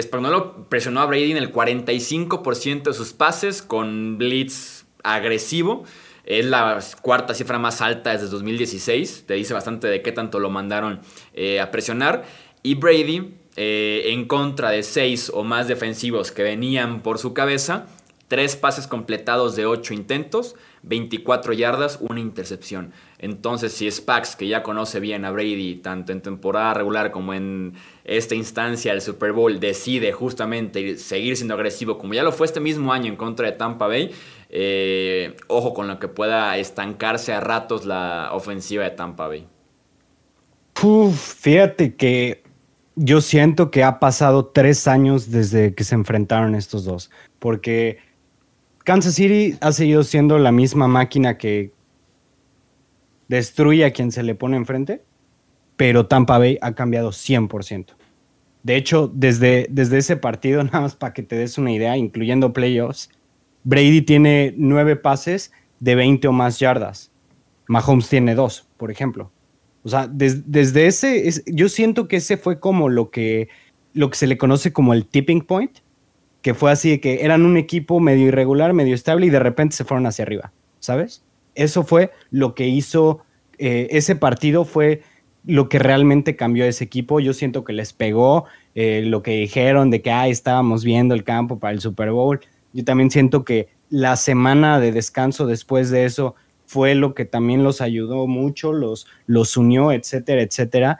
presionó 0.69 1.01
a 1.01 1.07
Brady 1.07 1.31
en 1.31 1.37
el 1.37 1.53
45% 1.53 2.83
de 2.85 2.95
sus 2.95 3.13
pases 3.13 3.63
con 3.63 4.19
blitz 4.19 4.87
agresivo. 5.03 5.85
Es 6.25 6.47
la 6.47 6.81
cuarta 7.03 7.35
cifra 7.35 7.59
más 7.59 7.83
alta 7.83 8.13
desde 8.13 8.29
2016. 8.29 9.25
Te 9.27 9.35
dice 9.35 9.53
bastante 9.53 9.89
de 9.89 10.01
qué 10.03 10.11
tanto 10.11 10.41
lo 10.41 10.51
mandaron 10.51 11.01
eh, 11.35 11.61
a 11.61 11.71
presionar. 11.71 12.25
Y 12.63 12.77
Brady, 12.77 13.35
eh, 13.57 14.05
en 14.07 14.27
contra 14.27 14.71
de 14.71 14.83
seis 14.83 15.31
o 15.33 15.45
más 15.45 15.69
defensivos 15.69 16.33
que 16.33 16.43
venían 16.43 17.03
por 17.03 17.19
su 17.19 17.35
cabeza, 17.35 17.87
tres 18.35 18.57
pases 18.57 18.89
completados 18.89 19.55
de 19.55 19.65
ocho 19.65 19.95
intentos, 19.95 20.57
24 20.83 21.53
yardas, 21.53 21.99
una 22.01 22.19
intercepción. 22.19 22.91
Entonces, 23.21 23.73
si 23.73 23.89
Spax, 23.89 24.35
que 24.35 24.49
ya 24.49 24.65
conoce 24.65 24.99
bien 24.99 25.25
a 25.25 25.31
Brady, 25.31 25.77
tanto 25.77 26.11
en 26.11 26.21
temporada 26.21 26.75
regular 26.75 27.13
como 27.13 27.33
en 27.33 27.75
esta 28.03 28.35
instancia 28.35 28.91
del 28.91 29.03
Super 29.03 29.31
Bowl, 29.31 29.61
decide 29.61 30.11
justamente 30.11 30.99
seguir 30.99 31.37
siendo 31.37 31.55
agresivo, 31.55 31.97
como 31.97 32.15
ya 32.15 32.25
lo 32.25 32.33
fue 32.33 32.49
este 32.49 32.59
mismo 32.59 32.93
año 32.93 33.07
en 33.07 33.15
contra 33.15 33.47
de 33.47 33.53
Tampa 33.53 33.87
Bay, 33.87 34.11
eh, 34.49 35.37
ojo 35.47 35.73
con 35.73 35.87
lo 35.87 36.01
que 36.01 36.09
pueda 36.09 36.59
estancarse 36.59 37.33
a 37.33 37.39
ratos 37.39 37.87
la 37.87 38.31
ofensiva 38.33 38.83
de 38.83 38.91
Tampa 38.91 39.29
Bay. 39.29 39.47
fíjate 41.15 41.95
que 41.95 42.43
yo 42.97 43.21
siento 43.21 43.71
que 43.71 43.85
ha 43.85 44.01
pasado 44.01 44.47
tres 44.47 44.89
años 44.89 45.31
desde 45.31 45.73
que 45.77 45.85
se 45.85 45.95
enfrentaron 45.95 46.57
estos 46.57 46.85
dos, 46.85 47.13
porque 47.39 48.04
Kansas 48.85 49.15
City 49.15 49.57
ha 49.63 49.73
seguido 49.73 50.03
siendo 50.03 50.39
la 50.39 50.53
misma 50.53 50.89
máquina 50.89 51.39
que 51.39 51.73
destruye 53.29 53.87
a 53.87 53.93
quien 53.93 54.13
se 54.13 54.23
le 54.23 54.35
pone 54.35 54.59
enfrente, 54.59 55.03
pero 55.77 56.07
Tampa 56.07 56.39
Bay 56.39 56.59
ha 56.61 56.75
cambiado 56.75 57.11
100%. 57.11 57.87
De 58.63 58.77
hecho, 58.77 59.11
desde, 59.13 59.67
desde 59.71 59.99
ese 59.99 60.17
partido, 60.19 60.63
nada 60.65 60.83
más 60.83 60.95
para 60.95 61.15
que 61.15 61.23
te 61.23 61.37
des 61.37 61.57
una 61.57 61.73
idea, 61.73 61.97
incluyendo 61.97 62.53
playoffs, 62.53 63.09
Brady 63.65 64.03
tiene 64.03 64.55
nueve 64.59 64.97
pases 64.97 65.51
de 65.81 65.95
20 65.95 66.29
o 66.29 66.33
más 66.33 66.59
yardas. 66.59 67.11
Mahomes 67.67 68.11
tiene 68.11 68.35
dos, 68.35 68.69
por 68.77 68.91
ejemplo. 68.91 69.33
O 69.83 69.89
sea, 69.89 70.07
desde 70.07 70.87
ese, 70.87 71.43
yo 71.47 71.71
siento 71.71 72.07
que 72.07 72.17
ese 72.17 72.37
fue 72.37 72.61
como 72.61 72.91
lo 72.91 73.11
que, 73.11 73.49
lo 73.95 74.11
que 74.11 74.17
se 74.19 74.27
le 74.27 74.37
conoce 74.37 74.75
como 74.75 74.93
el 74.93 75.07
tipping 75.07 75.41
point 75.43 75.79
que 76.45 76.53
fue 76.53 76.71
así 76.71 76.99
que 76.99 77.25
eran 77.25 77.47
un 77.47 77.57
equipo 77.57 78.01
medio 78.01 78.27
irregular, 78.27 78.75
medio 78.75 78.95
estable 78.95 79.25
y 79.25 79.31
de 79.31 79.39
repente 79.39 79.75
se 79.75 79.85
fueron 79.85 80.07
hacia 80.07 80.25
arriba, 80.25 80.53
¿sabes? 80.79 81.25
Eso 81.55 81.85
fue 81.85 82.11
lo 82.31 82.55
que 82.55 82.69
hizo, 82.69 83.25
eh, 83.57 83.89
ese 83.93 84.15
partido 84.15 84.67
fue 84.67 85.01
lo 85.47 85.71
que 85.71 85.79
realmente 85.79 86.37
cambió 86.37 86.67
ese 86.67 86.85
equipo. 86.85 87.19
Yo 87.19 87.33
siento 87.33 87.65
que 87.65 87.73
les 87.73 87.95
pegó 87.95 88.45
eh, 88.75 89.05
lo 89.07 89.23
que 89.23 89.31
dijeron 89.31 89.91
de 89.91 90.03
que 90.03 90.11
ah, 90.11 90.29
estábamos 90.29 90.85
viendo 90.85 91.15
el 91.15 91.25
campo 91.25 91.59
para 91.59 91.73
el 91.73 91.81
Super 91.81 92.11
Bowl. 92.11 92.41
Yo 92.75 92.85
también 92.85 93.11
siento 93.11 93.43
que 93.43 93.71
la 93.89 94.17
semana 94.17 94.79
de 94.81 94.93
descanso 94.93 95.47
después 95.47 95.89
de 95.89 96.05
eso 96.05 96.35
fue 96.67 96.95
lo 96.95 97.15
que 97.15 97.25
también 97.25 97.65
los 97.65 97.81
ayudó 97.81 98.27
mucho, 98.27 98.75
los, 98.75 99.07
los 99.27 99.57
unió, 99.57 99.93
etcétera, 99.93 100.43
etcétera. 100.43 100.99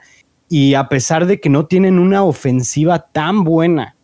Y 0.49 0.73
a 0.73 0.89
pesar 0.89 1.27
de 1.27 1.39
que 1.39 1.49
no 1.49 1.67
tienen 1.67 1.99
una 1.99 2.23
ofensiva 2.23 3.11
tan 3.11 3.43
buena 3.43 3.94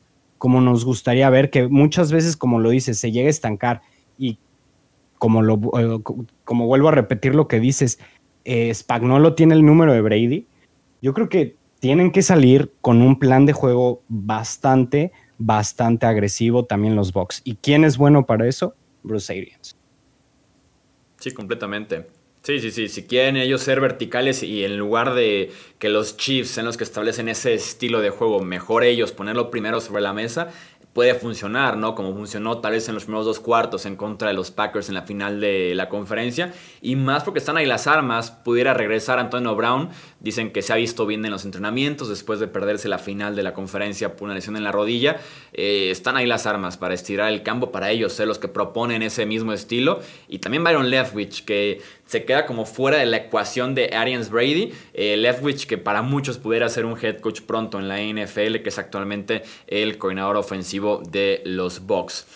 como 0.41 0.59
nos 0.59 0.85
gustaría 0.85 1.29
ver, 1.29 1.51
que 1.51 1.67
muchas 1.67 2.11
veces, 2.11 2.35
como 2.35 2.59
lo 2.59 2.71
dices, 2.71 2.97
se 2.97 3.11
llega 3.11 3.27
a 3.27 3.29
estancar 3.29 3.83
y 4.17 4.39
como, 5.19 5.43
lo, 5.43 5.59
eh, 5.77 6.01
como 6.43 6.65
vuelvo 6.65 6.87
a 6.87 6.93
repetir 6.93 7.35
lo 7.35 7.47
que 7.47 7.59
dices, 7.59 7.99
eh, 8.43 8.73
Spagnolo 8.73 9.35
tiene 9.35 9.53
el 9.53 9.63
número 9.63 9.93
de 9.93 10.01
Brady. 10.01 10.47
Yo 10.99 11.13
creo 11.13 11.29
que 11.29 11.57
tienen 11.79 12.11
que 12.11 12.23
salir 12.23 12.73
con 12.81 13.03
un 13.03 13.19
plan 13.19 13.45
de 13.45 13.53
juego 13.53 14.01
bastante, 14.07 15.11
bastante 15.37 16.07
agresivo 16.07 16.65
también 16.65 16.95
los 16.95 17.13
Bucks. 17.13 17.43
¿Y 17.43 17.57
quién 17.57 17.83
es 17.83 17.99
bueno 17.99 18.25
para 18.25 18.47
eso? 18.47 18.73
Bruce 19.03 19.31
Arians. 19.31 19.77
Sí, 21.19 21.29
completamente. 21.35 22.07
Sí, 22.43 22.59
sí, 22.59 22.71
sí. 22.71 22.89
Si 22.89 23.05
quieren 23.05 23.37
ellos 23.37 23.61
ser 23.61 23.79
verticales 23.79 24.41
y 24.41 24.65
en 24.65 24.75
lugar 24.75 25.13
de 25.13 25.51
que 25.77 25.89
los 25.89 26.17
Chiefs 26.17 26.49
sean 26.49 26.65
los 26.65 26.75
que 26.75 26.83
establecen 26.83 27.29
ese 27.29 27.53
estilo 27.53 28.01
de 28.01 28.09
juego, 28.09 28.39
mejor 28.41 28.83
ellos 28.83 29.11
ponerlo 29.11 29.51
primero 29.51 29.79
sobre 29.79 30.01
la 30.01 30.11
mesa, 30.11 30.49
puede 30.93 31.15
funcionar, 31.15 31.77
¿no? 31.77 31.95
Como 31.95 32.13
funcionó 32.13 32.57
tal 32.57 32.73
vez 32.73 32.87
en 32.89 32.95
los 32.95 33.05
primeros 33.05 33.25
dos 33.25 33.39
cuartos 33.39 33.85
en 33.85 33.95
contra 33.95 34.27
de 34.27 34.33
los 34.33 34.51
Packers 34.51 34.89
en 34.89 34.95
la 34.95 35.03
final 35.03 35.39
de 35.39 35.73
la 35.73 35.87
conferencia. 35.87 36.53
Y 36.81 36.95
más 36.95 37.23
porque 37.23 37.39
están 37.39 37.55
ahí 37.57 37.65
las 37.65 37.87
armas, 37.87 38.31
pudiera 38.31 38.73
regresar 38.73 39.17
Antonio 39.17 39.55
Brown. 39.55 39.89
Dicen 40.19 40.51
que 40.51 40.61
se 40.61 40.73
ha 40.73 40.75
visto 40.75 41.05
bien 41.05 41.23
en 41.23 41.31
los 41.31 41.45
entrenamientos 41.45 42.09
después 42.09 42.39
de 42.39 42.47
perderse 42.47 42.89
la 42.89 42.97
final 42.97 43.35
de 43.35 43.43
la 43.43 43.53
conferencia 43.53 44.15
por 44.15 44.25
una 44.25 44.33
lesión 44.33 44.57
en 44.57 44.63
la 44.63 44.71
rodilla. 44.71 45.17
Eh, 45.53 45.91
están 45.91 46.17
ahí 46.17 46.25
las 46.25 46.45
armas 46.45 46.75
para 46.75 46.93
estirar 46.93 47.31
el 47.31 47.41
campo 47.41 47.71
para 47.71 47.89
ellos, 47.89 48.11
ser 48.11 48.27
los 48.27 48.39
que 48.39 48.49
proponen 48.49 49.01
ese 49.01 49.25
mismo 49.25 49.53
estilo. 49.53 50.01
Y 50.27 50.39
también 50.39 50.63
Byron 50.63 50.89
Leftwich, 50.89 51.45
que 51.45 51.81
se 52.11 52.25
queda 52.25 52.45
como 52.45 52.65
fuera 52.65 52.97
de 52.97 53.05
la 53.05 53.15
ecuación 53.15 53.73
de 53.73 53.91
Arians 53.95 54.29
Brady. 54.29 54.73
Eh, 54.93 55.15
Leftwich, 55.15 55.65
que 55.65 55.77
para 55.77 56.01
muchos 56.01 56.37
pudiera 56.37 56.67
ser 56.67 56.83
un 56.83 56.97
head 57.01 57.19
coach 57.21 57.39
pronto 57.39 57.79
en 57.79 57.87
la 57.87 58.01
NFL, 58.01 58.57
que 58.57 58.67
es 58.67 58.77
actualmente 58.77 59.43
el 59.67 59.97
coordinador 59.97 60.35
ofensivo 60.35 61.01
de 61.09 61.41
los 61.45 61.87
Bucks. 61.87 62.27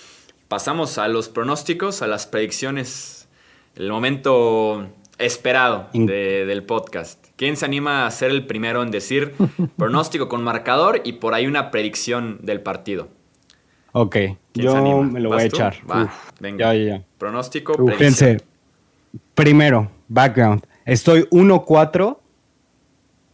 Pasamos 0.48 0.98
a 0.98 1.10
los 1.10 1.28
pronósticos, 1.28 2.02
a 2.02 2.08
las 2.08 2.26
predicciones. 2.26 3.28
El 3.76 3.90
momento 3.90 4.88
esperado 5.18 5.90
del 5.92 6.64
podcast. 6.64 7.26
¿Quién 7.36 7.58
se 7.58 7.66
anima 7.66 8.08
a 8.08 8.12
ser 8.12 8.32
el 8.32 8.46
primero 8.46 8.82
en 8.82 8.92
decir 8.92 9.34
pronóstico 9.76 10.30
con 10.30 10.42
marcador 10.42 11.02
y 11.04 11.14
por 11.14 11.34
ahí 11.34 11.48
una 11.48 11.70
predicción 11.70 12.40
del 12.44 12.62
partido? 12.62 13.10
Ok, 13.92 14.16
yo 14.54 15.04
me 15.04 15.20
lo 15.20 15.32
voy 15.32 15.42
a 15.42 15.46
echar. 15.46 15.76
Va, 15.90 16.14
venga. 16.40 16.74
Ya, 16.74 16.82
ya, 16.82 17.04
Pronóstico, 17.18 17.76
primero, 19.34 19.92
background. 20.08 20.64
Estoy 20.86 21.24
1-4. 21.32 22.18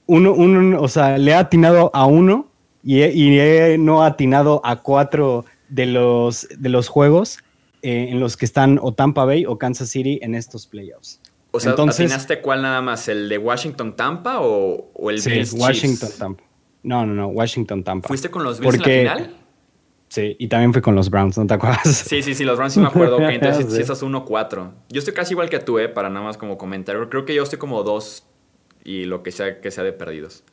Uno, 0.08 0.34
uno, 0.34 0.82
o 0.82 0.88
sea, 0.88 1.18
le 1.18 1.32
he 1.32 1.36
atinado 1.36 1.92
a 1.94 2.06
uno 2.06 2.48
y, 2.84 3.02
he, 3.02 3.78
no 3.78 4.04
atinado 4.04 4.62
a 4.64 4.78
cuatro 4.78 5.46
de 5.70 5.86
los, 5.86 6.48
de 6.58 6.70
los 6.70 6.90
juegos 6.90 7.40
eh, 7.82 8.08
en 8.10 8.20
los 8.20 8.36
que 8.36 8.46
están 8.46 8.80
o 8.82 8.94
Tampa 8.94 9.26
Bay 9.26 9.46
o 9.46 9.58
Kansas 9.58 9.90
City 9.90 10.20
en 10.22 10.36
estos 10.36 10.68
playoffs. 10.68 11.22
O 11.52 11.60
sea, 11.60 11.74
¿atinaste 11.74 12.42
cuál 12.42 12.62
nada 12.62 12.82
más? 12.82 13.08
¿El 13.08 13.28
de 13.28 13.38
Washington 13.38 13.96
Tampa 13.96 14.40
o, 14.42 14.90
o 14.94 15.10
el 15.10 15.22
sí, 15.22 15.42
Washington 15.56 16.10
Tampa. 16.18 16.44
No, 16.84 17.06
no, 17.06 17.14
no, 17.14 17.28
Washington 17.28 17.84
Tampa. 17.84 18.08
¿Fuiste 18.08 18.32
con 18.32 18.44
los 18.44 18.60
Bills 18.60 18.76
en 18.76 18.80
la 18.80 19.16
final? 19.16 19.36
Sí, 20.12 20.36
y 20.39 20.49
también 20.49 20.74
fui 20.74 20.82
con 20.82 20.93
los 20.93 21.09
Browns, 21.09 21.38
¿no 21.38 21.47
te 21.47 21.53
acuerdas? 21.53 21.88
Sí, 21.88 22.22
sí, 22.22 22.36
sí, 22.36 22.43
los 22.43 22.57
Browns 22.57 22.74
sí 22.74 22.82
me 22.82 22.88
acuerdo. 22.88 23.16
Ok, 23.16 23.22
entonces 23.30 23.74
sí, 23.74 23.80
estás 23.80 24.03
1-4. 24.03 24.72
Yo 24.89 24.99
estoy 24.99 25.14
casi 25.14 25.32
igual 25.34 25.49
que 25.49 25.59
tú, 25.59 25.80
¿eh? 25.80 25.88
Para 25.88 26.09
nada 26.09 26.26
más 26.26 26.38
como 26.38 26.57
comentario. 26.57 27.09
Creo 27.09 27.24
que 27.24 27.34
yo 27.34 27.43
estoy 27.43 27.57
como 27.57 27.82
2 27.84 28.28
y 28.84 29.05
lo 29.05 29.24
que 29.24 29.32
sea 29.32 29.62
que 29.62 29.72
sea 29.72 29.86
de 29.86 29.93
perdidos. 29.93 30.43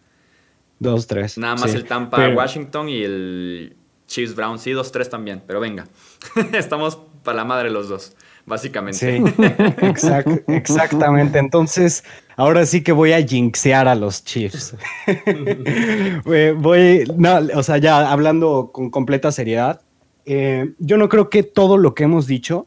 2-3. 0.80 1.38
Nada 1.38 1.56
más 1.56 1.74
el 1.74 1.86
Tampa 1.86 2.28
Washington 2.28 2.88
y 2.88 3.02
el 3.02 3.76
Chiefs 4.06 4.36
Browns. 4.36 4.60
Sí, 4.60 4.70
2-3 4.70 5.08
también, 5.08 5.42
pero 5.44 5.58
venga. 5.58 5.88
Estamos 6.52 7.00
para 7.24 7.38
la 7.38 7.44
madre 7.44 7.68
los 7.70 7.88
dos, 7.88 8.14
básicamente. 8.46 8.96
Sí, 8.96 9.24
exactamente. 10.46 11.40
Entonces, 11.40 12.04
ahora 12.38 12.64
sí 12.64 12.82
que 12.82 12.92
voy 12.92 13.12
a 13.12 13.20
jinxear 13.20 13.88
a 13.88 13.96
los 13.96 14.24
Chiefs. 14.24 14.76
voy, 16.24 17.04
no, 17.16 17.38
o 17.54 17.62
sea, 17.64 17.78
ya 17.78 18.10
hablando 18.10 18.70
con 18.72 18.90
completa 18.90 19.32
seriedad, 19.32 19.82
eh, 20.24 20.72
yo 20.78 20.96
no 20.98 21.08
creo 21.08 21.30
que 21.30 21.42
todo 21.42 21.76
lo 21.76 21.94
que 21.94 22.04
hemos 22.04 22.28
dicho 22.28 22.66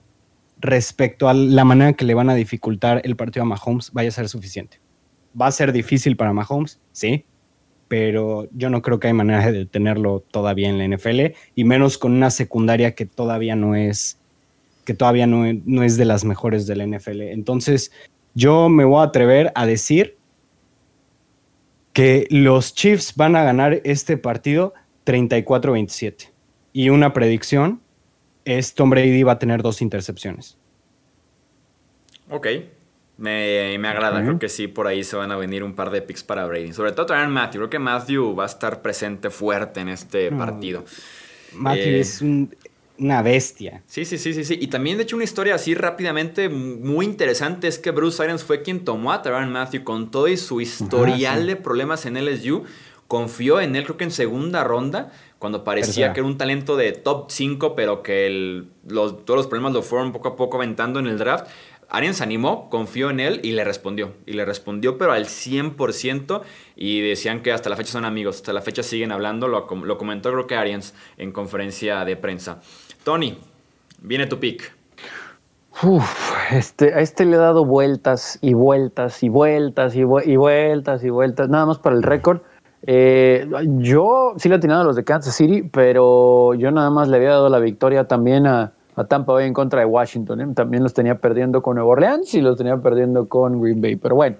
respecto 0.59 1.29
a 1.29 1.33
la 1.33 1.63
manera 1.63 1.93
que 1.93 2.03
le 2.03 2.13
van 2.13 2.29
a 2.29 2.35
dificultar 2.35 3.01
el 3.05 3.15
partido 3.15 3.43
a 3.43 3.45
Mahomes 3.45 3.91
vaya 3.93 4.09
a 4.09 4.11
ser 4.11 4.27
suficiente. 4.27 4.79
Va 5.39 5.47
a 5.47 5.51
ser 5.51 5.71
difícil 5.71 6.17
para 6.17 6.33
Mahomes, 6.33 6.81
sí, 6.91 7.23
pero 7.87 8.49
yo 8.51 8.69
no 8.69 8.81
creo 8.81 8.99
que 8.99 9.07
hay 9.07 9.13
manera 9.13 9.45
de 9.45 9.59
detenerlo 9.59 10.19
todavía 10.19 10.67
en 10.67 10.79
la 10.79 10.97
NFL 10.97 11.33
y 11.55 11.63
menos 11.63 11.97
con 11.97 12.11
una 12.11 12.29
secundaria 12.29 12.93
que 12.93 13.05
todavía 13.05 13.55
no 13.55 13.75
es 13.75 14.17
que 14.83 14.93
todavía 14.95 15.27
no, 15.27 15.45
no 15.65 15.83
es 15.83 15.95
de 15.95 16.05
las 16.05 16.25
mejores 16.25 16.67
de 16.67 16.75
la 16.75 16.85
NFL. 16.85 17.21
Entonces, 17.21 17.91
yo 18.33 18.69
me 18.69 18.85
voy 18.85 19.01
a 19.01 19.07
atrever 19.07 19.51
a 19.55 19.65
decir 19.65 20.17
que 21.93 22.27
los 22.29 22.73
Chiefs 22.73 23.15
van 23.15 23.35
a 23.35 23.43
ganar 23.43 23.81
este 23.83 24.17
partido 24.17 24.73
34-27. 25.05 26.29
Y 26.73 26.89
una 26.89 27.13
predicción 27.13 27.81
es 28.45 28.73
Tom 28.73 28.89
Brady 28.89 29.23
va 29.23 29.33
a 29.33 29.39
tener 29.39 29.61
dos 29.61 29.81
intercepciones. 29.81 30.57
Ok, 32.29 32.47
me, 33.17 33.75
agrada, 33.87 34.21
creo 34.21 34.39
que 34.39 34.49
sí, 34.49 34.67
por 34.67 34.87
ahí 34.87 35.03
se 35.03 35.15
van 35.15 35.31
a 35.31 35.35
venir 35.35 35.63
un 35.63 35.75
par 35.75 35.91
de 35.91 36.01
picks 36.01 36.23
para 36.23 36.45
Brady. 36.45 36.73
Sobre 36.73 36.93
todo 36.93 37.07
también 37.07 37.29
Matthew, 37.29 37.59
creo 37.59 37.69
que 37.69 37.79
Matthew 37.79 38.35
va 38.35 38.43
a 38.43 38.47
estar 38.47 38.81
presente 38.81 39.29
fuerte 39.29 39.81
en 39.81 39.89
este 39.89 40.31
partido. 40.31 40.85
Matthew 41.53 41.83
eh, 41.83 41.99
es 41.99 42.21
un, 42.21 42.55
una 43.01 43.23
bestia. 43.23 43.81
Sí, 43.87 44.05
sí, 44.05 44.19
sí, 44.19 44.33
sí, 44.33 44.43
sí. 44.43 44.57
Y 44.61 44.67
también, 44.67 44.97
de 44.97 45.03
hecho, 45.03 45.15
una 45.15 45.25
historia 45.25 45.55
así 45.55 45.73
rápidamente 45.73 46.49
muy 46.49 47.05
interesante 47.05 47.67
es 47.67 47.79
que 47.79 47.89
Bruce 47.89 48.21
Arians 48.21 48.43
fue 48.43 48.61
quien 48.61 48.85
tomó 48.85 49.11
a 49.11 49.23
Tyrann 49.23 49.51
Matthew 49.51 49.83
con 49.83 50.11
todo 50.11 50.27
y 50.27 50.37
su 50.37 50.61
historial 50.61 51.47
de 51.47 51.55
problemas 51.55 52.05
en 52.05 52.23
LSU. 52.23 52.63
Confió 53.07 53.59
en 53.59 53.75
él, 53.75 53.83
creo 53.85 53.97
que 53.97 54.03
en 54.03 54.11
segunda 54.11 54.63
ronda, 54.63 55.11
cuando 55.39 55.63
parecía 55.63 56.13
que 56.13 56.19
era 56.19 56.27
un 56.27 56.37
talento 56.37 56.77
de 56.77 56.91
top 56.91 57.31
5, 57.31 57.75
pero 57.75 58.03
que 58.03 58.63
los, 58.87 59.25
todos 59.25 59.37
los 59.37 59.47
problemas 59.47 59.73
lo 59.73 59.81
fueron 59.81 60.11
poco 60.11 60.29
a 60.29 60.35
poco 60.35 60.57
aventando 60.57 60.99
en 60.99 61.07
el 61.07 61.17
draft. 61.17 61.47
Arians 61.93 62.21
animó, 62.21 62.69
confió 62.69 63.09
en 63.09 63.19
él 63.19 63.41
y 63.43 63.51
le 63.51 63.65
respondió. 63.65 64.13
Y 64.25 64.31
le 64.31 64.45
respondió, 64.45 64.97
pero 64.97 65.11
al 65.11 65.25
100%. 65.25 66.41
Y 66.77 67.01
decían 67.01 67.41
que 67.41 67.51
hasta 67.51 67.69
la 67.69 67.75
fecha 67.75 67.91
son 67.91 68.05
amigos, 68.05 68.37
hasta 68.37 68.53
la 68.53 68.61
fecha 68.61 68.81
siguen 68.81 69.11
hablando. 69.11 69.49
Lo, 69.49 69.67
lo 69.67 69.97
comentó, 69.97 70.31
creo 70.31 70.47
que 70.47 70.55
Arians 70.55 70.93
en 71.17 71.33
conferencia 71.33 72.05
de 72.05 72.15
prensa. 72.15 72.61
Tony, 73.03 73.37
viene 74.01 74.27
tu 74.27 74.39
pick. 74.39 74.75
Uf, 75.83 76.33
este, 76.51 76.93
a 76.93 76.99
este 76.99 77.25
le 77.25 77.35
he 77.35 77.39
dado 77.39 77.65
vueltas 77.65 78.37
y 78.41 78.53
vueltas 78.53 79.23
y 79.23 79.29
vueltas 79.29 79.95
y, 79.95 80.03
vueltas 80.03 81.03
y 81.03 81.09
vueltas, 81.09 81.49
nada 81.49 81.65
más 81.65 81.79
para 81.79 81.95
el 81.95 82.03
récord. 82.03 82.41
Eh, 82.83 83.47
yo 83.77 84.33
sí 84.37 84.49
le 84.49 84.55
he 84.55 84.57
atinado 84.57 84.81
a 84.81 84.83
los 84.83 84.95
de 84.95 85.03
Kansas 85.03 85.35
City, 85.35 85.63
pero 85.63 86.53
yo 86.53 86.71
nada 86.71 86.89
más 86.91 87.07
le 87.07 87.17
había 87.17 87.29
dado 87.29 87.49
la 87.49 87.59
victoria 87.59 88.07
también 88.07 88.45
a, 88.45 88.73
Tampa 89.07 89.33
Bay 89.33 89.47
en 89.47 89.53
contra 89.53 89.79
de 89.79 89.87
Washington. 89.87 90.41
¿eh? 90.41 90.47
También 90.53 90.83
los 90.83 90.93
tenía 90.93 91.15
perdiendo 91.15 91.63
con 91.63 91.75
Nueva 91.75 91.89
Orleans 91.89 92.35
y 92.35 92.41
los 92.41 92.55
tenía 92.55 92.77
perdiendo 92.77 93.27
con 93.27 93.59
Green 93.59 93.81
Bay. 93.81 93.95
Pero 93.95 94.15
bueno, 94.15 94.35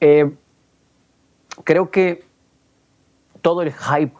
eh, 0.00 0.30
creo 1.62 1.90
que 1.90 2.24
todo 3.40 3.62
el 3.62 3.72
hype 3.72 4.18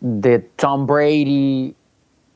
de 0.00 0.38
Tom 0.38 0.86
Brady 0.86 1.74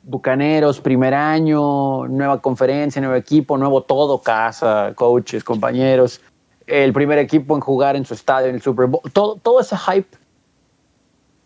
Bucaneros, 0.04 0.80
primer 0.80 1.14
año, 1.14 2.06
nueva 2.08 2.40
conferencia, 2.40 3.00
nuevo 3.00 3.16
equipo, 3.16 3.56
nuevo 3.56 3.82
todo, 3.82 4.18
casa, 4.18 4.92
coaches, 4.94 5.44
compañeros, 5.44 6.20
el 6.66 6.92
primer 6.92 7.18
equipo 7.18 7.54
en 7.54 7.60
jugar 7.60 7.96
en 7.96 8.04
su 8.04 8.14
estadio 8.14 8.48
en 8.48 8.56
el 8.56 8.62
Super 8.62 8.86
Bowl, 8.86 9.02
todo, 9.12 9.36
todo 9.36 9.60
ese 9.60 9.76
hype 9.76 10.16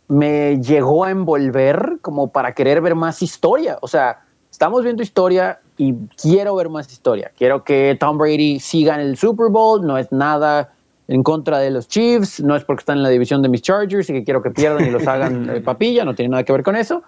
me 0.08 0.60
llegó 0.60 1.04
a 1.04 1.10
envolver 1.10 1.98
como 2.00 2.30
para 2.30 2.52
querer 2.52 2.80
ver 2.80 2.94
más 2.94 3.22
historia. 3.22 3.78
O 3.82 3.88
sea, 3.88 4.24
estamos 4.50 4.84
viendo 4.84 5.02
historia 5.02 5.60
y 5.76 5.94
quiero 6.20 6.54
ver 6.54 6.68
más 6.68 6.90
historia. 6.90 7.32
Quiero 7.36 7.64
que 7.64 7.96
Tom 7.98 8.18
Brady 8.18 8.60
siga 8.60 8.94
en 8.94 9.00
el 9.00 9.16
Super 9.16 9.50
Bowl, 9.50 9.84
no 9.84 9.98
es 9.98 10.12
nada 10.12 10.72
en 11.08 11.22
contra 11.22 11.58
de 11.58 11.70
los 11.70 11.86
Chiefs, 11.88 12.42
no 12.42 12.56
es 12.56 12.64
porque 12.64 12.80
están 12.80 12.98
en 12.98 13.02
la 13.02 13.08
división 13.08 13.42
de 13.42 13.48
mis 13.48 13.62
Chargers 13.62 14.10
y 14.10 14.12
que 14.12 14.24
quiero 14.24 14.42
que 14.42 14.50
pierdan 14.50 14.86
y 14.86 14.90
los 14.90 15.06
hagan 15.06 15.48
eh, 15.50 15.60
papilla, 15.60 16.04
no 16.04 16.14
tiene 16.14 16.30
nada 16.30 16.44
que 16.44 16.52
ver 16.52 16.62
con 16.62 16.76
eso. 16.76 17.02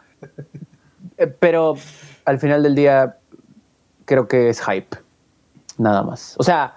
Eh, 1.19 1.27
pero 1.27 1.75
al 2.25 2.39
final 2.39 2.62
del 2.62 2.75
día 2.75 3.16
creo 4.05 4.27
que 4.27 4.49
es 4.49 4.61
hype, 4.62 4.97
nada 5.77 6.03
más. 6.03 6.35
O 6.39 6.43
sea, 6.43 6.75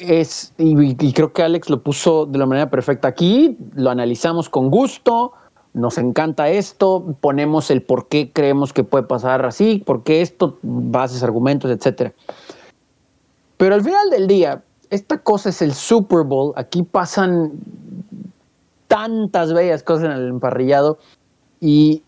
es, 0.00 0.52
y, 0.58 1.12
creo 1.12 1.32
que 1.32 1.42
Alex 1.42 1.68
lo 1.68 1.82
puso 1.82 2.26
de 2.26 2.38
la 2.38 2.46
manera 2.46 2.70
perfecta 2.70 3.08
aquí, 3.08 3.56
lo 3.74 3.90
analizamos 3.90 4.48
con 4.48 4.70
gusto, 4.70 5.32
nos 5.74 5.98
encanta 5.98 6.48
esto, 6.48 7.16
ponemos 7.20 7.70
el 7.70 7.82
por 7.82 8.08
qué 8.08 8.32
creemos 8.32 8.72
que 8.72 8.82
puede 8.82 9.04
pasar 9.04 9.44
así, 9.44 9.82
por 9.84 10.02
qué 10.02 10.22
esto, 10.22 10.58
bases, 10.62 11.22
argumentos, 11.22 11.70
etc. 11.70 12.12
Pero 13.56 13.74
al 13.74 13.82
final 13.82 14.10
del 14.10 14.26
día, 14.26 14.62
esta 14.88 15.18
cosa 15.18 15.50
es 15.50 15.62
el 15.62 15.74
Super 15.74 16.24
Bowl, 16.24 16.52
aquí 16.56 16.82
pasan 16.82 17.52
tantas 18.88 19.52
bellas 19.52 19.82
cosas 19.82 20.06
en 20.06 20.12
el 20.12 20.28
emparrillado 20.28 20.98
y 21.60 22.02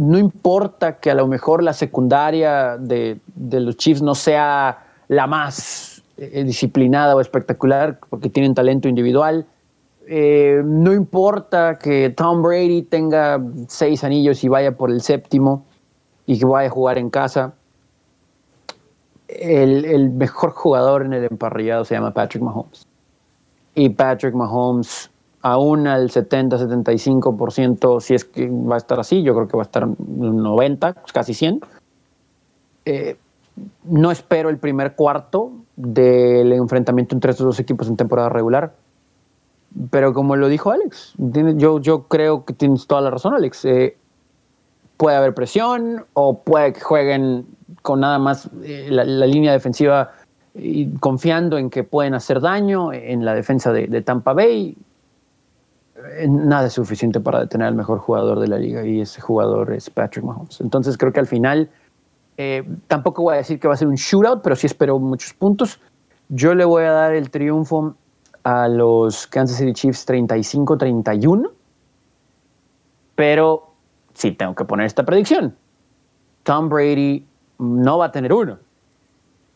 no 0.00 0.16
importa 0.16 0.98
que 0.98 1.10
a 1.10 1.14
lo 1.14 1.26
mejor 1.26 1.62
la 1.62 1.74
secundaria 1.74 2.78
de, 2.78 3.20
los 3.36 3.76
Chiefs 3.76 4.00
no 4.00 4.14
sea 4.14 4.78
la 5.08 5.26
más 5.26 6.02
eh, 6.16 6.42
disciplinada 6.42 7.14
o 7.14 7.20
espectacular, 7.20 8.00
porque 8.08 8.30
tienen 8.30 8.54
talento 8.54 8.88
individual. 8.88 9.44
Eh, 10.08 10.62
no 10.64 10.94
importa 10.94 11.78
que 11.78 12.08
Tom 12.08 12.40
Brady 12.40 12.80
tenga 12.80 13.42
seis 13.68 14.02
anillos 14.02 14.42
y 14.42 14.48
vaya 14.48 14.72
por 14.72 14.90
el 14.90 15.02
séptimo 15.02 15.66
y 16.24 16.38
que 16.38 16.46
vaya 16.46 16.68
a 16.68 16.72
jugar 16.72 16.96
en 16.96 17.10
casa. 17.10 17.52
El, 19.28 19.84
el 19.84 20.08
mejor 20.08 20.52
jugador 20.52 21.04
en 21.04 21.12
el 21.12 21.24
emparrillado 21.24 21.84
se 21.84 21.94
llama 21.94 22.14
Patrick 22.14 22.42
Mahomes. 22.42 22.86
Y 23.74 23.90
Patrick 23.90 24.34
Mahomes 24.34 25.10
aún 25.42 25.86
al 25.86 26.10
70-75%, 26.10 28.00
si 28.00 28.14
es 28.14 28.24
que 28.24 28.48
va 28.48 28.74
a 28.74 28.78
estar 28.78 29.00
así, 29.00 29.22
yo 29.22 29.34
creo 29.34 29.48
que 29.48 29.56
va 29.56 29.62
a 29.62 29.64
estar 29.64 29.88
90, 29.88 30.94
casi 31.12 31.34
100. 31.34 31.60
Eh, 32.84 33.16
no 33.84 34.10
espero 34.10 34.50
el 34.50 34.58
primer 34.58 34.94
cuarto 34.94 35.52
del 35.76 36.52
enfrentamiento 36.52 37.14
entre 37.14 37.30
estos 37.30 37.46
dos 37.46 37.60
equipos 37.60 37.88
en 37.88 37.96
temporada 37.96 38.28
regular. 38.28 38.74
Pero 39.90 40.12
como 40.12 40.36
lo 40.36 40.48
dijo 40.48 40.72
Alex, 40.72 41.14
yo, 41.18 41.80
yo 41.80 42.02
creo 42.08 42.44
que 42.44 42.52
tienes 42.52 42.86
toda 42.86 43.02
la 43.02 43.10
razón, 43.10 43.34
Alex. 43.34 43.64
Eh, 43.64 43.96
puede 44.96 45.16
haber 45.16 45.32
presión 45.32 46.04
o 46.12 46.42
puede 46.42 46.72
que 46.72 46.80
jueguen 46.80 47.46
con 47.82 48.00
nada 48.00 48.18
más 48.18 48.50
eh, 48.64 48.88
la, 48.90 49.04
línea 49.04 49.52
defensiva 49.52 50.10
y 50.54 50.90
confiando 50.98 51.56
en 51.56 51.70
que 51.70 51.84
pueden 51.84 52.14
hacer 52.14 52.40
daño 52.40 52.92
en 52.92 53.24
la 53.24 53.34
defensa 53.34 53.72
de 53.72 54.02
Tampa 54.02 54.34
Bay 54.34 54.76
nada 56.28 56.66
es 56.66 56.72
suficiente 56.72 57.20
para 57.20 57.40
detener 57.40 57.68
al 57.68 57.74
mejor 57.74 57.98
jugador 57.98 58.40
de 58.40 58.48
la 58.48 58.58
liga 58.58 58.84
y 58.84 59.00
ese 59.00 59.20
jugador 59.20 59.72
es 59.72 59.90
Patrick 59.90 60.24
Mahomes. 60.24 60.60
Entonces 60.60 60.96
creo 60.96 61.12
que 61.12 61.20
al 61.20 61.26
final 61.26 61.70
eh, 62.36 62.64
tampoco 62.86 63.22
voy 63.22 63.34
a 63.34 63.36
decir 63.38 63.60
que 63.60 63.68
va 63.68 63.74
a 63.74 63.76
ser 63.76 63.88
un 63.88 63.94
shootout, 63.94 64.42
pero 64.42 64.56
sí 64.56 64.66
espero 64.66 64.98
muchos 64.98 65.32
puntos. 65.34 65.80
Yo 66.28 66.54
le 66.54 66.64
voy 66.64 66.84
a 66.84 66.92
dar 66.92 67.14
el 67.14 67.30
triunfo 67.30 67.94
a 68.44 68.68
los 68.68 69.26
Kansas 69.26 69.58
City 69.58 69.72
Chiefs 69.72 70.06
35-31, 70.08 71.50
pero 73.14 73.70
sí 74.14 74.32
tengo 74.32 74.54
que 74.54 74.64
poner 74.64 74.86
esta 74.86 75.04
predicción. 75.04 75.54
Tom 76.44 76.68
Brady 76.68 77.26
no 77.58 77.98
va 77.98 78.06
a 78.06 78.12
tener 78.12 78.32
uno, 78.32 78.58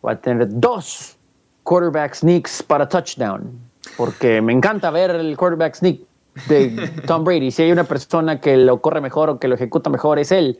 va 0.04 0.12
a 0.12 0.20
tener 0.20 0.46
dos 0.48 1.16
quarterback 1.62 2.14
sneaks 2.14 2.62
para 2.62 2.86
touchdown, 2.86 3.58
porque 3.96 4.42
me 4.42 4.52
encanta 4.52 4.90
ver 4.90 5.10
el 5.10 5.36
quarterback 5.36 5.74
sneak 5.76 6.00
de 6.48 6.90
Tom 7.06 7.24
Brady. 7.24 7.50
Si 7.50 7.62
hay 7.62 7.72
una 7.72 7.84
persona 7.84 8.40
que 8.40 8.56
lo 8.56 8.80
corre 8.80 9.00
mejor 9.00 9.30
o 9.30 9.38
que 9.38 9.48
lo 9.48 9.54
ejecuta 9.54 9.90
mejor, 9.90 10.18
es 10.18 10.32
él. 10.32 10.58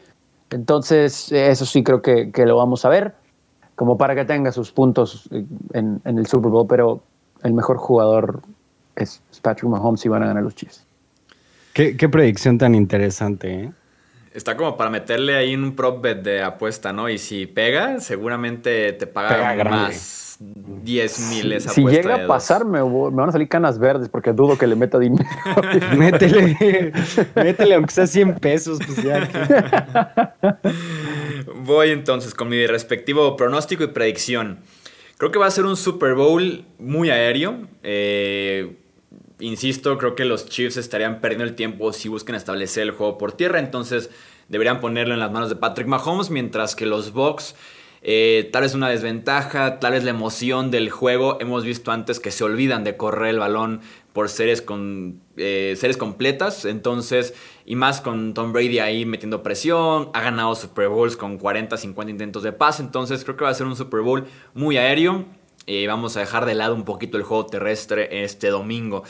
Entonces, 0.51 1.33
eso 1.33 1.67
sí 1.67 1.83
creo 1.83 2.03
que, 2.03 2.31
que 2.31 2.47
lo 2.47 2.57
vamos 2.57 2.85
a 2.85 2.89
ver, 2.89 3.15
como 3.75 3.97
para 3.97 4.15
que 4.15 4.25
tenga 4.25 4.53
sus 4.53 4.73
puntos 4.73 5.29
en, 5.73 6.01
en 6.05 6.19
el 6.19 6.27
Super 6.27 6.51
Bowl, 6.51 6.67
pero 6.69 7.03
el 7.43 7.55
mejor 7.55 7.79
jugador 7.79 8.43
es 8.97 9.23
Patrick 9.43 9.71
Mahomes 9.71 10.05
y 10.05 10.09
van 10.09 10.23
a 10.23 10.27
ganar 10.27 10.43
los 10.43 10.55
Chiefs. 10.55 10.87
Qué, 11.73 11.97
qué 11.97 12.09
predicción 12.09 12.59
tan 12.59 12.75
interesante, 12.75 13.65
¿eh? 13.65 13.73
Está 14.33 14.57
como 14.57 14.77
para 14.77 14.91
meterle 14.91 15.37
ahí 15.37 15.55
un 15.55 15.77
prop 15.77 16.03
bet 16.03 16.23
de 16.23 16.43
apuesta, 16.43 16.93
¿no? 16.93 17.09
Y 17.09 17.19
si 17.19 17.47
pega, 17.47 18.01
seguramente 18.01 18.93
te 18.93 19.07
paga 19.07 19.53
Pega 19.53 19.65
más 19.65 20.24
10 20.41 21.21
mil 21.31 21.53
esa 21.53 21.71
Si 21.71 21.85
llega 21.85 22.25
a 22.25 22.27
pasar, 22.27 22.65
me, 22.65 22.81
van 22.83 23.29
a 23.29 23.33
salir 23.33 23.49
canas 23.49 23.79
verdes 23.79 24.09
porque 24.09 24.33
dudo 24.33 24.59
que 24.59 24.67
le 24.67 24.75
meta 24.75 24.99
dinero. 24.99 25.25
métele, 25.97 26.93
métele 27.35 27.75
aunque 27.75 27.93
sea 27.93 28.07
100 28.07 28.37
pesos, 28.37 28.79
pues 28.85 29.03
ya. 29.03 30.31
Voy 31.57 31.91
entonces 31.91 32.35
con 32.35 32.49
mi 32.49 32.67
respectivo 32.67 33.37
pronóstico 33.37 33.85
y 33.85 33.89
predicción. 33.89 34.61
Creo 35.17 35.31
que 35.31 35.39
va 35.39 35.47
a 35.47 35.51
ser 35.51 35.65
un 35.65 35.77
Super 35.77 36.15
Bowl 36.15 36.65
muy 36.79 37.11
aéreo. 37.11 37.69
Eh, 37.83 38.77
insisto, 39.39 39.97
creo 39.99 40.17
que 40.17 40.25
los 40.25 40.49
Chiefs 40.49 40.77
estarían 40.77 41.21
perdiendo 41.21 41.45
el 41.45 41.55
tiempo 41.55 41.93
si 41.93 42.09
buscan 42.09 42.35
establecer 42.35 42.83
el 42.83 42.91
juego 42.91 43.19
por 43.19 43.33
tierra. 43.33 43.61
Entonces 43.61 44.11
deberían 44.49 44.81
ponerlo 44.81 45.15
en 45.15 45.21
las 45.21 45.31
manos 45.31 45.49
de 45.49 45.57
Patrick 45.57 45.87
Mahomes, 45.87 46.31
mientras 46.31 46.75
que 46.75 46.87
los 46.87 47.13
Bucks 47.13 47.55
eh, 48.07 48.51
tal 48.53 48.63
vez 48.63 48.75
una 48.75 48.91
desventaja, 48.91 49.81
tal 49.81 49.93
vez 49.93 50.05
la 50.05 50.11
emoción 50.11 50.71
del 50.71 50.91
juego. 50.91 51.39
Hemos 51.41 51.65
visto 51.65 51.91
antes 51.91 52.21
que 52.21 52.31
se 52.31 52.45
olvidan 52.45 52.85
de 52.85 52.99
correr 52.99 53.31
el 53.31 53.39
balón 53.39 53.81
por 54.13 54.29
series, 54.29 54.61
con, 54.61 55.23
eh, 55.39 55.75
completas. 55.99 56.67
Entonces, 56.67 57.35
y 57.65 57.77
más 57.77 58.03
con 58.03 58.35
Tom 58.35 58.53
Brady 58.53 58.79
ahí 58.79 59.07
metiendo 59.07 59.43
presión. 59.43 60.11
Ha 60.13 60.21
ganado 60.21 60.55
Super 60.55 60.89
Bowls 60.89 61.17
con 61.17 61.39
40, 61.39 61.79
50 61.79 62.11
intentos 62.11 62.43
de 62.43 62.53
pase. 62.53 62.83
Entonces, 62.83 63.25
creo 63.25 63.39
que 63.39 63.45
va 63.45 63.51
a 63.51 63.55
ser 63.55 63.67
un 63.67 63.75
Super 63.75 64.03
Bowl 64.03 64.27
muy 64.53 64.77
aéreo. 64.77 65.25
Eh, 65.67 65.87
vamos 65.87 66.19
a 66.19 66.21
dejar 66.21 66.45
de 66.45 66.55
lado 66.55 66.75
un 66.75 66.85
poquito 66.85 67.17
el 67.17 67.23
juego 67.23 67.47
terrestre 67.47 68.23
este 68.23 68.49
domingo. 68.49 69.03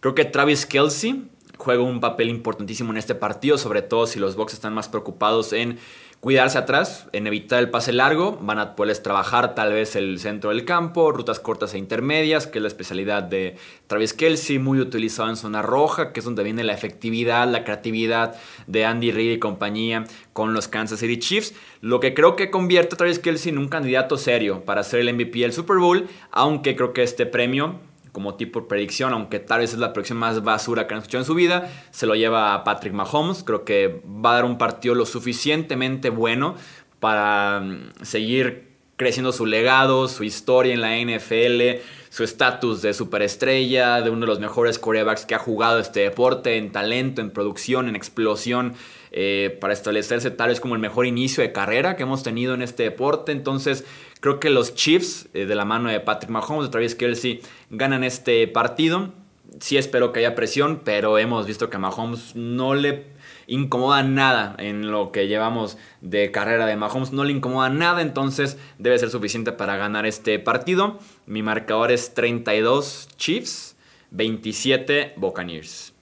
Creo 0.00 0.14
que 0.14 0.26
Travis 0.26 0.66
Kelsey 0.66 1.26
juega 1.56 1.82
un 1.82 2.00
papel 2.00 2.28
importantísimo 2.28 2.90
en 2.90 2.98
este 2.98 3.14
partido, 3.14 3.56
sobre 3.56 3.80
todo 3.80 4.06
si 4.06 4.18
los 4.18 4.36
Bucks 4.36 4.52
están 4.52 4.74
más 4.74 4.88
preocupados 4.88 5.54
en 5.54 5.78
cuidarse 6.22 6.56
atrás, 6.56 7.08
en 7.10 7.26
evitar 7.26 7.58
el 7.58 7.68
pase 7.68 7.92
largo. 7.92 8.38
Van 8.40 8.60
a 8.60 8.76
poderles 8.76 9.02
trabajar 9.02 9.56
tal 9.56 9.72
vez 9.72 9.96
el 9.96 10.20
centro 10.20 10.50
del 10.50 10.64
campo, 10.64 11.10
rutas 11.10 11.40
cortas 11.40 11.74
e 11.74 11.78
intermedias, 11.78 12.46
que 12.46 12.60
es 12.60 12.62
la 12.62 12.68
especialidad 12.68 13.24
de 13.24 13.56
Travis 13.88 14.14
Kelsey, 14.14 14.60
muy 14.60 14.78
utilizado 14.78 15.28
en 15.30 15.36
zona 15.36 15.62
roja, 15.62 16.12
que 16.12 16.20
es 16.20 16.24
donde 16.24 16.44
viene 16.44 16.62
la 16.62 16.74
efectividad, 16.74 17.48
la 17.48 17.64
creatividad 17.64 18.36
de 18.68 18.84
Andy 18.84 19.10
Reid 19.10 19.32
y 19.32 19.38
compañía 19.40 20.04
con 20.32 20.54
los 20.54 20.68
Kansas 20.68 21.00
City 21.00 21.18
Chiefs. 21.18 21.54
Lo 21.80 21.98
que 21.98 22.14
creo 22.14 22.36
que 22.36 22.52
convierte 22.52 22.94
a 22.94 22.98
Travis 22.98 23.18
Kelsey 23.18 23.50
en 23.50 23.58
un 23.58 23.66
candidato 23.66 24.16
serio 24.16 24.64
para 24.64 24.84
ser 24.84 25.00
el 25.00 25.12
MVP 25.12 25.40
del 25.40 25.52
Super 25.52 25.78
Bowl, 25.78 26.06
aunque 26.30 26.76
creo 26.76 26.92
que 26.92 27.02
este 27.02 27.26
premio 27.26 27.80
como 28.12 28.34
tipo 28.34 28.68
predicción, 28.68 29.12
aunque 29.12 29.40
tal 29.40 29.60
vez 29.60 29.72
es 29.72 29.78
la 29.78 29.92
predicción 29.92 30.18
más 30.18 30.42
basura 30.42 30.86
que 30.86 30.94
han 30.94 31.00
escuchado 31.00 31.22
en 31.22 31.26
su 31.26 31.34
vida, 31.34 31.70
se 31.90 32.06
lo 32.06 32.14
lleva 32.14 32.54
a 32.54 32.62
Patrick 32.62 32.92
Mahomes. 32.92 33.42
Creo 33.42 33.64
que 33.64 34.02
va 34.06 34.32
a 34.32 34.34
dar 34.34 34.44
un 34.44 34.58
partido 34.58 34.94
lo 34.94 35.06
suficientemente 35.06 36.10
bueno 36.10 36.54
para 37.00 37.60
mm, 37.60 38.04
seguir 38.04 38.72
creciendo 38.96 39.32
su 39.32 39.46
legado, 39.46 40.06
su 40.06 40.22
historia 40.22 40.74
en 40.74 40.80
la 40.80 40.96
NFL, 40.96 41.82
su 42.08 42.22
estatus 42.22 42.82
de 42.82 42.92
superestrella, 42.92 44.00
de 44.00 44.10
uno 44.10 44.20
de 44.20 44.26
los 44.26 44.38
mejores 44.38 44.78
quarterbacks 44.78 45.26
que 45.26 45.34
ha 45.34 45.38
jugado 45.38 45.78
este 45.80 46.00
deporte, 46.00 46.56
en 46.56 46.70
talento, 46.70 47.20
en 47.20 47.30
producción, 47.30 47.88
en 47.88 47.96
explosión, 47.96 48.74
eh, 49.10 49.58
para 49.60 49.72
establecerse 49.72 50.30
tal 50.30 50.50
vez 50.50 50.60
como 50.60 50.74
el 50.74 50.80
mejor 50.80 51.06
inicio 51.06 51.42
de 51.42 51.52
carrera 51.52 51.96
que 51.96 52.04
hemos 52.04 52.22
tenido 52.22 52.54
en 52.54 52.62
este 52.62 52.84
deporte. 52.84 53.32
Entonces, 53.32 53.84
creo 54.22 54.38
que 54.38 54.50
los 54.50 54.74
Chiefs, 54.76 55.28
eh, 55.34 55.46
de 55.46 55.54
la 55.56 55.64
mano 55.64 55.90
de 55.90 55.98
Patrick 55.98 56.30
Mahomes, 56.30 56.66
de 56.66 56.70
Travis 56.70 56.94
Kelsey, 56.94 57.42
ganan 57.70 58.04
este 58.04 58.46
partido. 58.46 59.12
Sí 59.60 59.76
espero 59.76 60.12
que 60.12 60.20
haya 60.20 60.36
presión, 60.36 60.80
pero 60.84 61.18
hemos 61.18 61.46
visto 61.46 61.68
que 61.68 61.76
a 61.76 61.80
Mahomes 61.80 62.36
no 62.36 62.74
le 62.74 63.06
incomoda 63.48 64.04
nada 64.04 64.54
en 64.58 64.92
lo 64.92 65.10
que 65.10 65.26
llevamos 65.26 65.76
de 66.00 66.30
carrera 66.30 66.66
de 66.66 66.76
Mahomes. 66.76 67.10
No 67.10 67.24
le 67.24 67.32
incomoda 67.32 67.68
nada, 67.68 68.00
entonces 68.00 68.56
debe 68.78 68.96
ser 68.96 69.10
suficiente 69.10 69.50
para 69.50 69.76
ganar 69.76 70.06
este 70.06 70.38
partido. 70.38 71.00
Mi 71.26 71.42
marcador 71.42 71.90
es 71.90 72.14
32 72.14 73.08
Chiefs, 73.16 73.76
27 74.12 75.14
Buccaneers. 75.16 75.94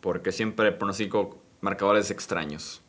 Porque 0.00 0.32
siempre 0.32 0.72
pronostico 0.72 1.38
marcadores 1.60 2.10
extraños. 2.10 2.82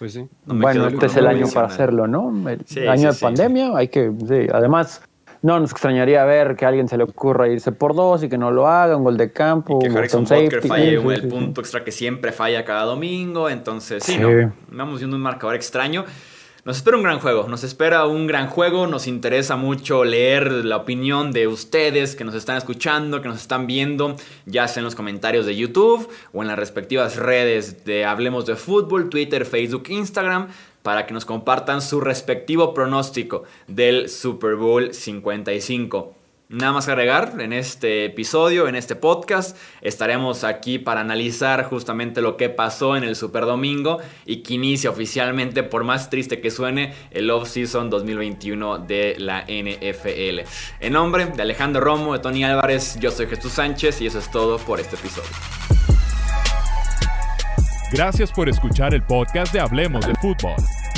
Pues 0.00 0.14
sí. 0.14 0.26
No 0.46 0.54
me 0.54 0.62
bueno, 0.62 0.88
este 0.88 1.06
es 1.06 1.16
el 1.16 1.26
año 1.28 1.46
para 1.54 1.66
hacerlo, 1.68 2.06
¿no? 2.08 2.32
El 2.48 2.62
Sí, 2.66 2.80
año 2.86 3.00
sí, 3.02 3.06
de 3.06 3.12
sí. 3.12 3.20
pandemia, 3.24 3.76
hay 3.76 3.88
que, 3.88 4.10
sí, 4.26 4.48
además, 4.52 5.02
no 5.42 5.60
nos 5.60 5.70
extrañaría 5.72 6.24
ver 6.24 6.56
que 6.56 6.64
a 6.64 6.68
alguien 6.68 6.88
se 6.88 6.96
le 6.96 7.04
ocurra 7.04 7.48
irse 7.48 7.70
por 7.70 7.94
dos 7.94 8.22
y 8.22 8.28
que 8.30 8.38
no 8.38 8.50
lo 8.50 8.66
haga, 8.66 8.96
un 8.96 9.04
gol 9.04 9.16
de 9.18 9.30
campo, 9.32 9.78
Y 9.80 9.84
que 9.84 9.90
un 9.90 9.96
Harrison 9.98 10.22
Butker 10.24 10.50
safety, 10.62 10.68
falle 10.68 10.90
sí, 10.98 11.02
sí, 11.02 11.08
el 11.14 11.20
sí. 11.20 11.26
punto 11.28 11.60
extra 11.60 11.84
que 11.84 11.92
siempre 11.92 12.32
falla 12.32 12.64
cada 12.64 12.84
domingo. 12.84 13.48
Entonces, 13.50 14.02
sí, 14.02 14.14
Sí. 14.14 14.18
¿no? 14.18 14.52
Vamos 14.70 15.00
viendo 15.00 15.16
un 15.16 15.22
marcador 15.22 15.54
extraño. 15.54 16.04
Nos 16.62 16.76
espera 16.76 16.98
un 16.98 17.02
gran 17.02 17.20
juego, 17.20 17.48
nos 17.48 17.64
espera 17.64 18.04
un 18.04 18.26
gran 18.26 18.46
juego, 18.48 18.86
nos 18.86 19.06
interesa 19.06 19.56
mucho 19.56 20.04
leer 20.04 20.52
la 20.52 20.76
opinión 20.76 21.32
de 21.32 21.48
ustedes 21.48 22.14
que 22.14 22.24
nos 22.24 22.34
están 22.34 22.58
escuchando, 22.58 23.22
que 23.22 23.28
nos 23.28 23.40
están 23.40 23.66
viendo, 23.66 24.16
ya 24.44 24.68
sea 24.68 24.82
en 24.82 24.84
los 24.84 24.94
comentarios 24.94 25.46
de 25.46 25.56
YouTube 25.56 26.06
o 26.34 26.42
en 26.42 26.48
las 26.48 26.58
respectivas 26.58 27.16
redes 27.16 27.86
de 27.86 28.04
Hablemos 28.04 28.44
de 28.44 28.56
Fútbol, 28.56 29.08
Twitter, 29.08 29.46
Facebook, 29.46 29.84
Instagram, 29.88 30.48
para 30.82 31.06
que 31.06 31.14
nos 31.14 31.24
compartan 31.24 31.80
su 31.80 31.98
respectivo 31.98 32.74
pronóstico 32.74 33.44
del 33.66 34.10
Super 34.10 34.56
Bowl 34.56 34.92
55. 34.92 36.19
Nada 36.52 36.72
más 36.72 36.86
que 36.86 36.90
agregar 36.90 37.34
en 37.38 37.52
este 37.52 38.06
episodio, 38.06 38.66
en 38.66 38.74
este 38.74 38.96
podcast. 38.96 39.56
Estaremos 39.82 40.42
aquí 40.42 40.80
para 40.80 41.00
analizar 41.00 41.62
justamente 41.62 42.20
lo 42.20 42.36
que 42.36 42.48
pasó 42.48 42.96
en 42.96 43.04
el 43.04 43.14
Super 43.14 43.44
Domingo 43.44 43.98
y 44.26 44.38
que 44.38 44.54
inicia 44.54 44.90
oficialmente, 44.90 45.62
por 45.62 45.84
más 45.84 46.10
triste 46.10 46.40
que 46.40 46.50
suene, 46.50 46.92
el 47.12 47.30
off-season 47.30 47.88
2021 47.88 48.78
de 48.78 49.14
la 49.18 49.42
NFL. 49.42 50.40
En 50.80 50.92
nombre 50.92 51.26
de 51.26 51.40
Alejandro 51.40 51.82
Romo, 51.82 52.14
de 52.14 52.18
Tony 52.18 52.42
Álvarez, 52.42 52.98
yo 52.98 53.12
soy 53.12 53.28
Jesús 53.28 53.52
Sánchez 53.52 54.00
y 54.00 54.06
eso 54.06 54.18
es 54.18 54.28
todo 54.28 54.58
por 54.58 54.80
este 54.80 54.96
episodio. 54.96 55.30
Gracias 57.92 58.32
por 58.32 58.48
escuchar 58.48 58.92
el 58.92 59.04
podcast 59.04 59.52
de 59.52 59.60
Hablemos 59.60 60.04
de 60.04 60.14
Fútbol. 60.16 60.56